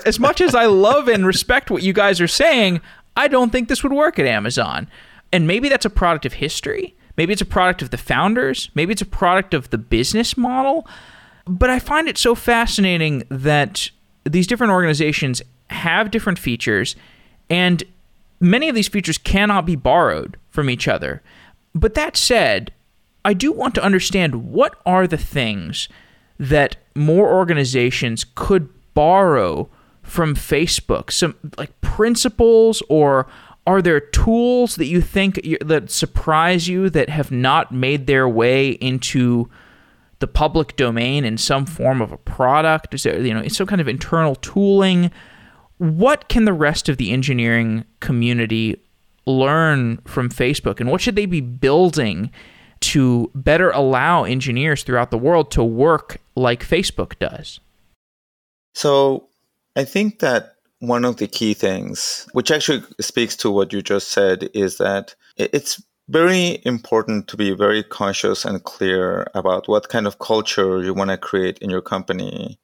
as 0.05 0.19
much 0.19 0.41
as 0.41 0.53
I 0.55 0.65
love 0.65 1.07
and 1.07 1.25
respect 1.25 1.71
what 1.71 1.83
you 1.83 1.93
guys 1.93 2.19
are 2.19 2.27
saying 2.27 2.81
I 3.15 3.27
don't 3.27 3.51
think 3.51 3.67
this 3.69 3.83
would 3.83 3.93
work 3.93 4.19
at 4.19 4.25
Amazon. 4.25 4.87
And 5.31 5.47
maybe 5.47 5.69
that's 5.69 5.85
a 5.85 5.89
product 5.89 6.25
of 6.25 6.33
history. 6.33 6.95
Maybe 7.17 7.33
it's 7.33 7.41
a 7.41 7.45
product 7.45 7.81
of 7.81 7.89
the 7.89 7.97
founders. 7.97 8.69
Maybe 8.75 8.91
it's 8.91 9.01
a 9.01 9.05
product 9.05 9.53
of 9.53 9.69
the 9.69 9.77
business 9.77 10.37
model. 10.37 10.87
But 11.45 11.69
I 11.69 11.79
find 11.79 12.07
it 12.07 12.17
so 12.17 12.35
fascinating 12.35 13.23
that 13.29 13.89
these 14.23 14.47
different 14.47 14.73
organizations 14.73 15.41
have 15.69 16.11
different 16.11 16.39
features, 16.39 16.95
and 17.49 17.83
many 18.39 18.69
of 18.69 18.75
these 18.75 18.87
features 18.87 19.17
cannot 19.17 19.65
be 19.65 19.75
borrowed 19.75 20.37
from 20.49 20.69
each 20.69 20.87
other. 20.87 21.21
But 21.73 21.93
that 21.93 22.17
said, 22.17 22.71
I 23.23 23.33
do 23.33 23.51
want 23.51 23.75
to 23.75 23.83
understand 23.83 24.51
what 24.51 24.79
are 24.85 25.07
the 25.07 25.17
things 25.17 25.89
that 26.39 26.77
more 26.95 27.33
organizations 27.33 28.25
could 28.35 28.69
borrow 28.93 29.69
from 30.05 30.35
Facebook, 30.35 31.11
some 31.11 31.35
like 31.57 31.79
principles 31.81 32.81
or 32.89 33.27
are 33.67 33.81
there 33.81 33.99
tools 33.99 34.75
that 34.75 34.85
you 34.85 35.01
think 35.01 35.41
that 35.61 35.89
surprise 35.89 36.67
you 36.67 36.89
that 36.91 37.09
have 37.09 37.31
not 37.31 37.71
made 37.71 38.05
their 38.05 38.29
way 38.29 38.69
into 38.69 39.49
the 40.19 40.27
public 40.27 40.75
domain 40.75 41.25
in 41.25 41.37
some 41.37 41.65
form 41.65 42.01
of 42.01 42.11
a 42.11 42.17
product? 42.17 42.93
Is 42.93 43.03
there, 43.03 43.19
you 43.19 43.33
know, 43.33 43.47
some 43.47 43.67
kind 43.67 43.81
of 43.81 43.87
internal 43.87 44.35
tooling? 44.35 45.11
What 45.77 46.29
can 46.29 46.45
the 46.45 46.53
rest 46.53 46.87
of 46.87 46.97
the 46.97 47.11
engineering 47.11 47.85
community 47.99 48.79
learn 49.25 49.97
from 50.05 50.29
Facebook, 50.29 50.79
and 50.79 50.89
what 50.89 51.01
should 51.01 51.15
they 51.15 51.25
be 51.25 51.41
building 51.41 52.31
to 52.81 53.31
better 53.33 53.71
allow 53.71 54.23
engineers 54.23 54.83
throughout 54.83 55.11
the 55.11 55.17
world 55.17 55.51
to 55.51 55.63
work 55.63 56.17
like 56.35 56.65
Facebook 56.65 57.17
does? 57.19 57.59
So, 58.73 59.29
I 59.75 59.83
think 59.83 60.19
that 60.19 60.55
one 60.79 61.05
of 61.05 61.17
the 61.17 61.27
key 61.27 61.53
things, 61.53 62.27
which 62.33 62.51
actually 62.51 62.83
speaks 62.99 63.35
to 63.37 63.51
what 63.51 63.73
you 63.73 63.81
just 63.81 64.09
said, 64.09 64.49
is 64.53 64.77
that 64.77 65.15
it's 65.37 65.81
very 66.07 66.61
important 66.63 67.27
to 67.27 67.37
be 67.37 67.51
very 67.51 67.83
conscious 67.83 68.45
and 68.45 68.63
clear 68.63 69.27
about 69.33 69.67
what 69.67 69.89
kind 69.89 70.05
of 70.05 70.19
culture 70.19 70.83
you 70.83 70.93
want 70.93 71.09
to 71.09 71.17
create 71.17 71.57
in 71.59 71.69
your 71.69 71.81
company 71.81 72.59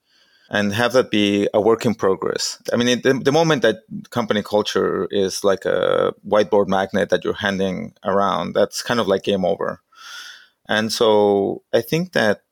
and 0.52 0.74
have 0.74 0.94
that 0.94 1.10
be 1.10 1.48
a 1.54 1.62
work 1.62 1.86
in 1.86 1.96
progress. 1.96 2.62
I 2.74 2.76
mean, 2.76 3.02
the, 3.02 3.14
the 3.14 3.32
moment 3.32 3.62
that 3.62 3.78
company 4.10 4.44
culture 4.44 5.08
is 5.10 5.44
like 5.44 5.66
a 5.66 6.14
whiteboard 6.28 6.68
magnet 6.68 7.10
that 7.10 7.24
you're 7.24 7.34
handing 7.34 7.94
around, 8.04 8.54
that's 8.54 8.82
kind 8.82 9.00
of 9.00 9.08
like 9.08 9.24
game 9.24 9.46
over. 9.46 9.82
And 10.68 10.92
so 10.92 11.64
I 11.74 11.82
think 11.82 12.12
that 12.14 12.44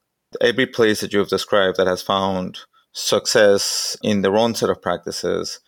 every 0.41 0.65
place 0.65 1.01
that 1.01 1.11
you've 1.11 1.29
described 1.29 1.77
that 1.77 1.87
has 1.87 2.01
found 2.01 2.59
success 2.91 3.97
in 4.03 4.21
their 4.21 4.35
own 4.35 4.55
set 4.55 4.69
of 4.69 4.81
practices 4.81 5.59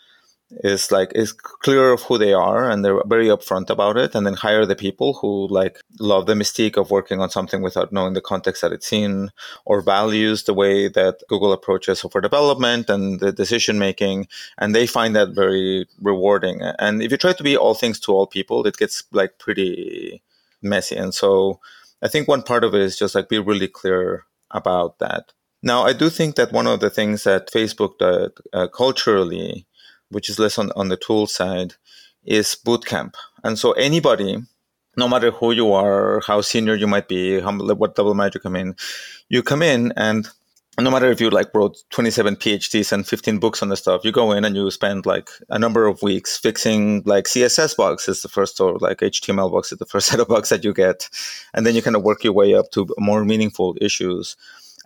is 0.63 0.91
like 0.91 1.11
is 1.15 1.31
clear 1.31 1.93
of 1.93 2.01
who 2.03 2.17
they 2.17 2.33
are 2.33 2.69
and 2.69 2.83
they're 2.83 3.01
very 3.05 3.27
upfront 3.27 3.69
about 3.69 3.97
it 3.97 4.13
and 4.13 4.25
then 4.25 4.33
hire 4.33 4.65
the 4.65 4.75
people 4.75 5.13
who 5.13 5.47
like 5.47 5.79
love 5.99 6.25
the 6.25 6.33
mystique 6.33 6.77
of 6.77 6.91
working 6.91 7.21
on 7.21 7.29
something 7.29 7.61
without 7.61 7.91
knowing 7.93 8.13
the 8.13 8.21
context 8.21 8.61
that 8.61 8.73
it's 8.73 8.91
in 8.91 9.31
or 9.65 9.81
values 9.81 10.43
the 10.43 10.53
way 10.53 10.87
that 10.87 11.21
google 11.29 11.53
approaches 11.53 11.99
software 11.99 12.21
development 12.21 12.89
and 12.89 13.19
the 13.21 13.31
decision 13.31 13.79
making 13.79 14.27
and 14.57 14.75
they 14.75 14.85
find 14.85 15.15
that 15.15 15.29
very 15.29 15.87
rewarding. 16.01 16.61
And 16.79 17.01
if 17.01 17.11
you 17.11 17.17
try 17.17 17.33
to 17.33 17.43
be 17.43 17.55
all 17.55 17.73
things 17.73 17.99
to 18.01 18.11
all 18.11 18.27
people 18.27 18.65
it 18.67 18.77
gets 18.77 19.03
like 19.11 19.39
pretty 19.39 20.21
messy. 20.61 20.95
And 20.95 21.13
so 21.13 21.59
i 22.01 22.07
think 22.07 22.27
one 22.27 22.43
part 22.43 22.63
of 22.63 22.75
it 22.75 22.81
is 22.81 22.97
just 22.97 23.15
like 23.15 23.29
be 23.29 23.39
really 23.39 23.67
clear 23.67 24.25
about 24.51 24.99
that 24.99 25.31
now 25.63 25.83
i 25.83 25.93
do 25.93 26.09
think 26.09 26.35
that 26.35 26.51
one 26.51 26.67
of 26.67 26.79
the 26.79 26.89
things 26.89 27.23
that 27.23 27.51
facebook 27.51 27.97
did 27.99 28.31
uh, 28.53 28.67
culturally 28.67 29.65
which 30.11 30.29
is 30.29 30.37
less 30.37 30.57
on, 30.57 30.71
on 30.75 30.89
the 30.89 30.97
tool 30.97 31.25
side, 31.25 31.73
is 32.23 32.55
bootcamp. 32.65 33.15
And 33.43 33.57
so 33.57 33.71
anybody, 33.71 34.37
no 34.95 35.07
matter 35.07 35.31
who 35.31 35.51
you 35.51 35.73
are, 35.73 36.21
how 36.27 36.41
senior 36.41 36.75
you 36.75 36.87
might 36.87 37.07
be, 37.07 37.39
how, 37.39 37.57
what 37.57 37.95
double 37.95 38.13
major 38.13 38.37
you 38.37 38.41
come 38.41 38.55
in, 38.55 38.75
you 39.29 39.41
come 39.41 39.63
in 39.63 39.93
and 39.95 40.29
no 40.79 40.89
matter 40.89 41.11
if 41.11 41.19
you 41.19 41.29
like 41.29 41.53
wrote 41.53 41.77
27 41.89 42.37
PhDs 42.37 42.91
and 42.91 43.05
15 43.05 43.39
books 43.39 43.61
on 43.61 43.69
the 43.69 43.75
stuff, 43.75 44.01
you 44.03 44.11
go 44.11 44.31
in 44.31 44.45
and 44.45 44.55
you 44.55 44.71
spend 44.71 45.05
like 45.05 45.29
a 45.49 45.59
number 45.59 45.85
of 45.85 46.01
weeks 46.01 46.37
fixing 46.37 47.03
like 47.05 47.25
CSS 47.25 48.09
is 48.09 48.21
the 48.21 48.29
first 48.29 48.59
or 48.61 48.77
like 48.79 48.99
HTML 48.99 49.61
is 49.63 49.77
the 49.77 49.85
first 49.85 50.07
set 50.07 50.19
of 50.19 50.27
bugs 50.27 50.49
that 50.49 50.63
you 50.63 50.73
get. 50.73 51.09
And 51.53 51.65
then 51.65 51.75
you 51.75 51.81
kind 51.81 51.95
of 51.95 52.03
work 52.03 52.23
your 52.23 52.33
way 52.33 52.53
up 52.53 52.71
to 52.71 52.87
more 52.97 53.25
meaningful 53.25 53.75
issues. 53.81 54.37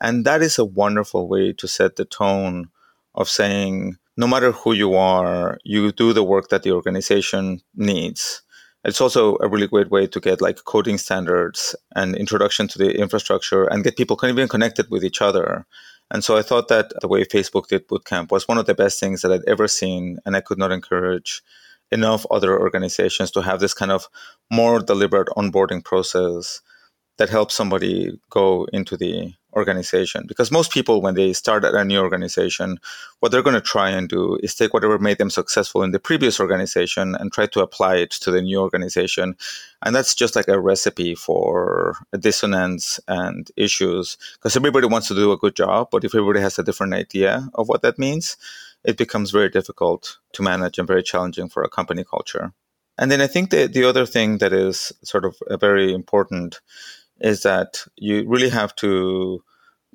And 0.01 0.25
that 0.25 0.41
is 0.41 0.57
a 0.57 0.65
wonderful 0.65 1.27
way 1.27 1.53
to 1.53 1.67
set 1.67 1.95
the 1.95 2.05
tone 2.05 2.69
of 3.13 3.29
saying, 3.29 3.97
no 4.17 4.27
matter 4.27 4.51
who 4.51 4.73
you 4.73 4.95
are, 4.95 5.57
you 5.63 5.91
do 5.91 6.13
the 6.13 6.23
work 6.23 6.49
that 6.49 6.63
the 6.63 6.71
organization 6.71 7.61
needs. 7.75 8.41
It's 8.83 9.01
also 9.01 9.37
a 9.41 9.47
really 9.47 9.67
great 9.67 9.89
way 9.89 10.05
to 10.07 10.19
get 10.19 10.41
like 10.41 10.63
coding 10.65 10.97
standards 10.97 11.75
and 11.95 12.15
introduction 12.15 12.67
to 12.67 12.77
the 12.77 12.91
infrastructure 12.91 13.65
and 13.65 13.83
get 13.83 13.97
people 13.97 14.15
kind 14.15 14.31
of 14.31 14.37
even 14.37 14.47
connected 14.47 14.91
with 14.91 15.03
each 15.03 15.21
other. 15.21 15.65
And 16.11 16.23
so 16.23 16.37
I 16.37 16.43
thought 16.43 16.67
that 16.67 16.91
the 17.01 17.07
way 17.07 17.23
Facebook 17.23 17.67
did 17.67 17.87
Bootcamp 17.87 18.31
was 18.31 18.47
one 18.47 18.59
of 18.59 18.67
the 18.67 18.75
best 18.75 18.99
things 18.99 19.21
that 19.21 19.31
I'd 19.31 19.47
ever 19.47 19.67
seen. 19.67 20.19
And 20.25 20.35
I 20.35 20.41
could 20.41 20.59
not 20.59 20.71
encourage 20.71 21.41
enough 21.91 22.25
other 22.29 22.59
organizations 22.59 23.31
to 23.31 23.41
have 23.41 23.59
this 23.59 23.73
kind 23.73 23.91
of 23.91 24.07
more 24.51 24.79
deliberate 24.79 25.29
onboarding 25.29 25.83
process 25.83 26.61
that 27.17 27.29
helps 27.29 27.55
somebody 27.55 28.19
go 28.29 28.67
into 28.71 28.97
the 28.97 29.33
organization. 29.55 30.25
Because 30.27 30.51
most 30.51 30.71
people 30.71 31.01
when 31.01 31.15
they 31.15 31.33
start 31.33 31.63
at 31.63 31.73
a 31.73 31.85
new 31.85 31.99
organization 31.99 32.79
what 33.19 33.31
they're 33.31 33.41
going 33.41 33.55
to 33.55 33.61
try 33.61 33.89
and 33.89 34.09
do 34.09 34.37
is 34.43 34.53
take 34.53 34.73
whatever 34.73 34.99
made 34.99 35.17
them 35.17 35.29
successful 35.29 35.83
in 35.83 35.91
the 35.91 35.99
previous 35.99 36.39
organization 36.39 37.15
and 37.15 37.31
try 37.31 37.45
to 37.47 37.61
apply 37.61 37.95
it 37.95 38.11
to 38.11 38.31
the 38.31 38.41
new 38.41 38.59
organization. 38.59 39.35
And 39.81 39.95
that's 39.95 40.15
just 40.15 40.35
like 40.35 40.47
a 40.47 40.59
recipe 40.59 41.15
for 41.15 41.95
dissonance 42.19 42.99
and 43.07 43.49
issues. 43.55 44.17
Because 44.35 44.55
everybody 44.55 44.87
wants 44.87 45.07
to 45.07 45.15
do 45.15 45.31
a 45.31 45.37
good 45.37 45.55
job 45.55 45.89
but 45.91 46.03
if 46.03 46.13
everybody 46.13 46.41
has 46.41 46.59
a 46.59 46.63
different 46.63 46.93
idea 46.93 47.47
of 47.55 47.67
what 47.69 47.81
that 47.81 47.97
means 47.97 48.37
it 48.83 48.97
becomes 48.97 49.31
very 49.31 49.49
difficult 49.49 50.19
to 50.33 50.43
manage 50.43 50.77
and 50.77 50.87
very 50.87 51.01
challenging 51.01 51.49
for 51.49 51.63
a 51.63 51.69
company 51.69 52.03
culture. 52.03 52.53
And 52.97 53.11
then 53.11 53.21
i 53.21 53.27
think 53.27 53.49
the, 53.49 53.67
the 53.67 53.83
other 53.83 54.05
thing 54.05 54.37
that 54.37 54.53
is 54.53 54.93
sort 55.03 55.25
of 55.25 55.35
a 55.49 55.57
very 55.57 55.93
important 55.93 56.61
is 57.25 57.41
that 57.41 57.83
you 57.97 58.23
really 58.29 58.49
have 58.49 58.75
to 58.75 59.43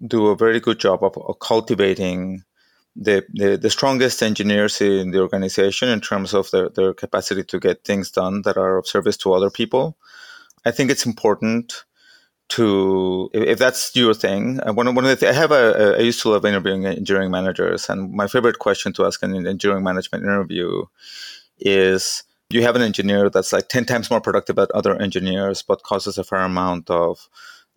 do 0.05 0.27
a 0.27 0.37
very 0.37 0.59
good 0.59 0.81
job 0.81 1.05
of, 1.05 1.17
of 1.17 1.39
cultivating 1.39 2.43
the, 2.97 3.25
the, 3.33 3.57
the 3.57 3.71
strongest 3.71 4.21
engineers 4.21 4.81
in 4.81 5.13
the 5.13 5.21
organization 5.21 5.89
in 5.89 6.01
terms 6.01 6.35
of 6.35 6.51
their, 6.51 6.69
their 6.71 6.93
capacity 6.93 7.45
to 7.45 7.61
get 7.61 7.85
things 7.85 8.11
done 8.11 8.43
that 8.43 8.57
are 8.57 8.79
of 8.79 8.87
service 8.89 9.17
to 9.19 9.33
other 9.33 9.49
people. 9.49 9.97
I 10.65 10.73
think 10.73 10.91
it's 10.91 11.07
important 11.07 11.85
to 12.49 13.31
if, 13.33 13.45
if 13.47 13.59
that's 13.61 13.95
your 13.95 14.13
thing. 14.13 14.59
One, 14.65 14.93
one 14.97 15.05
of 15.05 15.11
the 15.11 15.17
th- 15.17 15.31
I 15.31 15.39
have 15.39 15.53
a, 15.53 15.73
a 15.73 15.99
I 15.99 16.01
used 16.01 16.21
to 16.23 16.31
love 16.31 16.45
interviewing 16.45 16.85
engineering 16.85 17.31
managers, 17.31 17.89
and 17.89 18.13
my 18.13 18.27
favorite 18.27 18.59
question 18.59 18.93
to 18.95 19.07
ask 19.07 19.23
in 19.23 19.37
an 19.37 19.47
engineering 19.47 19.85
management 19.85 20.25
interview 20.25 20.83
is 21.61 22.25
you 22.51 22.63
have 22.63 22.77
an 22.77 22.83
engineer 22.83 23.31
that's 23.31 23.53
like 23.53 23.69
10 23.69 23.85
times 23.87 24.11
more 24.11 24.21
productive 24.21 24.57
than 24.57 24.67
other 24.75 25.01
engineers, 25.01 25.63
but 25.63 25.83
causes 25.83 26.19
a 26.19 26.25
fair 26.25 26.41
amount 26.41 26.91
of 26.91 27.29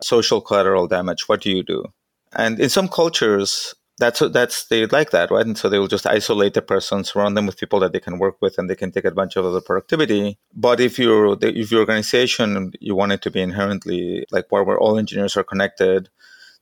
social 0.02 0.42
collateral 0.42 0.88
damage. 0.88 1.28
What 1.28 1.42
do 1.42 1.52
you 1.52 1.64
do? 1.64 1.86
And 2.34 2.60
in 2.60 2.70
some 2.70 2.88
cultures, 2.88 3.76
that's 4.00 4.20
that's 4.32 4.66
they 4.68 4.88
like 4.88 5.12
that, 5.12 5.30
right? 5.30 5.46
And 5.46 5.58
so 5.58 5.70
they 5.70 5.78
will 5.78 5.88
just 5.88 6.08
isolate 6.08 6.56
the 6.56 6.62
person, 6.62 7.04
surround 7.04 7.38
them 7.38 7.46
with 7.46 7.58
people 7.58 7.80
that 7.82 7.94
they 7.94 8.00
can 8.00 8.18
work 8.18 8.38
with, 8.42 8.58
and 8.58 8.70
they 8.70 8.76
can 8.76 8.92
take 8.92 9.06
advantage 9.06 9.36
of 9.36 9.54
the 9.54 9.62
productivity. 9.62 10.38
But 10.56 10.80
if 10.80 10.98
you're 10.98 11.38
if 11.42 11.72
your 11.72 11.82
organization 11.82 12.74
you 12.80 12.96
want 12.96 13.12
it 13.12 13.22
to 13.22 13.32
be 13.32 13.42
inherently 13.42 14.26
like 14.32 14.48
where, 14.50 14.64
where 14.64 14.80
all 14.80 14.98
engineers 14.98 15.38
are 15.38 15.44
connected, 15.44 16.10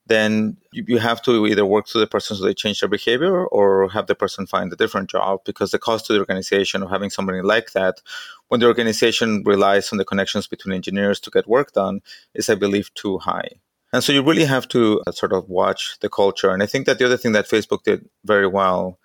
then 0.07 0.57
you 0.71 0.97
have 0.97 1.21
to 1.21 1.45
either 1.45 1.65
work 1.65 1.87
through 1.87 2.01
the 2.01 2.07
person 2.07 2.35
so 2.35 2.43
they 2.43 2.53
change 2.53 2.79
their 2.79 2.89
behavior 2.89 3.45
or 3.47 3.87
have 3.89 4.07
the 4.07 4.15
person 4.15 4.47
find 4.47 4.71
a 4.73 4.75
different 4.75 5.09
job 5.09 5.39
because 5.45 5.71
the 5.71 5.79
cost 5.79 6.05
to 6.05 6.13
the 6.13 6.19
organization 6.19 6.81
of 6.81 6.89
having 6.89 7.09
somebody 7.09 7.41
like 7.41 7.71
that 7.71 8.01
when 8.47 8.59
the 8.59 8.67
organization 8.67 9.43
relies 9.45 9.91
on 9.91 9.97
the 9.97 10.05
connections 10.05 10.47
between 10.47 10.75
engineers 10.75 11.19
to 11.19 11.29
get 11.29 11.47
work 11.47 11.71
done 11.73 12.01
is 12.33 12.49
i 12.49 12.55
believe 12.55 12.93
too 12.93 13.17
high 13.19 13.49
and 13.93 14.03
so 14.03 14.13
you 14.13 14.23
really 14.23 14.45
have 14.45 14.67
to 14.69 15.01
uh, 15.05 15.11
sort 15.11 15.33
of 15.33 15.49
watch 15.49 15.97
the 15.99 16.09
culture. 16.09 16.51
And 16.51 16.63
I 16.63 16.65
think 16.65 16.85
that 16.85 16.97
the 16.97 17.05
other 17.05 17.17
thing 17.17 17.33
that 17.33 17.49
Facebook 17.49 17.83
did 17.83 18.07
very 18.23 18.47
well 18.47 18.99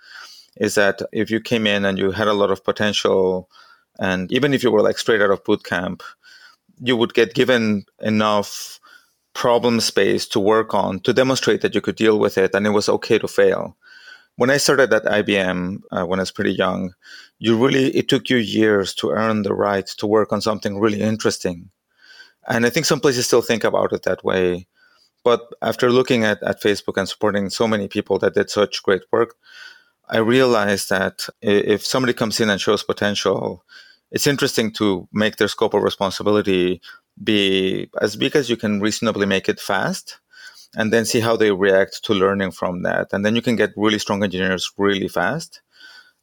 is 0.56 0.76
that 0.76 1.02
if 1.12 1.30
you 1.30 1.40
came 1.40 1.66
in 1.66 1.84
and 1.84 1.98
you 1.98 2.12
had 2.12 2.28
a 2.28 2.32
lot 2.32 2.50
of 2.50 2.64
potential, 2.64 3.50
and 3.98 4.30
even 4.32 4.54
if 4.54 4.62
you 4.62 4.70
were 4.70 4.82
like 4.82 4.98
straight 4.98 5.20
out 5.20 5.30
of 5.30 5.44
boot 5.44 5.64
camp, 5.64 6.02
you 6.80 6.96
would 6.96 7.14
get 7.14 7.34
given 7.34 7.84
enough 8.00 8.78
problem 9.36 9.80
space 9.80 10.26
to 10.26 10.40
work 10.40 10.72
on 10.72 10.98
to 11.00 11.12
demonstrate 11.12 11.60
that 11.60 11.74
you 11.74 11.82
could 11.82 11.94
deal 11.94 12.18
with 12.18 12.38
it 12.38 12.54
and 12.54 12.66
it 12.66 12.70
was 12.70 12.88
okay 12.88 13.18
to 13.18 13.28
fail. 13.28 13.76
When 14.36 14.50
I 14.50 14.56
started 14.56 14.92
at 14.94 15.04
IBM 15.04 15.82
uh, 15.92 16.04
when 16.06 16.18
I 16.18 16.22
was 16.22 16.32
pretty 16.32 16.52
young, 16.52 16.94
you 17.38 17.62
really 17.62 17.94
it 17.94 18.08
took 18.08 18.30
you 18.30 18.38
years 18.38 18.94
to 18.94 19.10
earn 19.10 19.42
the 19.42 19.54
right 19.54 19.86
to 19.98 20.06
work 20.06 20.32
on 20.32 20.40
something 20.40 20.80
really 20.80 21.02
interesting. 21.02 21.70
And 22.48 22.64
I 22.64 22.70
think 22.70 22.86
some 22.86 23.00
places 23.00 23.26
still 23.26 23.42
think 23.42 23.62
about 23.62 23.92
it 23.92 24.04
that 24.04 24.24
way. 24.24 24.66
But 25.22 25.42
after 25.60 25.90
looking 25.90 26.24
at, 26.24 26.42
at 26.42 26.62
Facebook 26.62 26.96
and 26.96 27.08
supporting 27.08 27.50
so 27.50 27.68
many 27.68 27.88
people 27.88 28.18
that 28.20 28.34
did 28.34 28.48
such 28.48 28.82
great 28.82 29.02
work, 29.12 29.34
I 30.08 30.18
realized 30.18 30.88
that 30.88 31.26
if 31.42 31.84
somebody 31.84 32.14
comes 32.14 32.40
in 32.40 32.48
and 32.48 32.60
shows 32.60 32.84
potential, 32.84 33.64
it's 34.12 34.26
interesting 34.26 34.72
to 34.74 35.08
make 35.12 35.36
their 35.36 35.48
scope 35.48 35.74
of 35.74 35.82
responsibility 35.82 36.80
be 37.22 37.88
as 38.00 38.16
big 38.16 38.36
as 38.36 38.50
you 38.50 38.56
can 38.56 38.80
reasonably 38.80 39.26
make 39.26 39.48
it 39.48 39.60
fast 39.60 40.18
and 40.74 40.92
then 40.92 41.04
see 41.04 41.20
how 41.20 41.36
they 41.36 41.50
react 41.52 42.04
to 42.04 42.14
learning 42.14 42.50
from 42.50 42.82
that. 42.82 43.08
And 43.12 43.24
then 43.24 43.34
you 43.34 43.42
can 43.42 43.56
get 43.56 43.72
really 43.76 43.98
strong 43.98 44.22
engineers 44.22 44.70
really 44.76 45.08
fast. 45.08 45.60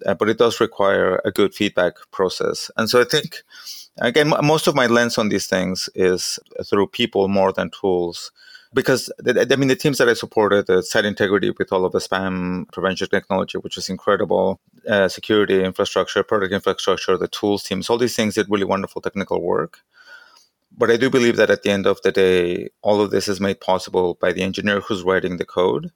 Uh, 0.05 0.13
but 0.13 0.27
it 0.27 0.37
does 0.37 0.59
require 0.59 1.21
a 1.23 1.31
good 1.31 1.53
feedback 1.53 1.93
process. 2.11 2.69
And 2.75 2.89
so 2.89 2.99
I 2.99 3.05
think, 3.05 3.37
again, 4.01 4.33
most 4.41 4.67
of 4.67 4.75
my 4.75 4.87
lens 4.87 5.17
on 5.17 5.29
these 5.29 5.47
things 5.47 5.87
is 5.95 6.39
through 6.65 6.87
people 6.87 7.27
more 7.27 7.53
than 7.53 7.69
tools 7.69 8.31
because 8.73 9.11
I 9.25 9.55
mean 9.55 9.67
the 9.67 9.75
teams 9.75 9.99
that 9.99 10.09
I 10.09 10.13
supported, 10.13 10.67
the 10.67 10.81
site 10.81 11.05
integrity 11.05 11.51
with 11.51 11.71
all 11.71 11.85
of 11.85 11.91
the 11.91 11.99
spam 11.99 12.71
prevention 12.71 13.07
technology, 13.07 13.57
which 13.59 13.77
is 13.77 13.89
incredible, 13.89 14.59
uh, 14.89 15.07
security 15.07 15.63
infrastructure, 15.63 16.23
product 16.23 16.53
infrastructure, 16.53 17.17
the 17.17 17.27
tools 17.27 17.63
teams, 17.63 17.89
all 17.89 17.97
these 17.97 18.15
things 18.15 18.35
did 18.35 18.47
really 18.49 18.65
wonderful 18.65 19.01
technical 19.01 19.41
work. 19.41 19.79
But 20.75 20.89
I 20.89 20.97
do 20.97 21.09
believe 21.09 21.37
that 21.37 21.51
at 21.51 21.63
the 21.63 21.71
end 21.71 21.85
of 21.85 22.01
the 22.01 22.11
day, 22.11 22.69
all 22.81 23.01
of 23.01 23.11
this 23.11 23.27
is 23.27 23.39
made 23.39 23.61
possible 23.61 24.17
by 24.19 24.33
the 24.33 24.41
engineer 24.41 24.81
who's 24.81 25.03
writing 25.03 25.37
the 25.37 25.45
code. 25.45 25.91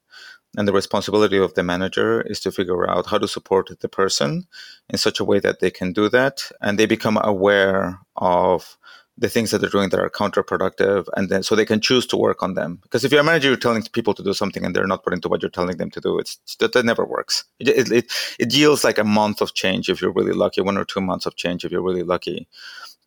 And 0.55 0.67
the 0.67 0.73
responsibility 0.73 1.37
of 1.37 1.53
the 1.55 1.63
manager 1.63 2.21
is 2.21 2.39
to 2.41 2.51
figure 2.51 2.89
out 2.89 3.07
how 3.07 3.17
to 3.17 3.27
support 3.27 3.69
the 3.79 3.89
person 3.89 4.47
in 4.89 4.97
such 4.97 5.19
a 5.19 5.25
way 5.25 5.39
that 5.39 5.59
they 5.59 5.71
can 5.71 5.93
do 5.93 6.09
that. 6.09 6.51
And 6.61 6.79
they 6.79 6.85
become 6.85 7.19
aware 7.21 7.99
of 8.15 8.77
the 9.17 9.29
things 9.29 9.51
that 9.51 9.59
they're 9.59 9.69
doing 9.69 9.89
that 9.89 9.99
are 9.99 10.09
counterproductive 10.09 11.07
and 11.15 11.29
then 11.29 11.41
so 11.41 11.55
they 11.55 11.65
can 11.65 11.81
choose 11.81 12.05
to 12.05 12.17
work 12.17 12.43
on 12.43 12.53
them 12.53 12.79
because 12.83 13.03
if 13.03 13.11
you're 13.11 13.21
a 13.21 13.23
manager 13.23 13.47
you're 13.47 13.57
telling 13.57 13.81
people 13.91 14.13
to 14.13 14.23
do 14.23 14.33
something 14.33 14.63
and 14.63 14.75
they're 14.75 14.85
not 14.85 15.03
putting 15.03 15.19
to 15.19 15.27
what 15.27 15.41
you're 15.41 15.49
telling 15.49 15.77
them 15.77 15.89
to 15.89 15.99
do 15.99 16.19
it's 16.19 16.37
that, 16.59 16.73
that 16.73 16.85
never 16.85 17.05
works 17.05 17.43
it, 17.59 17.69
it, 17.69 17.91
it, 17.91 18.11
it 18.39 18.53
yields 18.53 18.83
like 18.83 18.99
a 18.99 19.03
month 19.03 19.41
of 19.41 19.53
change 19.55 19.89
if 19.89 20.01
you're 20.01 20.13
really 20.13 20.33
lucky 20.33 20.61
one 20.61 20.77
or 20.77 20.85
two 20.85 21.01
months 21.01 21.25
of 21.25 21.35
change 21.35 21.65
if 21.65 21.71
you're 21.71 21.81
really 21.81 22.03
lucky 22.03 22.47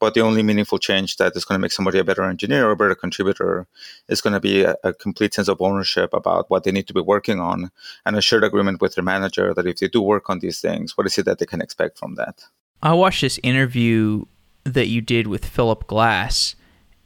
but 0.00 0.14
the 0.14 0.20
only 0.20 0.42
meaningful 0.42 0.78
change 0.78 1.16
that 1.18 1.36
is 1.36 1.44
going 1.44 1.58
to 1.58 1.62
make 1.62 1.72
somebody 1.72 1.98
a 1.98 2.04
better 2.04 2.24
engineer 2.24 2.66
or 2.66 2.72
a 2.72 2.76
better 2.76 2.94
contributor 2.94 3.66
is 4.08 4.20
going 4.20 4.32
to 4.32 4.40
be 4.40 4.62
a, 4.62 4.74
a, 4.82 4.92
complete 4.92 5.34
sense 5.34 5.48
of 5.48 5.60
ownership 5.60 6.12
about 6.12 6.50
what 6.50 6.64
they 6.64 6.72
need 6.72 6.88
to 6.88 6.94
be 6.94 7.00
working 7.00 7.38
on 7.38 7.70
and 8.04 8.16
a 8.16 8.22
shared 8.22 8.42
agreement 8.44 8.80
with 8.80 8.94
their 8.94 9.04
manager 9.04 9.54
that 9.54 9.66
if 9.66 9.76
they 9.76 9.88
do 9.88 10.02
work 10.02 10.28
on 10.28 10.40
these 10.40 10.60
things 10.60 10.96
what 10.96 11.06
is 11.06 11.16
it 11.18 11.24
that 11.26 11.38
they 11.38 11.46
can 11.46 11.60
expect 11.60 11.98
from 11.98 12.16
that 12.16 12.46
i 12.82 12.92
watched 12.92 13.20
this 13.20 13.38
interview 13.42 14.24
that 14.64 14.88
you 14.88 15.00
did 15.00 15.26
with 15.26 15.44
Philip 15.44 15.86
Glass, 15.86 16.54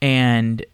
and 0.00 0.64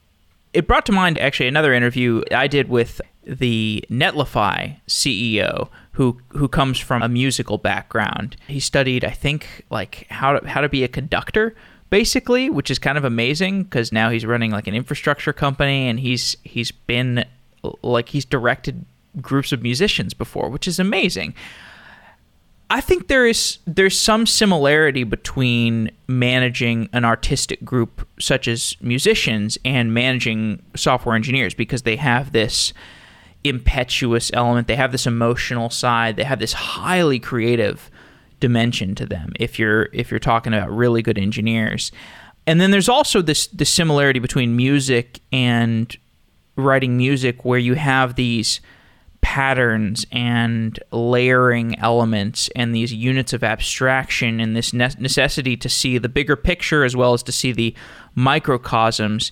it 0.52 0.66
brought 0.66 0.86
to 0.86 0.92
mind 0.92 1.18
actually 1.18 1.48
another 1.48 1.72
interview 1.72 2.22
I 2.30 2.46
did 2.46 2.68
with 2.68 3.00
the 3.24 3.84
Netlify 3.90 4.80
CEO 4.88 5.68
who 5.92 6.20
who 6.30 6.48
comes 6.48 6.78
from 6.78 7.02
a 7.02 7.08
musical 7.08 7.58
background. 7.58 8.36
He 8.48 8.60
studied, 8.60 9.04
I 9.04 9.10
think, 9.10 9.64
like 9.70 10.06
how 10.10 10.38
to 10.38 10.48
how 10.48 10.60
to 10.60 10.68
be 10.68 10.82
a 10.82 10.88
conductor 10.88 11.54
basically, 11.90 12.48
which 12.48 12.70
is 12.70 12.78
kind 12.78 12.96
of 12.96 13.04
amazing 13.04 13.64
because 13.64 13.92
now 13.92 14.10
he's 14.10 14.24
running 14.24 14.50
like 14.50 14.66
an 14.66 14.74
infrastructure 14.74 15.32
company 15.32 15.88
and 15.88 16.00
he's 16.00 16.36
he's 16.44 16.70
been 16.70 17.24
like 17.82 18.08
he's 18.08 18.24
directed 18.24 18.84
groups 19.20 19.52
of 19.52 19.62
musicians 19.62 20.14
before, 20.14 20.48
which 20.48 20.66
is 20.66 20.78
amazing. 20.78 21.34
I 22.72 22.80
think 22.80 23.08
there 23.08 23.26
is 23.26 23.58
there's 23.66 23.98
some 23.98 24.26
similarity 24.26 25.02
between 25.02 25.90
managing 26.06 26.88
an 26.92 27.04
artistic 27.04 27.64
group 27.64 28.06
such 28.20 28.46
as 28.46 28.76
musicians 28.80 29.58
and 29.64 29.92
managing 29.92 30.62
software 30.76 31.16
engineers 31.16 31.52
because 31.52 31.82
they 31.82 31.96
have 31.96 32.30
this 32.30 32.72
impetuous 33.42 34.30
element, 34.34 34.68
they 34.68 34.76
have 34.76 34.92
this 34.92 35.06
emotional 35.06 35.68
side, 35.68 36.14
they 36.14 36.24
have 36.24 36.38
this 36.38 36.52
highly 36.52 37.18
creative 37.18 37.90
dimension 38.40 38.94
to 38.96 39.06
them 39.06 39.32
if 39.38 39.58
you're 39.58 39.88
if 39.92 40.10
you're 40.10 40.20
talking 40.20 40.52
about 40.52 40.74
really 40.74 41.02
good 41.02 41.18
engineers. 41.18 41.92
And 42.46 42.60
then 42.60 42.70
there's 42.70 42.88
also 42.88 43.22
this 43.22 43.46
the 43.48 43.64
similarity 43.64 44.18
between 44.18 44.56
music 44.56 45.20
and 45.30 45.96
writing 46.56 46.96
music 46.96 47.44
where 47.44 47.58
you 47.58 47.74
have 47.74 48.16
these 48.16 48.60
patterns 49.20 50.06
and 50.10 50.78
layering 50.90 51.78
elements 51.78 52.48
and 52.56 52.74
these 52.74 52.92
units 52.92 53.32
of 53.32 53.44
abstraction 53.44 54.40
and 54.40 54.56
this 54.56 54.72
ne- 54.72 54.88
necessity 54.98 55.56
to 55.58 55.68
see 55.68 55.98
the 55.98 56.08
bigger 56.08 56.36
picture 56.36 56.84
as 56.84 56.96
well 56.96 57.12
as 57.12 57.22
to 57.22 57.32
see 57.32 57.52
the 57.52 57.74
microcosms. 58.14 59.30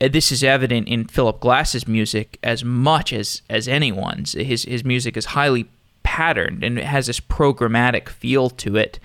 Uh, 0.00 0.08
this 0.08 0.30
is 0.30 0.44
evident 0.44 0.88
in 0.88 1.06
Philip 1.06 1.40
Glass's 1.40 1.88
music 1.88 2.38
as 2.42 2.64
much 2.64 3.12
as 3.12 3.42
as 3.48 3.66
anyone's. 3.66 4.32
His 4.32 4.64
his 4.64 4.84
music 4.84 5.16
is 5.16 5.26
highly 5.26 5.66
patterned 6.02 6.64
and 6.64 6.78
it 6.78 6.84
has 6.84 7.06
this 7.06 7.20
programmatic 7.20 8.08
feel 8.08 8.50
to 8.50 8.76
it. 8.76 8.98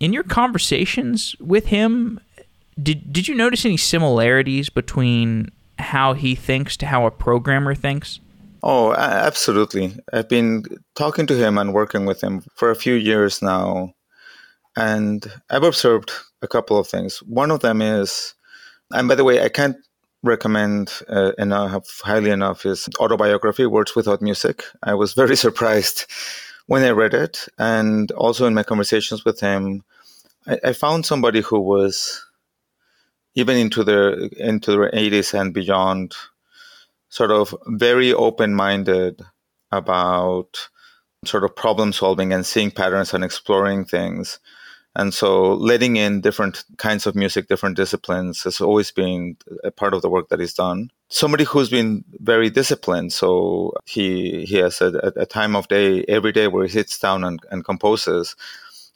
In 0.00 0.12
your 0.12 0.22
conversations 0.22 1.34
with 1.40 1.66
him, 1.66 2.20
did 2.82 3.12
did 3.12 3.28
you 3.28 3.34
notice 3.34 3.64
any 3.64 3.76
similarities 3.76 4.68
between 4.68 5.50
how 5.78 6.12
he 6.12 6.34
thinks 6.34 6.76
to 6.78 6.86
how 6.86 7.06
a 7.06 7.10
programmer 7.10 7.74
thinks? 7.74 8.20
Oh, 8.62 8.94
absolutely. 8.94 9.96
I've 10.12 10.28
been 10.28 10.64
talking 10.96 11.26
to 11.28 11.36
him 11.36 11.56
and 11.56 11.72
working 11.72 12.04
with 12.04 12.20
him 12.20 12.42
for 12.56 12.70
a 12.70 12.74
few 12.74 12.94
years 12.94 13.40
now. 13.40 13.92
And 14.76 15.24
I've 15.50 15.62
observed 15.62 16.10
a 16.42 16.48
couple 16.48 16.78
of 16.78 16.88
things. 16.88 17.18
One 17.18 17.50
of 17.50 17.60
them 17.60 17.80
is, 17.80 18.34
and 18.92 19.08
by 19.08 19.14
the 19.14 19.24
way, 19.24 19.42
I 19.42 19.48
can't 19.48 19.76
recommend 20.26 20.92
uh, 21.08 21.32
enough, 21.38 22.00
highly 22.00 22.30
enough, 22.30 22.62
his 22.62 22.88
autobiography, 22.98 23.66
Words 23.66 23.94
Without 23.94 24.22
Music. 24.22 24.64
I 24.82 24.94
was 24.94 25.14
very 25.14 25.36
surprised 25.46 26.06
when 26.66 26.82
I 26.82 26.90
read 26.90 27.14
it. 27.14 27.48
And 27.58 28.10
also 28.12 28.46
in 28.46 28.54
my 28.54 28.62
conversations 28.62 29.24
with 29.24 29.40
him, 29.40 29.84
I, 30.46 30.58
I 30.64 30.72
found 30.72 31.06
somebody 31.06 31.40
who 31.40 31.60
was 31.60 32.24
even 33.34 33.56
into 33.56 33.84
the 33.84 34.30
into 34.38 34.72
the 34.72 34.90
80s 34.92 35.38
and 35.38 35.52
beyond 35.52 36.14
sort 37.08 37.30
of 37.30 37.54
very 37.66 38.12
open 38.12 38.54
minded 38.54 39.22
about 39.70 40.68
sort 41.24 41.44
of 41.44 41.54
problem 41.54 41.92
solving 41.92 42.32
and 42.32 42.44
seeing 42.46 42.70
patterns 42.70 43.14
and 43.14 43.24
exploring 43.24 43.84
things. 43.84 44.38
And 44.98 45.12
so 45.12 45.52
letting 45.52 45.96
in 45.96 46.22
different 46.22 46.64
kinds 46.78 47.06
of 47.06 47.14
music, 47.14 47.48
different 47.48 47.76
disciplines 47.76 48.42
has 48.44 48.62
always 48.62 48.90
been 48.90 49.36
a 49.62 49.70
part 49.70 49.92
of 49.92 50.00
the 50.00 50.08
work 50.08 50.30
that 50.30 50.40
he's 50.40 50.54
done. 50.54 50.90
Somebody 51.10 51.44
who's 51.44 51.68
been 51.68 52.02
very 52.20 52.48
disciplined. 52.48 53.12
So 53.12 53.74
he, 53.84 54.46
he 54.46 54.56
has 54.56 54.80
a, 54.80 55.12
a 55.16 55.26
time 55.26 55.54
of 55.54 55.68
day 55.68 56.02
every 56.08 56.32
day 56.32 56.48
where 56.48 56.64
he 56.64 56.70
sits 56.70 56.98
down 56.98 57.24
and, 57.24 57.38
and 57.50 57.62
composes. 57.62 58.36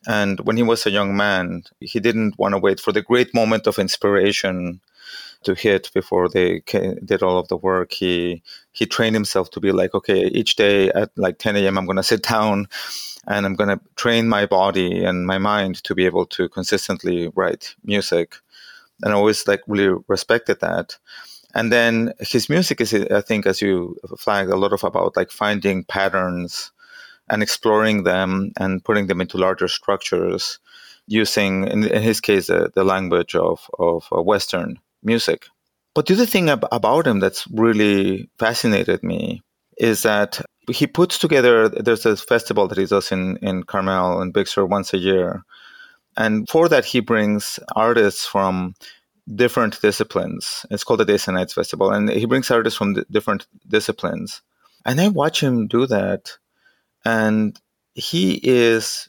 And 0.07 0.40
when 0.40 0.57
he 0.57 0.62
was 0.62 0.86
a 0.86 0.90
young 0.90 1.14
man, 1.14 1.64
he 1.80 2.01
didn't 2.01 2.38
want 2.38 2.55
to 2.55 2.59
wait 2.59 2.80
for 2.80 2.92
the 2.92 3.03
great 3.03 3.34
moment 3.34 3.66
of 3.66 3.78
inspiration 3.78 4.80
to 5.45 5.55
hit 5.55 5.91
before 5.95 6.28
they 6.28 6.61
did 7.05 7.22
all 7.22 7.38
of 7.38 7.49
the 7.49 7.57
work. 7.57 7.93
He 7.93 8.43
he 8.72 8.86
trained 8.86 9.16
himself 9.16 9.51
to 9.51 9.61
be 9.61 9.72
like, 9.72 9.95
okay, 9.95 10.26
each 10.26 10.57
day 10.57 10.91
at 10.91 11.11
like 11.16 11.38
10 11.38 11.57
a.m. 11.57 11.78
I'm 11.78 11.86
to 11.97 12.03
sit 12.03 12.22
down 12.22 12.68
and 13.26 13.47
I'm 13.47 13.57
to 13.57 13.80
train 13.97 14.28
my 14.28 14.47
body 14.47 15.05
and 15.05 15.26
my 15.26 15.38
mind 15.38 15.82
to 15.84 15.95
be 15.95 16.07
able 16.07 16.26
to 16.26 16.49
consistently 16.49 17.30
write 17.34 17.74
music. 17.84 18.36
And 19.03 19.12
I 19.12 19.16
always 19.16 19.47
like 19.47 19.62
really 19.66 19.99
respected 20.09 20.61
that. 20.61 20.97
And 21.55 21.72
then 21.72 22.12
his 22.20 22.49
music 22.49 22.80
is, 22.80 22.95
I 22.95 23.20
think, 23.20 23.47
as 23.47 23.61
you 23.61 23.97
flagged, 24.18 24.51
a 24.51 24.57
lot 24.57 24.72
of 24.72 24.84
about 24.84 25.16
like 25.16 25.30
finding 25.30 25.84
patterns 25.84 26.70
and 27.28 27.43
exploring 27.43 28.05
them 28.05 28.53
and 28.59 28.84
putting 28.84 29.09
them 29.09 29.20
into 29.20 29.38
larger 29.38 29.68
structures 29.68 30.59
using, 31.07 31.66
in, 31.66 31.84
in 31.84 32.03
his 32.03 32.20
case, 32.20 32.51
uh, 32.51 32.68
the 32.74 32.84
language 32.84 33.34
of, 33.34 33.68
of 33.78 34.09
uh, 34.12 34.22
Western 34.22 34.78
music. 35.03 35.46
But 35.94 36.07
the 36.07 36.14
other 36.14 36.26
thing 36.26 36.48
ab- 36.48 36.68
about 36.70 37.07
him 37.07 37.20
that's 37.20 37.46
really 37.48 38.30
fascinated 38.38 39.03
me 39.03 39.42
is 39.76 40.03
that 40.03 40.40
he 40.70 40.86
puts 40.86 41.18
together, 41.18 41.68
there's 41.68 42.07
a 42.07 42.16
festival 42.16 42.68
that 42.68 42.78
he 42.78 42.86
does 42.86 43.11
in, 43.11 43.38
in 43.38 43.64
Carmel 43.64 44.20
and 44.20 44.32
Big 44.32 44.46
Sur 44.46 44.66
once 44.66 44.94
a 44.94 44.98
year. 44.98 45.42
And 46.16 46.48
for 46.48 46.68
that, 46.68 46.84
he 46.84 47.01
brings 47.01 47.59
artists 47.74 48.26
from 48.26 48.74
different 49.34 49.80
disciplines. 49.80 50.66
It's 50.70 50.84
called 50.84 51.01
the 51.01 51.05
Days 51.05 51.26
and 51.28 51.36
Nights 51.36 51.55
Festival. 51.55 51.90
And 51.90 52.11
he 52.11 52.26
brings 52.26 52.51
artists 52.51 52.78
from 52.78 53.05
different 53.11 53.46
disciplines. 53.66 54.42
And 54.84 55.01
I 55.01 55.09
watch 55.09 55.42
him 55.42 55.66
do 55.66 55.86
that. 55.86 56.32
And 57.05 57.59
he 57.94 58.34
is 58.42 59.09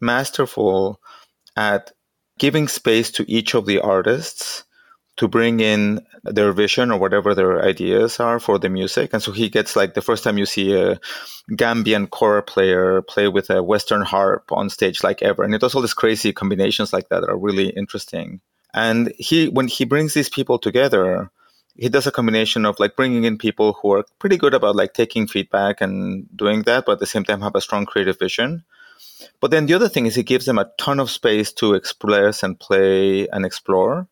masterful 0.00 1.00
at 1.56 1.92
giving 2.38 2.68
space 2.68 3.10
to 3.12 3.30
each 3.30 3.54
of 3.54 3.66
the 3.66 3.80
artists 3.80 4.64
to 5.20 5.28
bring 5.28 5.60
in 5.60 6.00
their 6.24 6.50
vision 6.50 6.90
or 6.90 6.98
whatever 6.98 7.34
their 7.34 7.62
ideas 7.62 8.18
are 8.20 8.40
for 8.40 8.58
the 8.58 8.70
music. 8.70 9.12
And 9.12 9.22
so 9.22 9.32
he 9.32 9.50
gets 9.50 9.76
like 9.76 9.92
the 9.92 10.00
first 10.00 10.24
time 10.24 10.38
you 10.38 10.46
see 10.46 10.72
a 10.72 10.98
Gambian 11.50 12.08
kora 12.08 12.42
player 12.42 13.02
play 13.02 13.28
with 13.28 13.50
a 13.50 13.62
Western 13.62 14.00
harp 14.00 14.50
on 14.50 14.70
stage 14.70 15.04
like 15.04 15.20
ever. 15.20 15.42
And 15.42 15.54
it 15.54 15.60
does 15.60 15.74
all 15.74 15.82
these 15.82 15.92
crazy 15.92 16.32
combinations 16.32 16.94
like 16.94 17.10
that, 17.10 17.20
that 17.20 17.28
are 17.28 17.36
really 17.36 17.68
interesting. 17.68 18.40
And 18.72 19.12
he, 19.18 19.48
when 19.48 19.68
he 19.68 19.84
brings 19.84 20.14
these 20.14 20.30
people 20.30 20.58
together, 20.58 21.30
he 21.76 21.90
does 21.90 22.06
a 22.06 22.12
combination 22.12 22.64
of 22.64 22.80
like 22.80 22.96
bringing 22.96 23.24
in 23.24 23.36
people 23.36 23.74
who 23.74 23.92
are 23.92 24.06
pretty 24.20 24.38
good 24.38 24.54
about 24.54 24.74
like 24.74 24.94
taking 24.94 25.26
feedback 25.26 25.82
and 25.82 26.34
doing 26.34 26.62
that, 26.62 26.86
but 26.86 26.92
at 26.92 26.98
the 27.00 27.04
same 27.04 27.24
time 27.24 27.42
have 27.42 27.56
a 27.56 27.60
strong 27.60 27.84
creative 27.84 28.18
vision. 28.18 28.64
But 29.38 29.50
then 29.50 29.66
the 29.66 29.74
other 29.74 29.90
thing 29.90 30.06
is 30.06 30.14
he 30.14 30.22
gives 30.22 30.46
them 30.46 30.58
a 30.58 30.70
ton 30.78 30.98
of 30.98 31.10
space 31.10 31.52
to 31.60 31.74
express 31.74 32.42
and 32.42 32.58
play 32.58 33.28
and 33.28 33.44
explore 33.44 34.08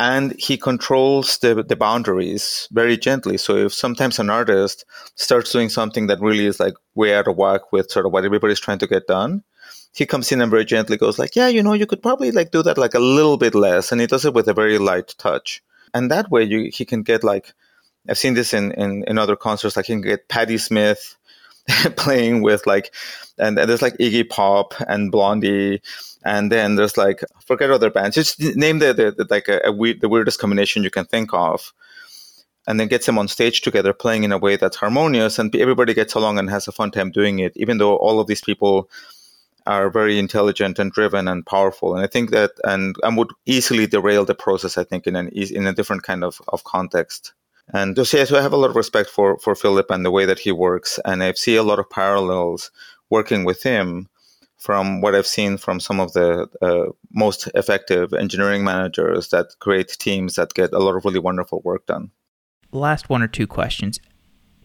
and 0.00 0.34
he 0.38 0.56
controls 0.56 1.36
the, 1.38 1.62
the 1.62 1.76
boundaries 1.76 2.66
very 2.72 2.96
gently. 2.96 3.36
So 3.36 3.54
if 3.58 3.74
sometimes 3.74 4.18
an 4.18 4.30
artist 4.30 4.86
starts 5.14 5.52
doing 5.52 5.68
something 5.68 6.06
that 6.06 6.22
really 6.22 6.46
is 6.46 6.58
like 6.58 6.72
way 6.94 7.14
out 7.14 7.28
of 7.28 7.36
whack 7.36 7.70
with 7.70 7.90
sort 7.90 8.06
of 8.06 8.12
what 8.12 8.24
everybody's 8.24 8.60
trying 8.60 8.78
to 8.78 8.86
get 8.86 9.06
done, 9.06 9.44
he 9.92 10.06
comes 10.06 10.32
in 10.32 10.40
and 10.40 10.50
very 10.50 10.64
gently 10.64 10.96
goes 10.96 11.18
like, 11.18 11.36
yeah, 11.36 11.48
you 11.48 11.62
know, 11.62 11.74
you 11.74 11.86
could 11.86 12.02
probably 12.02 12.30
like 12.30 12.50
do 12.50 12.62
that 12.62 12.78
like 12.78 12.94
a 12.94 12.98
little 12.98 13.36
bit 13.36 13.54
less, 13.54 13.92
and 13.92 14.00
he 14.00 14.06
does 14.06 14.24
it 14.24 14.32
with 14.32 14.48
a 14.48 14.54
very 14.54 14.78
light 14.78 15.14
touch, 15.18 15.62
and 15.92 16.10
that 16.10 16.30
way 16.30 16.44
you 16.44 16.70
he 16.72 16.86
can 16.86 17.02
get 17.02 17.22
like, 17.22 17.52
I've 18.08 18.16
seen 18.16 18.32
this 18.32 18.54
in 18.54 18.72
in, 18.72 19.04
in 19.06 19.18
other 19.18 19.36
concerts, 19.36 19.76
like 19.76 19.84
he 19.84 19.92
can 19.92 20.00
get 20.00 20.28
Patti 20.28 20.56
Smith 20.56 21.18
playing 21.96 22.40
with 22.40 22.66
like, 22.66 22.94
and, 23.36 23.58
and 23.58 23.68
there's 23.68 23.82
like 23.82 23.98
Iggy 23.98 24.30
Pop 24.30 24.72
and 24.88 25.12
Blondie 25.12 25.82
and 26.24 26.52
then 26.52 26.76
there's 26.76 26.96
like 26.96 27.20
forget 27.44 27.70
other 27.70 27.90
bands. 27.90 28.16
Just 28.16 28.40
name 28.56 28.78
the, 28.78 28.92
the, 28.92 29.12
the 29.12 29.26
like 29.30 29.48
a, 29.48 29.60
a 29.64 29.72
weird, 29.72 30.00
the 30.00 30.08
weirdest 30.08 30.38
combination 30.38 30.84
you 30.84 30.90
can 30.90 31.04
think 31.04 31.32
of 31.32 31.72
and 32.66 32.78
then 32.78 32.88
gets 32.88 33.06
them 33.06 33.18
on 33.18 33.28
stage 33.28 33.62
together 33.62 33.92
playing 33.92 34.24
in 34.24 34.32
a 34.32 34.38
way 34.38 34.56
that's 34.56 34.76
harmonious 34.76 35.38
and 35.38 35.54
everybody 35.56 35.94
gets 35.94 36.14
along 36.14 36.38
and 36.38 36.50
has 36.50 36.68
a 36.68 36.72
fun 36.72 36.90
time 36.90 37.10
doing 37.10 37.38
it 37.38 37.52
even 37.56 37.78
though 37.78 37.96
all 37.96 38.20
of 38.20 38.26
these 38.26 38.42
people 38.42 38.88
are 39.66 39.90
very 39.90 40.18
intelligent 40.18 40.78
and 40.78 40.92
driven 40.92 41.28
and 41.28 41.46
powerful. 41.46 41.94
And 41.94 42.04
i 42.04 42.06
think 42.06 42.30
that 42.30 42.52
and, 42.64 42.96
and 43.02 43.16
would 43.16 43.30
easily 43.46 43.86
derail 43.86 44.24
the 44.24 44.34
process 44.34 44.78
i 44.78 44.84
think 44.84 45.06
in 45.06 45.16
an 45.16 45.28
in 45.28 45.66
a 45.66 45.72
different 45.72 46.02
kind 46.02 46.24
of, 46.24 46.40
of 46.48 46.64
context. 46.64 47.32
And 47.72 48.04
so, 48.04 48.16
yeah, 48.16 48.24
so 48.24 48.36
I 48.36 48.42
have 48.42 48.52
a 48.52 48.56
lot 48.56 48.70
of 48.70 48.76
respect 48.76 49.08
for 49.10 49.38
for 49.38 49.54
Philip 49.54 49.90
and 49.92 50.04
the 50.04 50.10
way 50.10 50.24
that 50.24 50.40
he 50.40 50.50
works, 50.50 50.98
and 51.04 51.22
I 51.22 51.32
see 51.34 51.54
a 51.54 51.62
lot 51.62 51.78
of 51.78 51.88
parallels 51.88 52.72
working 53.10 53.44
with 53.44 53.62
him 53.62 54.08
from 54.60 55.00
what 55.00 55.14
I've 55.14 55.26
seen 55.26 55.56
from 55.56 55.80
some 55.80 56.00
of 56.00 56.12
the 56.12 56.46
uh, 56.60 56.92
most 57.12 57.48
effective 57.54 58.12
engineering 58.12 58.62
managers 58.62 59.30
that 59.30 59.54
create 59.58 59.96
teams 59.98 60.34
that 60.34 60.52
get 60.52 60.72
a 60.74 60.78
lot 60.78 60.96
of 60.96 61.04
really 61.04 61.18
wonderful 61.18 61.62
work 61.64 61.86
done. 61.86 62.10
Last 62.70 63.08
one 63.08 63.22
or 63.22 63.26
two 63.26 63.46
questions. 63.46 63.98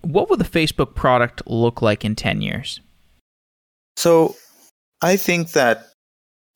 What 0.02 0.30
will 0.30 0.38
the 0.38 0.44
Facebook 0.44 0.96
product 0.96 1.42
look 1.48 1.82
like 1.82 2.04
in 2.04 2.14
10 2.14 2.42
years? 2.42 2.82
So 3.96 4.36
I 5.02 5.16
think 5.16 5.54
that 5.54 5.88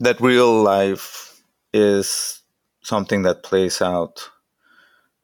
that 0.01 0.19
real 0.19 0.61
life 0.61 1.41
is 1.73 2.41
something 2.83 3.23
that 3.23 3.43
plays 3.43 3.81
out 3.81 4.29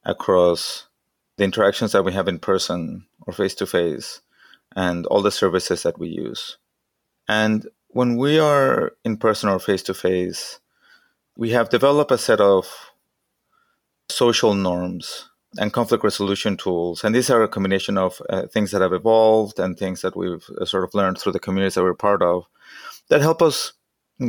across 0.06 0.88
the 1.38 1.44
interactions 1.44 1.92
that 1.92 2.06
we 2.06 2.14
have 2.14 2.30
in 2.30 2.40
person 2.40 3.06
or 3.28 3.34
face 3.34 3.56
to 3.56 3.66
face 3.66 4.22
and 4.74 5.06
all 5.08 5.22
the 5.22 5.32
services 5.32 5.84
that 5.84 6.00
we 6.00 6.08
use. 6.08 6.58
And 7.28 7.68
when 7.96 8.18
we 8.18 8.38
are 8.38 8.92
in 9.06 9.16
person 9.16 9.48
or 9.48 9.58
face 9.58 9.82
to 9.82 9.94
face, 9.94 10.60
we 11.38 11.52
have 11.52 11.70
developed 11.70 12.12
a 12.12 12.18
set 12.18 12.42
of 12.42 12.68
social 14.10 14.54
norms 14.54 15.30
and 15.58 15.72
conflict 15.72 16.04
resolution 16.04 16.58
tools. 16.58 17.06
And 17.06 17.16
these 17.16 17.30
are 17.30 17.42
a 17.42 17.48
combination 17.48 17.98
of 17.98 18.22
uh, 18.30 18.48
things 18.48 18.72
that 18.72 18.82
have 18.82 18.92
evolved 18.92 19.60
and 19.60 19.78
things 19.78 20.02
that 20.02 20.18
we've 20.18 20.46
uh, 20.60 20.66
sort 20.66 20.84
of 20.84 20.94
learned 20.94 21.20
through 21.20 21.32
the 21.32 21.40
communities 21.40 21.76
that 21.76 21.84
we're 21.84 21.94
part 21.94 22.22
of 22.22 22.44
that 23.08 23.22
help 23.22 23.42
us 23.42 23.72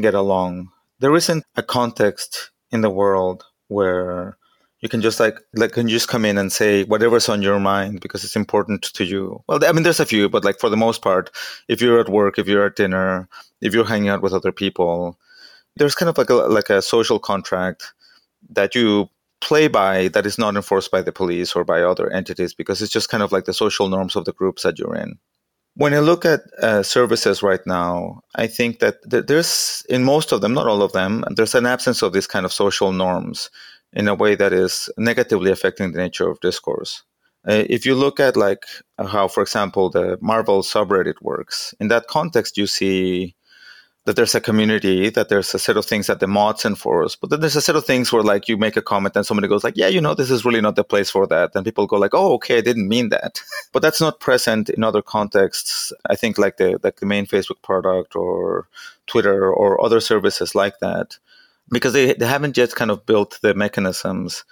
get 0.01 0.15
along. 0.15 0.69
There 1.01 1.17
isn't 1.17 1.45
a 1.57 1.63
context 1.65 2.53
in 2.71 2.83
the 2.83 2.91
world 2.91 3.47
where 3.67 4.39
you 4.87 4.89
can 4.89 5.03
just 5.03 5.19
like 5.19 5.37
like 5.57 5.73
can 5.73 5.89
you 5.89 5.97
just 5.97 6.07
come 6.07 6.25
in 6.25 6.39
and 6.39 6.53
say 6.53 6.85
whatever's 6.85 7.29
on 7.29 7.43
your 7.43 7.59
mind 7.59 8.01
because 8.01 8.23
it's 8.23 8.37
important 8.37 8.83
to 8.83 9.05
you. 9.05 9.43
Well 9.49 9.59
i 9.65 9.73
mean 9.73 9.83
there's 9.83 10.05
a 10.05 10.07
few 10.07 10.29
but 10.29 10.45
like 10.45 10.61
for 10.61 10.71
the 10.71 10.77
most 10.87 11.03
part 11.03 11.31
if 11.67 11.83
you're 11.83 11.99
at 11.99 12.09
work 12.09 12.39
if 12.39 12.47
you're 12.47 12.67
at 12.67 12.77
dinner 12.77 13.29
if 13.61 13.75
you're 13.75 13.91
hanging 13.93 14.11
out 14.11 14.23
with 14.23 14.33
other 14.33 14.53
people 14.53 15.19
there's 15.75 15.97
kind 15.97 16.09
of 16.09 16.17
like 16.17 16.31
a 16.31 16.35
like 16.59 16.71
a 16.71 16.81
social 16.83 17.19
contract 17.19 17.81
that 18.59 18.77
you 18.77 19.09
play 19.41 19.67
by 19.67 20.07
that 20.15 20.25
is 20.31 20.39
not 20.39 20.55
enforced 20.55 20.93
by 20.93 21.03
the 21.03 21.19
police 21.21 21.57
or 21.57 21.65
by 21.65 21.83
other 21.83 22.09
entities 22.13 22.55
because 22.55 22.81
it's 22.81 22.93
just 22.93 23.09
kind 23.09 23.25
of 23.25 23.33
like 23.33 23.47
the 23.47 23.61
social 23.65 23.89
norms 23.89 24.15
of 24.15 24.25
the 24.25 24.37
groups 24.41 24.63
that 24.63 24.79
you're 24.79 24.95
in. 24.95 25.19
When 25.75 25.93
I 25.93 25.99
look 25.99 26.25
at 26.25 26.41
uh, 26.63 26.83
services 26.83 27.43
right 27.43 27.65
now, 27.67 28.23
I 28.35 28.47
think 28.47 28.79
that 28.79 28.95
there's, 29.05 29.85
in 29.91 30.05
most 30.05 30.33
of 30.33 30.41
them, 30.41 30.55
not 30.55 30.67
all 30.67 30.81
of 30.81 30.93
them, 30.93 31.23
there's 31.37 31.55
an 31.55 31.67
absence 31.67 32.01
of 32.01 32.15
these 32.15 32.27
kind 32.27 32.47
of 32.47 32.53
social 32.53 32.93
norms 32.93 33.51
in 33.93 34.09
a 34.09 34.15
way 34.15 34.35
that 34.35 34.53
is 34.53 34.91
negatively 34.97 35.51
affecting 35.51 35.93
the 35.93 35.99
nature 35.99 36.29
of 36.29 36.41
discourse. 36.41 37.03
Uh, 37.49 37.65
if 37.69 37.87
you 37.87 37.95
look 37.95 38.19
at 38.19 38.37
like 38.37 38.65
how, 38.99 39.29
for 39.29 39.43
example, 39.43 39.89
the 39.89 40.19
Marvel 40.21 40.63
subreddit 40.63 41.23
works, 41.23 41.75
in 41.79 41.89
that 41.89 42.09
context, 42.09 42.57
you 42.57 42.67
see 42.67 43.37
that 44.07 44.15
there's 44.15 44.35
a 44.37 44.41
community, 44.41 45.11
that 45.11 45.29
there's 45.29 45.53
a 45.53 45.59
set 45.59 45.77
of 45.77 45.85
things 45.85 46.07
that 46.07 46.21
the 46.21 46.29
mods 46.29 46.65
enforce, 46.65 47.17
but 47.17 47.29
then 47.29 47.41
there's 47.41 47.57
a 47.57 47.61
set 47.61 47.75
of 47.75 47.85
things 47.85 48.13
where 48.13 48.23
like 48.23 48.49
you 48.49 48.57
make 48.57 48.77
a 48.77 48.83
comment 48.83 49.17
and 49.17 49.27
somebody 49.27 49.49
goes 49.49 49.65
like, 49.65 49.77
yeah, 49.77 49.89
you 49.89 50.01
know, 50.01 50.15
this 50.15 50.31
is 50.31 50.45
really 50.45 50.61
not 50.61 50.77
the 50.77 50.85
place 50.85 51.11
for 51.11 51.27
that. 51.27 51.55
And 51.55 51.65
people 51.65 51.89
go 51.89 51.97
like, 51.97 52.15
oh, 52.15 52.35
okay, 52.35 52.59
I 52.59 52.61
didn't 52.61 52.89
mean 52.89 53.09
that. 53.09 53.43
but 53.73 53.83
that's 53.83 54.01
not 54.01 54.21
present 54.21 54.71
in 54.71 54.85
other 54.85 55.03
contexts. 55.03 55.93
I 56.09 56.15
think 56.15 56.39
like 56.39 56.57
the, 56.57 56.79
like 56.85 56.97
the 56.97 57.07
main 57.07 57.27
Facebook 57.27 57.63
product 57.63 58.15
or 58.15 58.69
Twitter 59.09 59.53
or 59.53 59.85
other 59.85 60.01
services 60.01 60.55
like 60.55 60.79
that 60.79 61.19
because 61.71 61.93
they, 61.93 62.15
they 62.15 62.27
haven't 62.27 62.57
yet 62.57 62.75
kind 62.75 62.91
of 62.91 63.07
built 63.07 63.39
the 63.43 63.55
mechanisms 63.55 64.45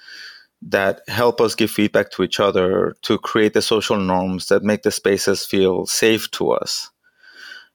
that 0.63 1.03
help 1.09 1.41
us 1.41 1.55
give 1.55 1.71
feedback 1.71 2.11
to 2.11 2.23
each 2.23 2.41
other 2.41 2.97
to 3.03 3.19
create 3.19 3.53
the 3.53 3.63
social 3.63 3.99
norms 3.99 4.49
that 4.49 4.63
make 4.63 4.83
the 4.83 4.91
spaces 4.91 5.45
feel 5.45 5.87
safe 5.87 6.31
to 6.31 6.51
us. 6.53 6.91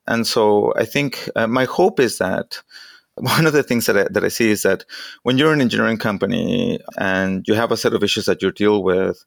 And 0.07 0.25
so 0.25 0.73
I 0.75 0.85
think 0.85 1.29
uh, 1.35 1.47
my 1.47 1.65
hope 1.65 1.99
is 1.99 2.17
that 2.17 2.61
one 3.15 3.45
of 3.45 3.53
the 3.53 3.63
things 3.63 3.85
that 3.85 3.97
I, 3.97 4.07
that 4.09 4.23
I 4.23 4.29
see 4.29 4.49
is 4.49 4.63
that 4.63 4.85
when 5.23 5.37
you're 5.37 5.53
an 5.53 5.61
engineering 5.61 5.97
company 5.97 6.79
and 6.97 7.47
you 7.47 7.53
have 7.53 7.71
a 7.71 7.77
set 7.77 7.93
of 7.93 8.03
issues 8.03 8.25
that 8.25 8.41
you 8.41 8.51
deal 8.51 8.81
with, 8.81 9.23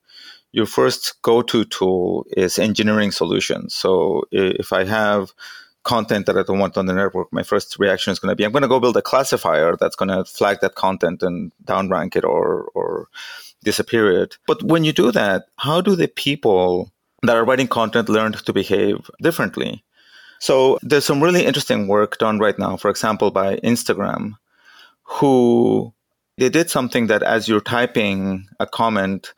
your 0.50 0.66
first 0.66 1.20
go-to 1.22 1.64
tool 1.64 2.26
is 2.36 2.58
engineering 2.58 3.12
solutions. 3.12 3.74
So 3.74 4.24
if 4.30 4.72
I 4.72 4.84
have 4.84 5.32
content 5.84 6.26
that 6.26 6.38
I 6.38 6.42
don't 6.42 6.58
want 6.58 6.76
on 6.76 6.86
the 6.86 6.94
network, 6.94 7.32
my 7.32 7.42
first 7.42 7.78
reaction 7.78 8.12
is 8.12 8.18
going 8.18 8.30
to 8.30 8.36
be 8.36 8.44
I'm 8.44 8.52
going 8.52 8.62
to 8.62 8.68
go 8.68 8.80
build 8.80 8.96
a 8.96 9.02
classifier 9.02 9.76
that's 9.76 9.96
going 9.96 10.08
to 10.08 10.24
flag 10.24 10.58
that 10.60 10.74
content 10.74 11.22
and 11.22 11.52
downrank 11.64 12.16
it 12.16 12.24
or 12.24 12.70
or 12.74 13.08
disappear 13.64 14.22
it. 14.22 14.38
But 14.46 14.62
when 14.62 14.84
you 14.84 14.92
do 14.92 15.12
that, 15.12 15.46
how 15.56 15.80
do 15.80 15.96
the 15.96 16.08
people 16.08 16.90
that 17.22 17.36
are 17.36 17.44
writing 17.44 17.68
content 17.68 18.08
learn 18.08 18.32
to 18.32 18.52
behave 18.52 19.10
differently? 19.20 19.84
So 20.40 20.78
there's 20.82 21.04
some 21.04 21.22
really 21.22 21.46
interesting 21.46 21.86
work 21.86 22.18
done 22.18 22.40
right 22.40 22.58
now, 22.58 22.76
for 22.76 22.90
example, 22.90 23.30
by 23.30 23.56
Instagram, 23.58 24.32
who 25.04 25.94
they 26.36 26.48
did 26.48 26.70
something 26.70 27.06
that 27.06 27.22
as 27.22 27.46
you're 27.46 27.60
typing 27.60 28.48
a 28.58 28.66
comment, 28.66 29.34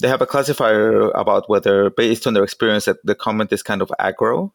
they 0.00 0.08
have 0.08 0.22
a 0.22 0.26
classifier 0.26 1.10
about 1.10 1.48
whether, 1.48 1.90
based 1.90 2.26
on 2.26 2.34
their 2.34 2.42
experience, 2.42 2.86
that 2.86 2.96
the 3.04 3.14
comment 3.14 3.52
is 3.52 3.62
kind 3.62 3.82
of 3.82 3.92
aggro 4.00 4.52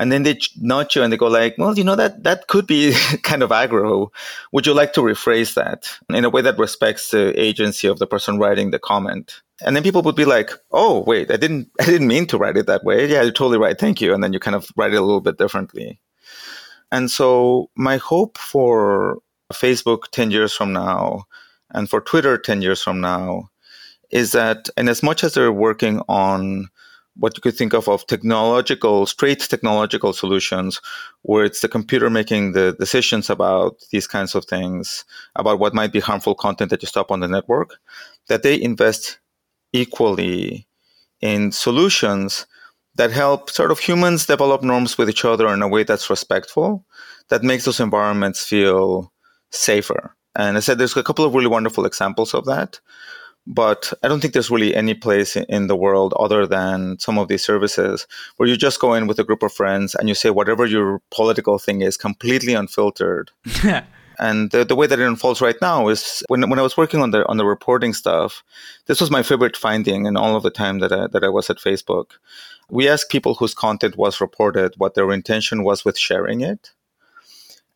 and 0.00 0.10
then 0.10 0.22
they 0.22 0.38
nudge 0.58 0.96
you 0.96 1.02
and 1.02 1.12
they 1.12 1.18
go 1.18 1.26
like, 1.26 1.56
well, 1.58 1.76
you 1.76 1.84
know 1.84 1.94
that 1.94 2.22
that 2.22 2.46
could 2.46 2.66
be 2.66 2.94
kind 3.22 3.42
of 3.42 3.50
aggro. 3.50 4.08
Would 4.50 4.66
you 4.66 4.72
like 4.72 4.94
to 4.94 5.02
rephrase 5.02 5.52
that 5.54 5.90
in 6.08 6.24
a 6.24 6.30
way 6.30 6.40
that 6.40 6.58
respects 6.58 7.10
the 7.10 7.38
agency 7.38 7.86
of 7.86 7.98
the 7.98 8.06
person 8.06 8.38
writing 8.38 8.70
the 8.70 8.78
comment? 8.78 9.42
And 9.60 9.76
then 9.76 9.82
people 9.82 10.00
would 10.00 10.16
be 10.16 10.24
like, 10.24 10.52
oh 10.72 11.04
wait, 11.06 11.30
I 11.30 11.36
didn't 11.36 11.68
I 11.80 11.84
didn't 11.84 12.08
mean 12.08 12.26
to 12.28 12.38
write 12.38 12.56
it 12.56 12.66
that 12.66 12.82
way. 12.82 13.06
Yeah, 13.06 13.20
you're 13.20 13.30
totally 13.30 13.58
right. 13.58 13.78
Thank 13.78 14.00
you. 14.00 14.14
And 14.14 14.24
then 14.24 14.32
you 14.32 14.40
kind 14.40 14.54
of 14.54 14.70
write 14.74 14.94
it 14.94 14.96
a 14.96 15.02
little 15.02 15.20
bit 15.20 15.36
differently. 15.36 16.00
And 16.90 17.10
so 17.10 17.68
my 17.76 17.98
hope 17.98 18.38
for 18.38 19.18
Facebook 19.52 20.08
10 20.12 20.30
years 20.30 20.54
from 20.54 20.72
now 20.72 21.24
and 21.72 21.90
for 21.90 22.00
Twitter 22.00 22.38
10 22.38 22.62
years 22.62 22.82
from 22.82 23.02
now 23.02 23.50
is 24.10 24.32
that, 24.32 24.70
and 24.78 24.88
as 24.88 25.02
much 25.02 25.22
as 25.22 25.34
they're 25.34 25.52
working 25.52 26.00
on 26.08 26.70
what 27.16 27.36
you 27.36 27.40
could 27.40 27.56
think 27.56 27.74
of 27.74 27.88
of 27.88 28.06
technological, 28.06 29.06
straight 29.06 29.40
technological 29.40 30.12
solutions, 30.12 30.80
where 31.22 31.44
it's 31.44 31.60
the 31.60 31.68
computer 31.68 32.08
making 32.08 32.52
the 32.52 32.76
decisions 32.78 33.28
about 33.28 33.76
these 33.90 34.06
kinds 34.06 34.34
of 34.34 34.44
things, 34.44 35.04
about 35.36 35.58
what 35.58 35.74
might 35.74 35.92
be 35.92 36.00
harmful 36.00 36.34
content 36.34 36.70
that 36.70 36.82
you 36.82 36.88
stop 36.88 37.10
on 37.10 37.20
the 37.20 37.28
network, 37.28 37.76
that 38.28 38.42
they 38.42 38.60
invest 38.60 39.18
equally 39.72 40.66
in 41.20 41.52
solutions 41.52 42.46
that 42.96 43.10
help 43.10 43.50
sort 43.50 43.70
of 43.70 43.78
humans 43.78 44.26
develop 44.26 44.62
norms 44.62 44.98
with 44.98 45.08
each 45.08 45.24
other 45.24 45.48
in 45.48 45.62
a 45.62 45.68
way 45.68 45.84
that's 45.84 46.10
respectful, 46.10 46.84
that 47.28 47.42
makes 47.42 47.64
those 47.64 47.80
environments 47.80 48.44
feel 48.44 49.12
safer. 49.50 50.14
And 50.34 50.56
I 50.56 50.60
said 50.60 50.78
there's 50.78 50.96
a 50.96 51.02
couple 51.02 51.24
of 51.24 51.34
really 51.34 51.46
wonderful 51.46 51.86
examples 51.86 52.34
of 52.34 52.44
that. 52.46 52.80
But 53.52 53.92
I 54.04 54.06
don't 54.06 54.20
think 54.20 54.32
there's 54.32 54.48
really 54.48 54.76
any 54.76 54.94
place 54.94 55.34
in 55.34 55.66
the 55.66 55.74
world 55.74 56.14
other 56.20 56.46
than 56.46 57.00
some 57.00 57.18
of 57.18 57.26
these 57.26 57.42
services 57.42 58.06
where 58.36 58.48
you 58.48 58.56
just 58.56 58.78
go 58.78 58.94
in 58.94 59.08
with 59.08 59.18
a 59.18 59.24
group 59.24 59.42
of 59.42 59.52
friends 59.52 59.96
and 59.96 60.08
you 60.08 60.14
say 60.14 60.30
whatever 60.30 60.64
your 60.66 61.02
political 61.10 61.58
thing 61.58 61.80
is 61.80 61.96
completely 61.96 62.54
unfiltered. 62.54 63.32
and 64.20 64.52
the, 64.52 64.64
the 64.64 64.76
way 64.76 64.86
that 64.86 65.00
it 65.00 65.04
unfolds 65.04 65.40
right 65.40 65.60
now 65.60 65.88
is 65.88 66.22
when, 66.28 66.48
when 66.48 66.60
I 66.60 66.62
was 66.62 66.76
working 66.76 67.02
on 67.02 67.10
the 67.10 67.26
on 67.26 67.38
the 67.38 67.44
reporting 67.44 67.92
stuff, 67.92 68.44
this 68.86 69.00
was 69.00 69.10
my 69.10 69.24
favorite 69.24 69.56
finding 69.56 70.06
in 70.06 70.16
all 70.16 70.36
of 70.36 70.44
the 70.44 70.50
time 70.52 70.78
that 70.78 70.92
I, 70.92 71.08
that 71.08 71.24
I 71.24 71.28
was 71.28 71.50
at 71.50 71.58
Facebook. 71.58 72.12
We 72.70 72.88
asked 72.88 73.10
people 73.10 73.34
whose 73.34 73.52
content 73.52 73.96
was 73.96 74.20
reported 74.20 74.74
what 74.76 74.94
their 74.94 75.10
intention 75.10 75.64
was 75.64 75.84
with 75.84 75.98
sharing 75.98 76.40
it. 76.40 76.70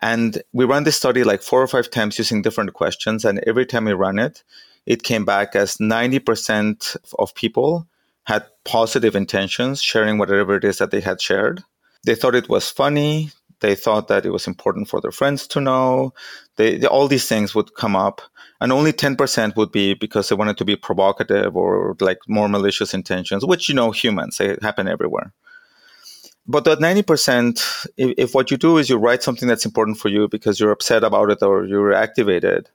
And 0.00 0.40
we 0.52 0.66
ran 0.66 0.84
this 0.84 0.96
study 0.96 1.24
like 1.24 1.42
four 1.42 1.60
or 1.60 1.66
five 1.66 1.90
times 1.90 2.16
using 2.16 2.42
different 2.42 2.74
questions. 2.74 3.24
And 3.24 3.42
every 3.44 3.66
time 3.66 3.86
we 3.86 3.92
ran 3.94 4.20
it, 4.20 4.44
it 4.87 5.03
came 5.03 5.24
back 5.24 5.57
as 5.57 5.76
90% 5.76 6.97
of 7.18 7.35
people 7.35 7.87
had 8.24 8.45
positive 8.64 9.14
intentions 9.14 9.82
sharing 9.82 10.18
whatever 10.18 10.57
it 10.57 10.64
is 10.64 10.78
that 10.78 10.91
they 10.91 11.01
had 11.01 11.20
shared. 11.20 11.62
They 12.05 12.14
thought 12.14 12.35
it 12.35 12.49
was 12.49 12.70
funny. 12.70 13.30
They 13.61 13.74
thought 13.74 14.09
that 14.09 14.26
it 14.26 14.30
was 14.30 14.47
important 14.47 14.89
for 14.89 15.01
their 15.01 15.11
friends 15.11 15.47
to 15.49 15.61
know. 15.61 16.12
They, 16.57 16.78
they, 16.78 16.87
all 16.87 17.09
these 17.09 17.28
things 17.28 17.55
would 17.55 17.74
come 17.74 17.97
up. 17.97 18.20
And 18.61 18.72
only 18.72 18.93
10% 18.93 19.57
would 19.57 19.72
be 19.72 19.95
because 19.95 20.28
they 20.28 20.37
wanted 20.37 20.59
to 20.59 20.64
be 20.64 20.76
provocative 20.76 21.57
or 21.57 21.97
like 22.01 22.18
more 22.28 22.49
malicious 22.49 22.95
intentions, 22.95 23.45
which, 23.45 23.68
you 23.68 23.74
know, 23.74 23.91
humans, 23.91 24.39
they 24.39 24.57
happen 24.62 24.89
everywhere. 24.89 25.32
But 26.47 26.64
that 26.64 26.78
90%, 26.78 27.87
if, 27.97 28.14
if 28.18 28.35
what 28.35 28.51
you 28.51 28.57
do 28.57 28.76
is 28.76 28.91
you 28.91 28.97
write 28.97 29.22
something 29.22 29.49
that's 29.49 29.64
important 29.64 29.99
for 29.99 30.09
you 30.09 30.28
because 30.28 30.61
you're 30.61 30.70
upset 30.70 31.03
about 31.03 31.30
it 31.30 31.43
or 31.43 31.64
you're 31.64 31.93
activated, 31.93 32.68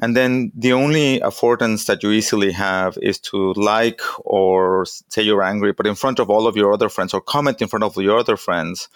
and 0.00 0.16
then 0.16 0.52
the 0.54 0.72
only 0.72 1.18
affordance 1.20 1.86
that 1.86 2.02
you 2.02 2.10
easily 2.10 2.52
have 2.52 2.96
is 3.02 3.18
to 3.18 3.52
like 3.54 4.00
or 4.20 4.86
say 5.08 5.22
you're 5.22 5.42
angry, 5.42 5.72
but 5.72 5.86
in 5.86 5.96
front 5.96 6.20
of 6.20 6.30
all 6.30 6.46
of 6.46 6.56
your 6.56 6.72
other 6.72 6.88
friends 6.88 7.12
or 7.12 7.20
comment 7.20 7.60
in 7.60 7.68
front 7.68 7.82
of 7.82 7.96
your 7.96 8.18
other 8.18 8.36
friends. 8.36 8.88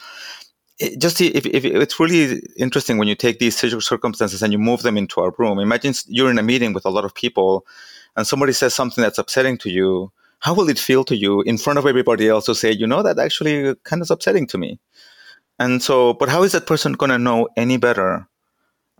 It 0.78 1.00
just 1.00 1.20
if, 1.20 1.44
if 1.44 1.64
it's 1.64 1.98
really 1.98 2.40
interesting 2.56 2.98
when 2.98 3.08
you 3.08 3.16
take 3.16 3.40
these 3.40 3.56
circumstances 3.56 4.42
and 4.42 4.52
you 4.52 4.58
move 4.58 4.82
them 4.82 4.96
into 4.96 5.20
a 5.20 5.30
room. 5.38 5.58
Imagine 5.58 5.94
you're 6.06 6.30
in 6.30 6.38
a 6.38 6.42
meeting 6.42 6.72
with 6.72 6.86
a 6.86 6.90
lot 6.90 7.04
of 7.04 7.14
people, 7.14 7.66
and 8.16 8.26
somebody 8.26 8.52
says 8.52 8.74
something 8.74 9.02
that's 9.02 9.18
upsetting 9.18 9.58
to 9.58 9.70
you. 9.70 10.12
How 10.38 10.54
will 10.54 10.68
it 10.68 10.78
feel 10.78 11.04
to 11.04 11.16
you 11.16 11.42
in 11.42 11.58
front 11.58 11.78
of 11.78 11.86
everybody 11.86 12.28
else 12.28 12.46
to 12.46 12.54
say, 12.54 12.72
you 12.72 12.86
know, 12.86 13.02
that 13.02 13.18
actually 13.18 13.74
kind 13.84 14.02
of 14.02 14.10
upsetting 14.10 14.46
to 14.48 14.58
me? 14.58 14.78
And 15.58 15.82
so, 15.82 16.14
but 16.14 16.28
how 16.28 16.42
is 16.42 16.52
that 16.52 16.66
person 16.66 16.94
going 16.94 17.10
to 17.10 17.18
know 17.18 17.48
any 17.56 17.76
better 17.76 18.26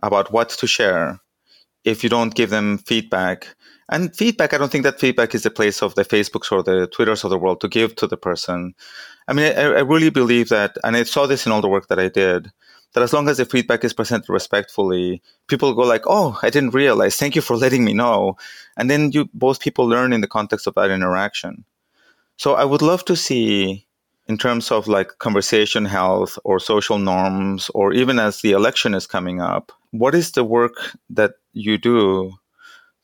about 0.01 0.31
what 0.31 0.49
to 0.49 0.67
share 0.67 1.19
if 1.85 2.03
you 2.03 2.09
don't 2.09 2.35
give 2.35 2.49
them 2.49 2.77
feedback. 2.79 3.55
And 3.89 4.15
feedback, 4.15 4.53
I 4.53 4.57
don't 4.57 4.71
think 4.71 4.85
that 4.85 4.99
feedback 4.99 5.35
is 5.35 5.43
the 5.43 5.51
place 5.51 5.81
of 5.81 5.95
the 5.95 6.05
Facebooks 6.05 6.51
or 6.51 6.63
the 6.63 6.87
Twitters 6.87 7.23
of 7.23 7.29
the 7.29 7.37
world 7.37 7.61
to 7.61 7.67
give 7.67 7.95
to 7.97 8.07
the 8.07 8.17
person. 8.17 8.73
I 9.27 9.33
mean, 9.33 9.53
I, 9.57 9.61
I 9.61 9.79
really 9.81 10.09
believe 10.09 10.49
that, 10.49 10.77
and 10.83 10.95
I 10.95 11.03
saw 11.03 11.27
this 11.27 11.45
in 11.45 11.51
all 11.51 11.61
the 11.61 11.69
work 11.69 11.87
that 11.87 11.99
I 11.99 12.09
did, 12.09 12.51
that 12.93 13.03
as 13.03 13.13
long 13.13 13.27
as 13.27 13.37
the 13.37 13.45
feedback 13.45 13.83
is 13.83 13.93
presented 13.93 14.29
respectfully, 14.29 15.21
people 15.47 15.73
go 15.73 15.81
like, 15.81 16.03
"Oh, 16.05 16.39
I 16.43 16.49
didn't 16.49 16.73
realize. 16.73 17.15
Thank 17.15 17.35
you 17.35 17.41
for 17.41 17.57
letting 17.57 17.83
me 17.83 17.93
know," 17.93 18.37
and 18.77 18.89
then 18.89 19.11
you 19.11 19.29
both 19.33 19.59
people 19.59 19.85
learn 19.85 20.13
in 20.13 20.21
the 20.21 20.27
context 20.27 20.67
of 20.67 20.75
that 20.75 20.91
interaction. 20.91 21.65
So 22.37 22.53
I 22.53 22.65
would 22.65 22.81
love 22.81 23.03
to 23.05 23.15
see, 23.15 23.85
in 24.27 24.37
terms 24.37 24.71
of 24.71 24.87
like 24.87 25.17
conversation 25.19 25.85
health 25.85 26.37
or 26.43 26.59
social 26.59 26.97
norms, 26.97 27.69
or 27.73 27.93
even 27.93 28.19
as 28.19 28.41
the 28.41 28.51
election 28.51 28.93
is 28.93 29.07
coming 29.07 29.41
up, 29.41 29.71
what 29.91 30.15
is 30.15 30.31
the 30.31 30.43
work 30.43 30.75
that 31.09 31.33
you 31.53 31.77
do 31.77 32.33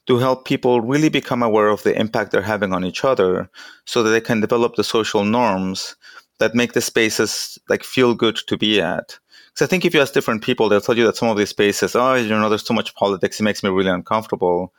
to 0.09 0.17
help 0.17 0.43
people 0.43 0.81
really 0.81 1.09
become 1.09 1.43
aware 1.43 1.67
of 1.67 1.83
the 1.83 1.97
impact 1.97 2.31
they're 2.31 2.41
having 2.41 2.73
on 2.73 2.83
each 2.83 3.05
other 3.05 3.47
so 3.85 4.01
that 4.01 4.09
they 4.09 4.19
can 4.19 4.41
develop 4.41 4.75
the 4.75 4.83
social 4.83 5.23
norms 5.23 5.95
that 6.39 6.55
make 6.55 6.73
the 6.73 6.81
spaces 6.81 7.59
like 7.69 7.83
feel 7.83 8.15
good 8.15 8.35
to 8.47 8.57
be 8.57 8.81
at. 8.81 9.19
Because 9.47 9.65
i 9.65 9.69
think 9.69 9.85
if 9.85 9.93
you 9.93 10.01
ask 10.01 10.13
different 10.13 10.43
people 10.43 10.67
they'll 10.67 10.81
tell 10.81 10.97
you 10.97 11.05
that 11.05 11.15
some 11.15 11.29
of 11.29 11.37
these 11.37 11.49
spaces 11.49 11.95
oh 11.95 12.15
you 12.15 12.29
know 12.29 12.49
there's 12.49 12.63
too 12.63 12.73
much 12.73 12.95
politics. 12.95 13.39
It 13.39 13.43
makes 13.43 13.63
me 13.63 13.69
really 13.69 13.91
uncomfortable. 13.91 14.73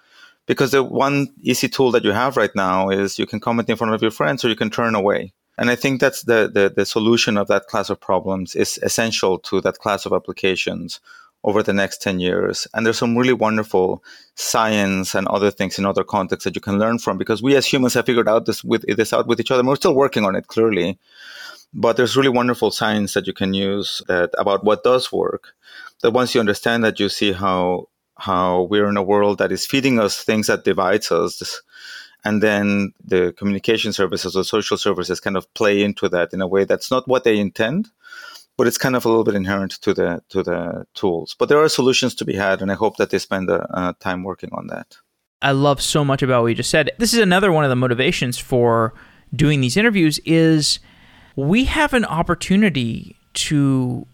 Because 0.46 0.72
the 0.72 0.82
one 0.82 1.28
easy 1.42 1.68
tool 1.68 1.92
that 1.92 2.02
you 2.02 2.10
have 2.10 2.36
right 2.36 2.54
now 2.56 2.88
is 2.88 3.18
you 3.18 3.26
can 3.26 3.38
comment 3.38 3.68
in 3.68 3.76
front 3.76 3.94
of 3.94 4.02
your 4.02 4.10
friends 4.10 4.44
or 4.44 4.48
you 4.48 4.56
can 4.56 4.70
turn 4.70 4.96
away. 4.96 5.32
And 5.58 5.70
i 5.70 5.76
think 5.76 6.00
that's 6.00 6.22
the, 6.22 6.50
the, 6.52 6.72
the 6.74 6.84
solution 6.84 7.36
of 7.36 7.46
that 7.48 7.68
class 7.68 7.88
of 7.88 8.00
problems 8.00 8.56
is 8.56 8.80
essential 8.82 9.38
to 9.40 9.60
that 9.60 9.78
class 9.78 10.06
of 10.06 10.12
applications 10.12 10.98
over 11.42 11.62
the 11.62 11.72
next 11.72 12.02
10 12.02 12.20
years. 12.20 12.66
And 12.74 12.84
there's 12.84 12.98
some 12.98 13.16
really 13.16 13.32
wonderful 13.32 14.04
science 14.34 15.14
and 15.14 15.26
other 15.28 15.50
things 15.50 15.78
in 15.78 15.86
other 15.86 16.04
contexts 16.04 16.44
that 16.44 16.54
you 16.54 16.60
can 16.60 16.78
learn 16.78 16.98
from 16.98 17.18
because 17.18 17.42
we 17.42 17.56
as 17.56 17.66
humans 17.66 17.94
have 17.94 18.06
figured 18.06 18.28
out 18.28 18.46
this 18.46 18.62
with 18.62 18.82
this 18.96 19.12
out 19.12 19.26
with 19.26 19.40
each 19.40 19.50
other. 19.50 19.60
And 19.60 19.68
we're 19.68 19.76
still 19.76 19.94
working 19.94 20.24
on 20.24 20.36
it 20.36 20.48
clearly. 20.48 20.98
But 21.72 21.96
there's 21.96 22.16
really 22.16 22.28
wonderful 22.28 22.70
science 22.70 23.14
that 23.14 23.26
you 23.26 23.32
can 23.32 23.54
use 23.54 24.02
that 24.08 24.30
about 24.36 24.64
what 24.64 24.82
does 24.82 25.12
work. 25.12 25.54
That 26.02 26.10
once 26.10 26.34
you 26.34 26.40
understand 26.40 26.84
that 26.84 26.98
you 26.98 27.08
see 27.08 27.32
how 27.32 27.88
how 28.20 28.62
we're 28.64 28.88
in 28.88 28.98
a 28.98 29.02
world 29.02 29.38
that 29.38 29.50
is 29.50 29.66
feeding 29.66 29.98
us 29.98 30.22
things 30.22 30.46
that 30.46 30.64
divides 30.64 31.10
us. 31.10 31.62
And 32.22 32.42
then 32.42 32.92
the 33.02 33.32
communication 33.32 33.94
services 33.94 34.36
or 34.36 34.44
social 34.44 34.76
services 34.76 35.20
kind 35.20 35.38
of 35.38 35.52
play 35.54 35.82
into 35.82 36.08
that 36.10 36.34
in 36.34 36.42
a 36.42 36.46
way 36.46 36.64
that's 36.64 36.90
not 36.90 37.08
what 37.08 37.24
they 37.24 37.38
intend, 37.38 37.88
but 38.56 38.66
it's 38.66 38.78
kind 38.78 38.96
of 38.96 39.04
a 39.04 39.08
little 39.08 39.24
bit 39.24 39.34
inherent 39.34 39.72
to 39.82 39.94
the 39.94 40.22
to 40.28 40.42
the 40.42 40.84
tools. 40.94 41.34
But 41.38 41.48
there 41.48 41.62
are 41.62 41.68
solutions 41.68 42.14
to 42.16 42.24
be 42.24 42.34
had, 42.34 42.62
and 42.62 42.70
I 42.70 42.74
hope 42.74 42.96
that 42.96 43.10
they 43.10 43.18
spend 43.18 43.48
the 43.48 43.62
uh, 43.76 43.92
time 44.00 44.22
working 44.22 44.50
on 44.52 44.66
that. 44.68 44.96
I 45.42 45.52
love 45.52 45.80
so 45.80 46.04
much 46.04 46.22
about 46.22 46.42
what 46.42 46.48
you 46.48 46.54
just 46.54 46.70
said. 46.70 46.90
This 46.98 47.14
is 47.14 47.20
another 47.20 47.50
one 47.50 47.64
of 47.64 47.70
the 47.70 47.76
motivations 47.76 48.38
for 48.38 48.92
doing 49.34 49.60
these 49.60 49.76
interviews 49.76 50.18
is 50.24 50.80
we 51.36 51.64
have 51.64 51.94
an 51.94 52.04
opportunity 52.04 53.16
to 53.32 54.06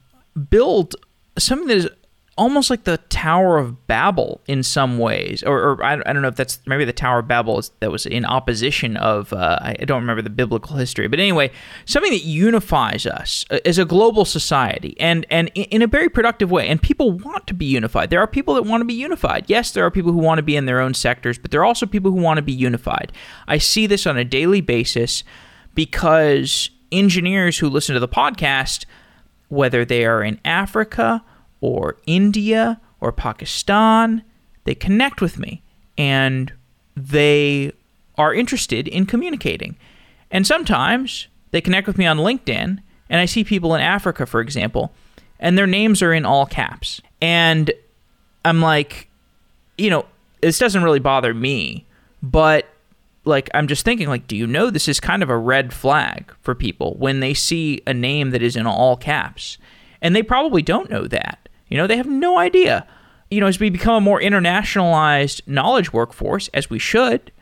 build 0.50 0.94
something 1.38 1.68
that 1.68 1.76
is 1.78 1.88
almost 2.36 2.68
like 2.68 2.84
the 2.84 2.98
Tower 3.08 3.56
of 3.56 3.86
Babel 3.86 4.42
in 4.46 4.62
some 4.62 4.98
ways, 4.98 5.42
or, 5.42 5.58
or 5.58 5.82
I, 5.82 5.94
I, 5.94 6.12
don't 6.12 6.20
know 6.20 6.28
if 6.28 6.36
that's 6.36 6.60
maybe 6.66 6.84
the 6.84 6.92
Tower 6.92 7.20
of 7.20 7.28
Babel 7.28 7.58
is, 7.58 7.70
that 7.80 7.90
was 7.90 8.04
in 8.04 8.26
opposition 8.26 8.96
of 8.98 9.32
uh, 9.32 9.58
I 9.62 9.74
don't 9.84 10.02
remember 10.02 10.22
the 10.22 10.30
biblical 10.30 10.76
history, 10.76 11.08
but 11.08 11.18
anyway, 11.18 11.50
something 11.86 12.12
that 12.12 12.24
unifies 12.24 13.06
us 13.06 13.46
uh, 13.50 13.58
as 13.64 13.78
a 13.78 13.84
global 13.84 14.24
society 14.24 14.96
and 15.00 15.24
and 15.30 15.48
in 15.54 15.80
a 15.80 15.86
very 15.86 16.10
productive 16.10 16.50
way. 16.50 16.68
And 16.68 16.80
people 16.80 17.12
want 17.12 17.46
to 17.46 17.54
be 17.54 17.66
unified. 17.66 18.10
There 18.10 18.20
are 18.20 18.26
people 18.26 18.54
that 18.54 18.64
want 18.64 18.82
to 18.82 18.86
be 18.86 18.94
unified. 18.94 19.46
Yes, 19.48 19.70
there 19.70 19.84
are 19.84 19.90
people 19.90 20.12
who 20.12 20.18
want 20.18 20.38
to 20.38 20.42
be 20.42 20.56
in 20.56 20.66
their 20.66 20.80
own 20.80 20.92
sectors, 20.92 21.38
but 21.38 21.50
there 21.50 21.60
are 21.62 21.66
also 21.66 21.86
people 21.86 22.10
who 22.10 22.20
want 22.20 22.36
to 22.36 22.42
be 22.42 22.52
unified. 22.52 23.12
I 23.48 23.58
see 23.58 23.86
this 23.86 24.06
on 24.06 24.18
a 24.18 24.24
daily 24.24 24.60
basis 24.60 25.24
because 25.74 26.70
engineers 26.92 27.58
who 27.58 27.70
listen 27.70 27.94
to 27.94 28.00
the 28.00 28.08
podcast, 28.08 28.84
whether 29.48 29.84
they 29.84 30.04
are 30.04 30.22
in 30.22 30.38
Africa 30.44 31.24
or 31.60 31.96
India 32.06 32.80
or 33.00 33.12
Pakistan, 33.12 34.22
they 34.64 34.74
connect 34.74 35.20
with 35.20 35.38
me 35.38 35.62
and 35.96 36.52
they 36.96 37.72
are 38.16 38.34
interested 38.34 38.88
in 38.88 39.06
communicating. 39.06 39.76
And 40.30 40.46
sometimes 40.46 41.28
they 41.50 41.60
connect 41.60 41.86
with 41.86 41.98
me 41.98 42.06
on 42.06 42.18
LinkedIn 42.18 42.78
and 43.08 43.20
I 43.20 43.26
see 43.26 43.44
people 43.44 43.74
in 43.74 43.80
Africa, 43.80 44.26
for 44.26 44.40
example, 44.40 44.92
and 45.38 45.56
their 45.56 45.66
names 45.66 46.02
are 46.02 46.12
in 46.12 46.24
all 46.24 46.46
caps. 46.46 47.00
And 47.20 47.70
I'm 48.44 48.60
like, 48.60 49.08
you 49.78 49.90
know, 49.90 50.06
this 50.40 50.58
doesn't 50.58 50.82
really 50.82 51.00
bother 51.00 51.34
me, 51.34 51.86
but 52.22 52.66
like 53.24 53.50
I'm 53.54 53.66
just 53.66 53.84
thinking 53.84 54.08
like 54.08 54.26
do 54.28 54.36
you 54.36 54.46
know 54.46 54.70
this 54.70 54.88
is 54.88 55.00
kind 55.00 55.22
of 55.22 55.28
a 55.28 55.36
red 55.36 55.72
flag 55.74 56.32
for 56.40 56.54
people 56.54 56.94
when 56.94 57.20
they 57.20 57.34
see 57.34 57.82
a 57.86 57.92
name 57.92 58.30
that 58.30 58.40
is 58.40 58.56
in 58.56 58.66
all 58.66 58.96
caps 58.96 59.58
and 60.00 60.14
they 60.14 60.22
probably 60.22 60.62
don't 60.62 60.88
know 60.88 61.06
that 61.08 61.45
you 61.68 61.76
know 61.76 61.86
they 61.86 61.96
have 61.96 62.06
no 62.06 62.38
idea 62.38 62.86
you 63.30 63.40
know 63.40 63.46
as 63.46 63.58
we 63.58 63.70
become 63.70 63.94
a 63.94 64.00
more 64.00 64.20
internationalized 64.20 65.46
knowledge 65.46 65.92
workforce 65.92 66.48
as 66.54 66.70
we 66.70 66.78
should 66.78 67.32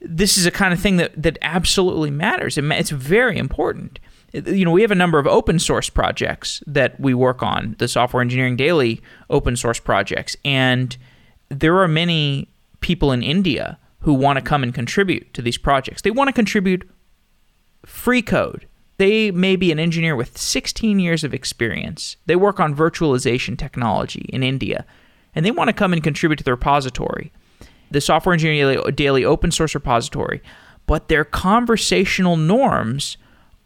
this 0.00 0.36
is 0.36 0.46
a 0.46 0.50
kind 0.50 0.72
of 0.72 0.80
thing 0.80 0.96
that 0.96 1.12
that 1.20 1.38
absolutely 1.42 2.10
matters 2.10 2.58
it's 2.58 2.90
very 2.90 3.38
important 3.38 3.98
you 4.32 4.64
know 4.64 4.70
we 4.70 4.82
have 4.82 4.90
a 4.90 4.96
number 4.96 5.18
of 5.18 5.26
open 5.26 5.58
source 5.58 5.90
projects 5.90 6.62
that 6.66 6.98
we 6.98 7.12
work 7.14 7.42
on 7.42 7.76
the 7.78 7.88
software 7.88 8.22
engineering 8.22 8.56
daily 8.56 9.00
open 9.30 9.56
source 9.56 9.78
projects 9.78 10.36
and 10.44 10.96
there 11.48 11.78
are 11.78 11.88
many 11.88 12.48
people 12.80 13.12
in 13.12 13.22
India 13.22 13.78
who 14.00 14.14
want 14.14 14.36
to 14.38 14.42
come 14.42 14.62
and 14.62 14.74
contribute 14.74 15.32
to 15.34 15.42
these 15.42 15.58
projects. 15.58 16.02
They 16.02 16.10
want 16.10 16.28
to 16.28 16.32
contribute 16.32 16.88
free 17.86 18.22
code. 18.22 18.66
They 19.02 19.32
may 19.32 19.56
be 19.56 19.72
an 19.72 19.80
engineer 19.80 20.14
with 20.14 20.38
16 20.38 21.00
years 21.00 21.24
of 21.24 21.34
experience. 21.34 22.16
They 22.26 22.36
work 22.36 22.60
on 22.60 22.72
virtualization 22.72 23.58
technology 23.58 24.26
in 24.28 24.44
India, 24.44 24.86
and 25.34 25.44
they 25.44 25.50
want 25.50 25.66
to 25.66 25.72
come 25.72 25.92
and 25.92 26.04
contribute 26.04 26.36
to 26.36 26.44
the 26.44 26.52
repository, 26.52 27.32
the 27.90 28.00
Software 28.00 28.32
Engineering 28.32 28.80
Daily 28.94 29.24
open 29.24 29.50
source 29.50 29.74
repository. 29.74 30.40
But 30.86 31.08
their 31.08 31.24
conversational 31.24 32.36
norms 32.36 33.16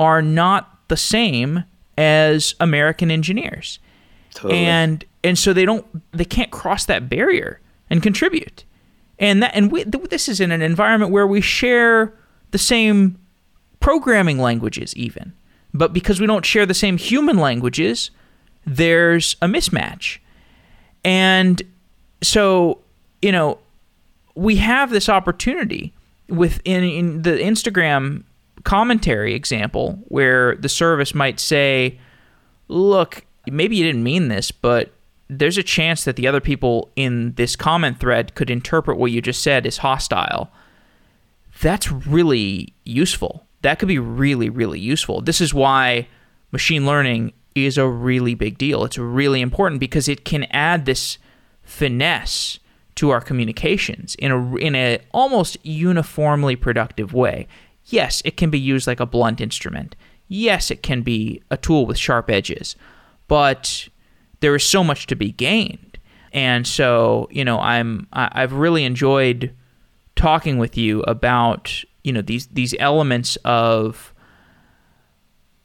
are 0.00 0.22
not 0.22 0.88
the 0.88 0.96
same 0.96 1.64
as 1.98 2.54
American 2.58 3.10
engineers. 3.10 3.78
Totally. 4.32 4.60
And 4.60 5.04
and 5.22 5.38
so 5.38 5.52
they 5.52 5.66
don't 5.66 5.84
they 6.12 6.24
can't 6.24 6.50
cross 6.50 6.86
that 6.86 7.10
barrier 7.10 7.60
and 7.90 8.02
contribute 8.02 8.64
and 9.18 9.42
that 9.42 9.54
and 9.54 9.70
we, 9.70 9.84
this 9.84 10.30
is 10.30 10.40
in 10.40 10.50
an 10.50 10.62
environment 10.62 11.12
where 11.12 11.26
we 11.26 11.42
share 11.42 12.14
the 12.52 12.58
same 12.58 13.18
programming 13.86 14.40
languages 14.40 14.92
even 14.96 15.32
but 15.72 15.92
because 15.92 16.18
we 16.18 16.26
don't 16.26 16.44
share 16.44 16.66
the 16.66 16.74
same 16.74 16.96
human 16.96 17.38
languages 17.38 18.10
there's 18.66 19.36
a 19.40 19.46
mismatch 19.46 20.18
and 21.04 21.62
so 22.20 22.80
you 23.22 23.30
know 23.30 23.56
we 24.34 24.56
have 24.56 24.90
this 24.90 25.08
opportunity 25.08 25.92
within 26.28 26.82
in 26.82 27.22
the 27.22 27.38
instagram 27.38 28.24
commentary 28.64 29.34
example 29.34 29.96
where 30.08 30.56
the 30.56 30.68
service 30.68 31.14
might 31.14 31.38
say 31.38 31.96
look 32.66 33.24
maybe 33.46 33.76
you 33.76 33.84
didn't 33.84 34.02
mean 34.02 34.26
this 34.26 34.50
but 34.50 34.90
there's 35.28 35.58
a 35.58 35.62
chance 35.62 36.02
that 36.02 36.16
the 36.16 36.26
other 36.26 36.40
people 36.40 36.90
in 36.96 37.34
this 37.34 37.54
comment 37.54 38.00
thread 38.00 38.34
could 38.34 38.50
interpret 38.50 38.98
what 38.98 39.10
you 39.10 39.20
just 39.20 39.42
said 39.42 39.66
as 39.66 39.78
hostile. 39.78 40.52
That's 41.60 41.90
really 41.90 42.72
useful. 42.84 43.45
That 43.66 43.80
could 43.80 43.88
be 43.88 43.98
really, 43.98 44.48
really 44.48 44.78
useful. 44.78 45.20
This 45.22 45.40
is 45.40 45.52
why 45.52 46.06
machine 46.52 46.86
learning 46.86 47.32
is 47.56 47.76
a 47.76 47.88
really 47.88 48.36
big 48.36 48.58
deal. 48.58 48.84
It's 48.84 48.96
really 48.96 49.40
important 49.40 49.80
because 49.80 50.06
it 50.08 50.24
can 50.24 50.44
add 50.52 50.84
this 50.84 51.18
finesse 51.64 52.60
to 52.94 53.10
our 53.10 53.20
communications 53.20 54.14
in 54.20 54.30
a 54.30 54.54
in 54.58 54.76
a 54.76 55.00
almost 55.10 55.56
uniformly 55.66 56.54
productive 56.54 57.12
way. 57.12 57.48
Yes, 57.86 58.22
it 58.24 58.36
can 58.36 58.50
be 58.50 58.58
used 58.60 58.86
like 58.86 59.00
a 59.00 59.04
blunt 59.04 59.40
instrument. 59.40 59.96
Yes, 60.28 60.70
it 60.70 60.84
can 60.84 61.02
be 61.02 61.42
a 61.50 61.56
tool 61.56 61.86
with 61.86 61.98
sharp 61.98 62.30
edges. 62.30 62.76
But 63.26 63.88
there 64.38 64.54
is 64.54 64.62
so 64.62 64.84
much 64.84 65.08
to 65.08 65.16
be 65.16 65.32
gained. 65.32 65.98
And 66.32 66.68
so, 66.68 67.26
you 67.32 67.44
know, 67.44 67.58
I'm 67.58 68.06
I, 68.12 68.30
I've 68.30 68.52
really 68.52 68.84
enjoyed 68.84 69.52
talking 70.14 70.58
with 70.58 70.76
you 70.76 71.02
about 71.02 71.82
you 72.06 72.12
know 72.12 72.22
these 72.22 72.46
these 72.46 72.72
elements 72.78 73.36
of 73.44 74.14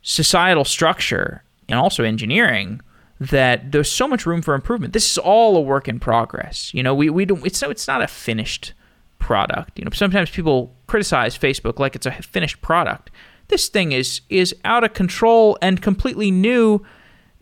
societal 0.01 0.65
structure 0.65 1.43
and 1.69 1.77
also 1.77 2.03
engineering 2.03 2.81
that 3.19 3.71
there's 3.71 3.91
so 3.91 4.07
much 4.07 4.25
room 4.25 4.41
for 4.41 4.55
improvement. 4.55 4.93
This 4.93 5.11
is 5.11 5.19
all 5.19 5.55
a 5.55 5.61
work 5.61 5.87
in 5.87 5.99
progress. 5.99 6.73
You 6.73 6.81
know, 6.81 6.95
we, 6.95 7.11
we 7.11 7.25
don't 7.25 7.45
it's 7.45 7.61
it's 7.61 7.87
not 7.87 8.01
a 8.01 8.07
finished 8.07 8.73
product. 9.19 9.77
You 9.77 9.85
know, 9.85 9.91
sometimes 9.93 10.31
people 10.31 10.73
criticize 10.87 11.37
Facebook 11.37 11.77
like 11.77 11.95
it's 11.95 12.07
a 12.07 12.11
finished 12.11 12.59
product. 12.63 13.11
This 13.49 13.69
thing 13.69 13.91
is 13.91 14.21
is 14.29 14.55
out 14.65 14.83
of 14.83 14.93
control 14.93 15.59
and 15.61 15.79
completely 15.79 16.31
new 16.31 16.83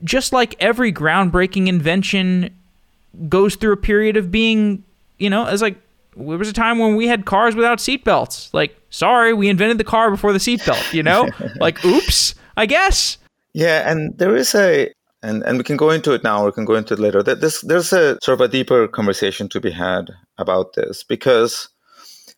just 0.03 0.33
like 0.33 0.55
every 0.59 0.91
groundbreaking 0.91 1.67
invention 1.67 2.53
goes 3.27 3.55
through 3.55 3.73
a 3.73 3.77
period 3.77 4.17
of 4.17 4.29
being, 4.29 4.83
you 5.17 5.29
know, 5.29 5.45
as 5.45 5.61
like 5.61 5.77
there 6.15 6.37
was 6.37 6.49
a 6.49 6.53
time 6.53 6.79
when 6.79 6.95
we 6.95 7.07
had 7.07 7.25
cars 7.25 7.55
without 7.55 7.79
seatbelts. 7.79 8.53
Like, 8.53 8.78
sorry, 8.89 9.33
we 9.33 9.49
invented 9.49 9.77
the 9.77 9.83
car 9.83 10.09
before 10.11 10.33
the 10.33 10.39
seatbelt, 10.39 10.93
you 10.93 11.03
know? 11.03 11.29
like, 11.59 11.83
oops, 11.85 12.35
I 12.57 12.65
guess. 12.65 13.17
Yeah, 13.53 13.89
and 13.89 14.17
there 14.17 14.35
is 14.35 14.53
a 14.55 14.91
and 15.21 15.43
and 15.43 15.57
we 15.57 15.63
can 15.63 15.77
go 15.77 15.89
into 15.89 16.13
it 16.13 16.23
now 16.23 16.43
or 16.43 16.45
we 16.47 16.51
can 16.51 16.65
go 16.65 16.75
into 16.75 16.93
it 16.93 16.99
later. 16.99 17.21
There's 17.23 17.61
there's 17.61 17.91
a 17.93 18.17
sort 18.21 18.39
of 18.39 18.41
a 18.41 18.47
deeper 18.47 18.87
conversation 18.87 19.49
to 19.49 19.59
be 19.59 19.71
had 19.71 20.11
about 20.37 20.73
this 20.73 21.03
because 21.03 21.69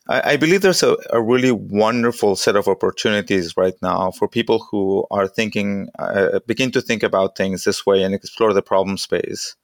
I, 0.08 0.32
I 0.32 0.38
believe 0.38 0.62
there's 0.62 0.84
a, 0.84 0.98
a, 1.12 1.22
really 1.22 1.52
wonderful 1.52 2.36
set 2.36 2.56
of 2.56 2.68
opportunities 2.68 3.56
right 3.56 3.76
now 3.82 4.12
for 4.12 4.28
people 4.28 4.60
who 4.60 5.06
are 5.12 5.28
thinking, 5.28 5.90
uh, 6.00 6.40
begin 6.48 6.72
to 6.72 6.82
think 6.82 7.04
about 7.04 7.38
things 7.38 7.64
this 7.64 7.86
way 7.86 8.04
and 8.04 8.14
explore 8.14 8.54
the 8.54 8.62
problem 8.62 8.98
space. 8.98 9.56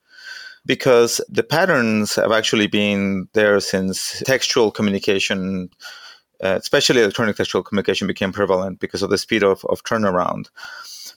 Because 0.65 1.21
the 1.29 1.43
patterns 1.43 2.15
have 2.15 2.31
actually 2.31 2.67
been 2.67 3.27
there 3.33 3.59
since 3.59 4.21
textual 4.25 4.69
communication, 4.69 5.69
uh, 6.43 6.57
especially 6.59 7.01
electronic 7.01 7.35
textual 7.35 7.63
communication, 7.63 8.07
became 8.07 8.33
prevalent 8.33 8.79
because 8.79 9.01
of 9.01 9.09
the 9.09 9.17
speed 9.17 9.43
of, 9.43 9.65
of 9.65 9.83
turnaround. 9.83 10.49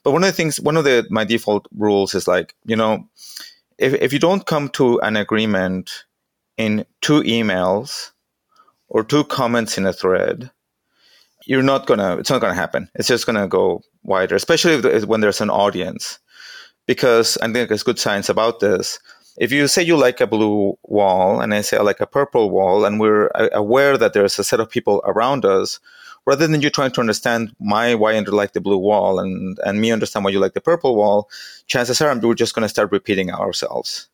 But 0.02 0.12
one 0.12 0.22
of 0.22 0.28
the 0.28 0.32
things, 0.32 0.60
one 0.60 0.76
of 0.76 0.84
the 0.84 1.06
my 1.10 1.24
default 1.24 1.66
rules 1.76 2.14
is 2.14 2.26
like, 2.26 2.54
you 2.64 2.76
know, 2.76 3.08
if, 3.78 3.94
if 3.94 4.12
you 4.12 4.18
don't 4.18 4.46
come 4.46 4.68
to 4.70 4.98
an 5.00 5.16
agreement 5.16 6.04
in 6.56 6.84
two 7.00 7.22
emails, 7.22 8.12
or 8.90 9.04
two 9.04 9.24
comments 9.24 9.78
in 9.78 9.86
a 9.86 9.92
thread, 9.92 10.50
you're 11.46 11.62
not 11.62 11.86
gonna. 11.86 12.18
It's 12.18 12.28
not 12.28 12.40
gonna 12.40 12.54
happen. 12.54 12.90
It's 12.96 13.08
just 13.08 13.24
gonna 13.24 13.48
go 13.48 13.82
wider, 14.02 14.34
especially 14.34 14.80
when 15.06 15.20
there's 15.20 15.40
an 15.40 15.48
audience, 15.48 16.18
because 16.86 17.38
I 17.38 17.50
think 17.50 17.68
there's 17.68 17.82
good 17.82 17.98
science 17.98 18.28
about 18.28 18.60
this. 18.60 18.98
If 19.40 19.52
you 19.52 19.66
say 19.68 19.82
you 19.82 19.96
like 19.96 20.20
a 20.20 20.26
blue 20.26 20.78
wall, 20.82 21.40
and 21.40 21.54
I 21.54 21.62
say 21.62 21.78
I 21.78 21.80
like 21.80 22.02
a 22.02 22.06
purple 22.06 22.50
wall, 22.50 22.84
and 22.84 23.00
we're 23.00 23.30
aware 23.52 23.96
that 23.96 24.12
there's 24.12 24.38
a 24.38 24.44
set 24.44 24.60
of 24.60 24.68
people 24.68 25.00
around 25.06 25.46
us, 25.46 25.80
rather 26.26 26.46
than 26.46 26.60
you 26.60 26.68
trying 26.68 26.90
to 26.92 27.00
understand 27.00 27.56
my 27.58 27.94
why 27.94 28.12
you 28.12 28.22
like 28.24 28.52
the 28.52 28.60
blue 28.60 28.76
wall 28.76 29.18
and 29.18 29.58
and 29.64 29.80
me 29.80 29.92
understand 29.92 30.26
why 30.26 30.30
you 30.30 30.40
like 30.40 30.52
the 30.52 30.60
purple 30.60 30.94
wall, 30.94 31.30
chances 31.66 32.02
are 32.02 32.14
we're 32.18 32.34
just 32.34 32.54
going 32.54 32.64
to 32.64 32.68
start 32.68 32.92
repeating 32.92 33.30
ourselves. 33.30 34.10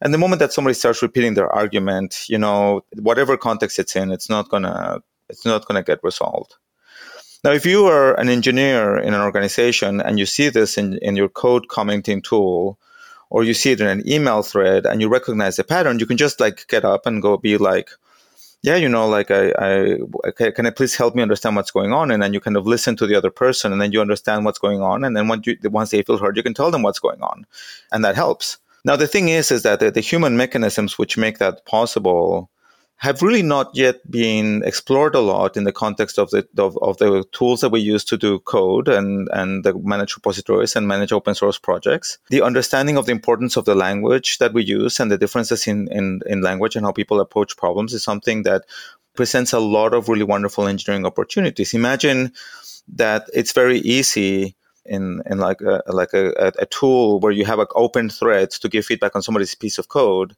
And 0.00 0.14
the 0.14 0.18
moment 0.18 0.38
that 0.38 0.52
somebody 0.52 0.74
starts 0.74 1.02
repeating 1.02 1.34
their 1.34 1.52
argument, 1.52 2.28
you 2.28 2.38
know, 2.38 2.84
whatever 3.02 3.36
context 3.36 3.80
it's 3.80 3.96
in, 3.96 4.12
it's 4.12 4.30
not 4.30 4.48
gonna 4.48 5.02
it's 5.28 5.44
not 5.44 5.66
gonna 5.66 5.82
get 5.82 6.04
resolved. 6.04 6.54
Now, 7.42 7.50
if 7.50 7.66
you 7.66 7.86
are 7.86 8.14
an 8.20 8.28
engineer 8.28 8.96
in 8.96 9.12
an 9.12 9.20
organization 9.20 10.00
and 10.00 10.20
you 10.20 10.26
see 10.26 10.50
this 10.50 10.78
in, 10.78 10.98
in 10.98 11.16
your 11.16 11.28
code 11.28 11.66
commenting 11.66 12.22
tool, 12.22 12.78
or 13.30 13.44
you 13.44 13.54
see 13.54 13.72
it 13.72 13.80
in 13.80 13.86
an 13.86 14.08
email 14.08 14.42
thread 14.42 14.86
and 14.86 15.00
you 15.00 15.08
recognize 15.08 15.56
the 15.56 15.64
pattern, 15.64 15.98
you 15.98 16.06
can 16.06 16.16
just 16.16 16.40
like 16.40 16.66
get 16.68 16.84
up 16.84 17.06
and 17.06 17.22
go 17.22 17.36
be 17.36 17.58
like, 17.58 17.90
yeah, 18.62 18.76
you 18.76 18.88
know, 18.88 19.08
like 19.08 19.30
I, 19.30 19.52
I, 19.58 20.50
can 20.50 20.66
I 20.66 20.70
please 20.70 20.96
help 20.96 21.14
me 21.14 21.22
understand 21.22 21.54
what's 21.54 21.70
going 21.70 21.92
on? 21.92 22.10
And 22.10 22.22
then 22.22 22.32
you 22.34 22.40
kind 22.40 22.56
of 22.56 22.66
listen 22.66 22.96
to 22.96 23.06
the 23.06 23.14
other 23.14 23.30
person, 23.30 23.72
and 23.72 23.80
then 23.80 23.92
you 23.92 24.00
understand 24.00 24.44
what's 24.44 24.58
going 24.58 24.82
on. 24.82 25.04
And 25.04 25.16
then 25.16 25.28
once 25.28 25.46
you, 25.46 25.56
once 25.64 25.90
they 25.90 26.02
feel 26.02 26.18
heard, 26.18 26.36
you 26.36 26.42
can 26.42 26.54
tell 26.54 26.70
them 26.70 26.82
what's 26.82 26.98
going 26.98 27.22
on, 27.22 27.46
and 27.92 28.04
that 28.04 28.16
helps. 28.16 28.58
Now, 28.84 28.96
the 28.96 29.06
thing 29.06 29.28
is, 29.28 29.52
is 29.52 29.62
that 29.62 29.80
the, 29.80 29.90
the 29.90 30.00
human 30.00 30.36
mechanisms 30.36 30.98
which 30.98 31.16
make 31.16 31.38
that 31.38 31.66
possible 31.66 32.50
have 32.98 33.22
really 33.22 33.42
not 33.42 33.70
yet 33.74 33.98
been 34.10 34.62
explored 34.64 35.14
a 35.14 35.20
lot 35.20 35.56
in 35.56 35.62
the 35.62 35.72
context 35.72 36.18
of 36.18 36.30
the 36.30 36.46
of, 36.58 36.76
of, 36.78 36.96
the 36.98 37.24
tools 37.30 37.60
that 37.60 37.70
we 37.70 37.80
use 37.80 38.04
to 38.04 38.16
do 38.16 38.40
code 38.40 38.88
and 38.88 39.28
and 39.32 39.64
the 39.64 39.72
manage 39.74 40.16
repositories 40.16 40.74
and 40.74 40.88
manage 40.88 41.12
open 41.12 41.34
source 41.34 41.58
projects. 41.58 42.18
The 42.30 42.42
understanding 42.42 42.96
of 42.96 43.06
the 43.06 43.12
importance 43.12 43.56
of 43.56 43.64
the 43.64 43.76
language 43.76 44.38
that 44.38 44.52
we 44.52 44.64
use 44.64 44.98
and 44.98 45.10
the 45.10 45.18
differences 45.18 45.66
in, 45.68 45.88
in, 45.92 46.20
in 46.26 46.42
language 46.42 46.74
and 46.74 46.84
how 46.84 46.92
people 46.92 47.20
approach 47.20 47.56
problems 47.56 47.94
is 47.94 48.02
something 48.02 48.42
that 48.42 48.64
presents 49.14 49.52
a 49.52 49.60
lot 49.60 49.94
of 49.94 50.08
really 50.08 50.24
wonderful 50.24 50.66
engineering 50.66 51.06
opportunities. 51.06 51.74
Imagine 51.74 52.32
that 52.94 53.28
it's 53.32 53.52
very 53.52 53.78
easy 53.78 54.56
in 54.88 55.22
in 55.26 55.38
like 55.38 55.60
a, 55.60 55.82
like 55.86 56.12
a, 56.14 56.52
a 56.58 56.66
tool 56.66 57.20
where 57.20 57.32
you 57.32 57.44
have 57.44 57.58
like 57.58 57.74
open 57.74 58.10
threads 58.10 58.58
to 58.58 58.68
give 58.68 58.86
feedback 58.86 59.14
on 59.14 59.22
somebody's 59.22 59.54
piece 59.54 59.78
of 59.78 59.88
code. 59.88 60.34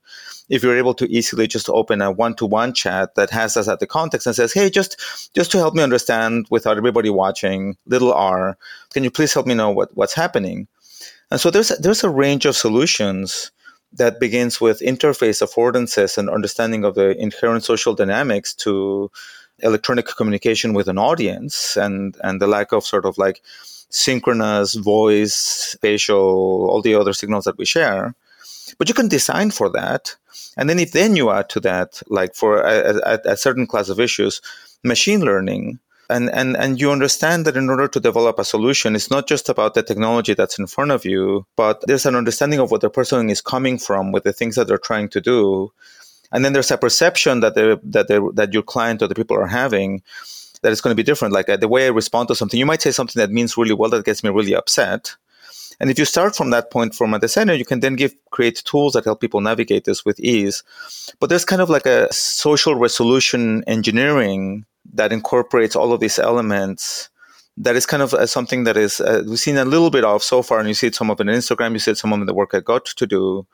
If 0.48 0.62
you're 0.62 0.76
able 0.76 0.94
to 0.94 1.11
easily 1.11 1.46
just 1.46 1.70
open 1.70 2.03
a 2.03 2.11
one-to-one 2.11 2.74
chat 2.74 3.14
that 3.14 3.30
has 3.30 3.57
us 3.57 3.68
at 3.68 3.80
the 3.80 3.86
context 3.86 4.26
and 4.26 4.36
says 4.36 4.53
hey 4.53 4.70
just 4.70 4.96
just 5.34 5.51
to 5.53 5.59
help 5.59 5.74
me 5.74 5.82
understand 5.82 6.46
without 6.51 6.76
everybody 6.76 7.11
watching 7.11 7.76
little 7.86 8.12
r 8.12 8.59
can 8.92 9.05
you 9.05 9.11
please 9.11 9.32
help 9.32 9.46
me 9.46 9.55
know 9.55 9.70
what 9.70 9.96
what's 9.96 10.14
happening? 10.14 10.68
And 11.30 11.40
so 11.40 11.51
there's 11.51 11.68
there's 11.78 12.05
a 12.05 12.11
range 12.11 12.44
of 12.46 12.57
solutions 12.57 13.51
that 13.92 14.20
begins 14.20 14.61
with 14.61 14.80
interface 14.80 15.42
affordances 15.42 16.16
and 16.16 16.30
understanding 16.30 16.84
of 16.84 16.94
the 16.94 17.16
inherent 17.20 17.64
social 17.64 17.94
dynamics 17.94 18.55
to 18.55 19.11
electronic 19.62 20.07
communication 20.07 20.74
with 20.74 20.88
an 20.88 20.98
audience 20.98 21.76
and 21.76 22.16
and 22.22 22.40
the 22.40 22.46
lack 22.46 22.72
of 22.72 22.84
sort 22.84 23.05
of 23.05 23.18
like 23.18 23.42
synchronous 23.91 24.74
voice, 24.74 25.34
spatial, 25.34 26.68
all 26.70 26.80
the 26.82 26.95
other 26.95 27.12
signals 27.12 27.45
that 27.45 27.59
we 27.59 27.64
share. 27.64 28.14
But 28.78 28.88
you 28.88 28.95
can 28.95 29.09
design 29.09 29.51
for 29.51 29.68
that. 29.70 30.16
And 30.57 30.68
then 30.70 30.78
if 30.78 30.93
then 30.93 31.16
you 31.16 31.30
add 31.30 31.49
to 31.51 31.61
that, 31.61 32.03
like 32.09 32.34
for 32.34 32.62
a, 32.62 33.01
a, 33.05 33.18
a 33.32 33.36
certain 33.36 33.66
class 33.66 33.88
of 33.88 34.01
issues, 34.01 34.41
machine 34.82 35.20
learning, 35.20 35.80
and, 36.11 36.28
and 36.30 36.57
and 36.57 36.80
you 36.80 36.91
understand 36.91 37.45
that 37.47 37.57
in 37.57 37.70
order 37.70 37.86
to 37.86 38.01
develop 38.01 38.38
a 38.38 38.45
solution 38.45 38.97
it's 38.97 39.11
not 39.11 39.28
just 39.28 39.49
about 39.49 39.74
the 39.74 39.82
technology 39.82 40.34
that's 40.34 40.59
in 40.59 40.66
front 40.66 40.91
of 40.91 41.05
you 41.05 41.47
but 41.57 41.82
there's 41.86 42.05
an 42.05 42.16
understanding 42.16 42.59
of 42.59 42.70
what 42.70 42.80
the 42.80 42.91
person 42.91 43.30
is 43.30 43.41
coming 43.41 43.78
from 43.78 44.11
with 44.11 44.24
the 44.24 44.32
things 44.32 44.57
that 44.57 44.66
they're 44.66 44.76
trying 44.76 45.09
to 45.09 45.20
do 45.20 45.72
and 46.32 46.45
then 46.45 46.53
there's 46.53 46.70
a 46.70 46.78
perception 46.78 47.41
that 47.41 47.55
that 47.55 48.32
that 48.34 48.53
your 48.53 48.62
client 48.62 49.03
or 49.03 49.07
the 49.07 49.14
people 49.14 49.36
are 49.36 49.47
having 49.47 50.03
that 50.62 50.72
it's 50.72 50.80
going 50.80 50.92
to 50.92 50.96
be 50.96 51.02
different. 51.02 51.34
Like 51.34 51.48
uh, 51.48 51.56
the 51.56 51.68
way 51.68 51.86
i 51.86 51.90
respond 51.90 52.28
to 52.28 52.34
something 52.34 52.58
you 52.58 52.66
might 52.66 52.82
say 52.82 52.90
something 52.90 53.20
that 53.20 53.30
means 53.30 53.56
really 53.56 53.74
well 53.74 53.90
that 53.90 54.04
gets 54.04 54.22
me 54.22 54.30
really 54.30 54.54
upset. 54.54 55.16
And 55.80 55.90
if 55.90 55.98
you 55.98 56.04
start 56.04 56.36
from 56.36 56.50
that 56.50 56.70
point 56.70 56.94
from 56.94 57.14
a 57.14 57.18
designer, 57.18 57.54
you 57.54 57.64
can 57.64 57.80
then 57.80 57.96
give 57.96 58.14
create 58.30 58.62
tools 58.66 58.92
that 58.92 59.04
help 59.04 59.20
people 59.20 59.40
navigate 59.40 59.84
this 59.84 60.04
with 60.04 60.20
ease. 60.20 60.62
But 61.20 61.30
there's 61.30 61.46
kind 61.46 61.62
of 61.62 61.70
like 61.70 61.86
a 61.86 62.12
social 62.12 62.74
resolution 62.74 63.64
engineering 63.66 64.66
that 64.92 65.12
incorporates 65.12 65.76
all 65.76 65.92
of 65.92 66.00
these 66.00 66.18
elements 66.18 67.08
that 67.56 67.76
is 67.76 67.86
kind 67.86 68.02
of 68.02 68.14
uh, 68.14 68.26
something 68.26 68.64
that 68.64 68.76
is 68.76 69.00
uh, 69.00 69.22
we've 69.26 69.38
seen 69.38 69.56
a 69.56 69.64
little 69.64 69.90
bit 69.90 70.04
of 70.04 70.22
so 70.22 70.42
far 70.42 70.58
and 70.58 70.68
you 70.68 70.74
see 70.74 70.86
it 70.86 70.94
some 70.94 71.11
of 71.11 71.20
it 71.20 71.28
on 71.28 71.34
instagram 71.34 71.72
you 71.72 71.78
see 71.78 71.90
it 71.90 71.98
some 71.98 72.12
of 72.12 72.26
the 72.26 72.32
work 72.34 72.54
i 72.54 72.61
got 72.61 72.84
to 72.84 73.06
do. 73.06 73.46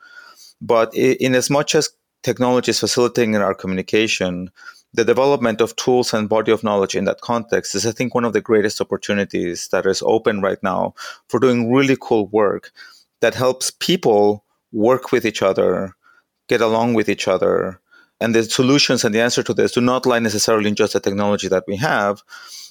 But 0.61 0.93
in 0.95 1.35
as 1.35 1.49
much 1.49 1.75
as 1.75 1.89
technology 2.23 2.71
is 2.71 2.79
facilitating 2.79 3.35
our 3.35 3.53
communication 3.53 4.49
the 4.93 5.05
development 5.05 5.61
of 5.61 5.75
tools 5.75 6.13
and 6.13 6.29
body 6.29 6.51
of 6.51 6.63
knowledge 6.63 6.95
in 6.95 7.05
that 7.05 7.21
context 7.21 7.75
is 7.75 7.85
i 7.85 7.91
think 7.91 8.13
one 8.13 8.25
of 8.25 8.33
the 8.33 8.41
greatest 8.41 8.81
opportunities 8.81 9.67
that 9.69 9.85
is 9.85 10.03
open 10.05 10.41
right 10.41 10.61
now 10.63 10.93
for 11.27 11.39
doing 11.39 11.71
really 11.71 11.97
cool 11.99 12.27
work 12.27 12.71
that 13.21 13.35
helps 13.35 13.71
people 13.71 14.43
work 14.71 15.11
with 15.11 15.25
each 15.25 15.41
other 15.41 15.95
get 16.47 16.61
along 16.61 16.93
with 16.93 17.09
each 17.09 17.27
other 17.27 17.79
and 18.19 18.33
the 18.33 18.43
solutions 18.43 19.03
and 19.03 19.13
the 19.13 19.21
answer 19.21 19.43
to 19.43 19.53
this 19.53 19.73
do 19.73 19.81
not 19.81 20.05
lie 20.05 20.19
necessarily 20.19 20.69
in 20.69 20.75
just 20.75 20.93
the 20.93 20.99
technology 20.99 21.47
that 21.47 21.65
we 21.67 21.75
have, 21.77 22.23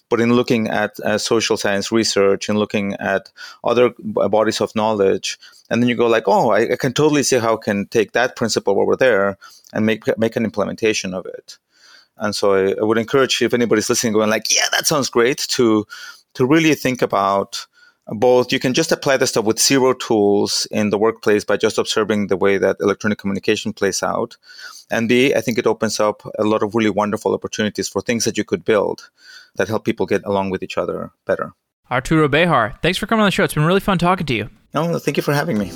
but 0.09 0.21
in 0.21 0.35
looking 0.35 0.69
at 0.69 0.99
uh, 1.01 1.19
social 1.19 1.57
science 1.57 1.93
research 1.93 2.49
and 2.49 2.59
looking 2.59 2.95
at 2.95 3.31
other 3.63 3.95
bodies 3.99 4.61
of 4.61 4.75
knowledge. 4.75 5.39
And 5.71 5.83
then 5.83 5.89
you 5.89 5.95
go 5.95 6.07
like, 6.07 6.25
oh, 6.27 6.51
I, 6.51 6.73
I, 6.73 6.77
can 6.77 6.93
totally 6.93 7.23
see 7.23 7.39
how 7.39 7.55
I 7.55 7.61
can 7.63 7.87
take 7.87 8.13
that 8.13 8.37
principle 8.37 8.81
over 8.81 8.97
there 8.97 9.39
and 9.73 9.87
make 9.87 10.07
make 10.19 10.37
an 10.37 10.45
implementation 10.45 11.15
of 11.15 11.27
it. 11.27 11.59
And 12.19 12.35
so 12.35 12.55
I, 12.55 12.75
I 12.81 12.85
would 12.85 12.99
encourage 12.99 13.41
if 13.43 13.55
anybody's 13.55 13.89
listening, 13.89 14.13
going 14.13 14.31
like, 14.31 14.55
yeah, 14.55 14.67
that 14.73 14.87
sounds 14.87 15.11
great, 15.11 15.39
to 15.51 15.87
to 16.35 16.47
really 16.47 16.75
think 16.75 17.03
about 17.03 17.67
both. 18.09 18.53
You 18.53 18.61
can 18.61 18.75
just 18.75 18.93
apply 18.93 19.17
this 19.17 19.31
stuff 19.31 19.45
with 19.45 19.59
zero 19.59 19.93
tools 19.93 20.67
in 20.71 20.91
the 20.91 20.99
workplace 20.99 21.45
by 21.45 21.57
just 21.57 21.79
observing 21.79 22.29
the 22.29 22.37
way 22.37 22.59
that 22.59 22.77
electronic 22.81 23.19
communication 23.19 23.73
plays 23.73 24.03
out. 24.03 24.37
And 24.91 25.09
b 25.09 25.35
i 25.35 25.41
think 25.41 25.59
it 25.59 25.67
opens 25.67 25.99
up 25.99 26.23
a 26.39 26.45
lot 26.45 26.63
of 26.63 26.75
really 26.75 26.91
wonderful 26.91 27.35
opportunities 27.35 27.89
for 27.89 28.01
things 28.01 28.25
that 28.25 28.39
you 28.39 28.45
could 28.45 28.65
build 28.65 29.11
that 29.57 29.69
help 29.69 29.85
people 29.85 30.07
get 30.07 30.25
along 30.25 30.51
with 30.51 30.63
each 30.63 30.79
other 30.79 31.11
better. 31.25 31.53
Arturo 31.91 32.29
bejar 32.29 32.81
thanks 32.83 32.99
for 32.99 33.07
coming 33.07 33.23
on 33.23 33.27
the 33.27 33.33
show. 33.33 33.45
It's 33.45 33.55
been 33.55 33.65
really 33.65 33.81
fun 33.81 33.99
talking 33.99 34.27
to 34.27 34.35
you. 34.35 34.49
No 34.75 34.99
thank 34.99 35.17
you 35.17 35.25
for 35.25 35.35
having 35.35 35.59
me 35.59 35.73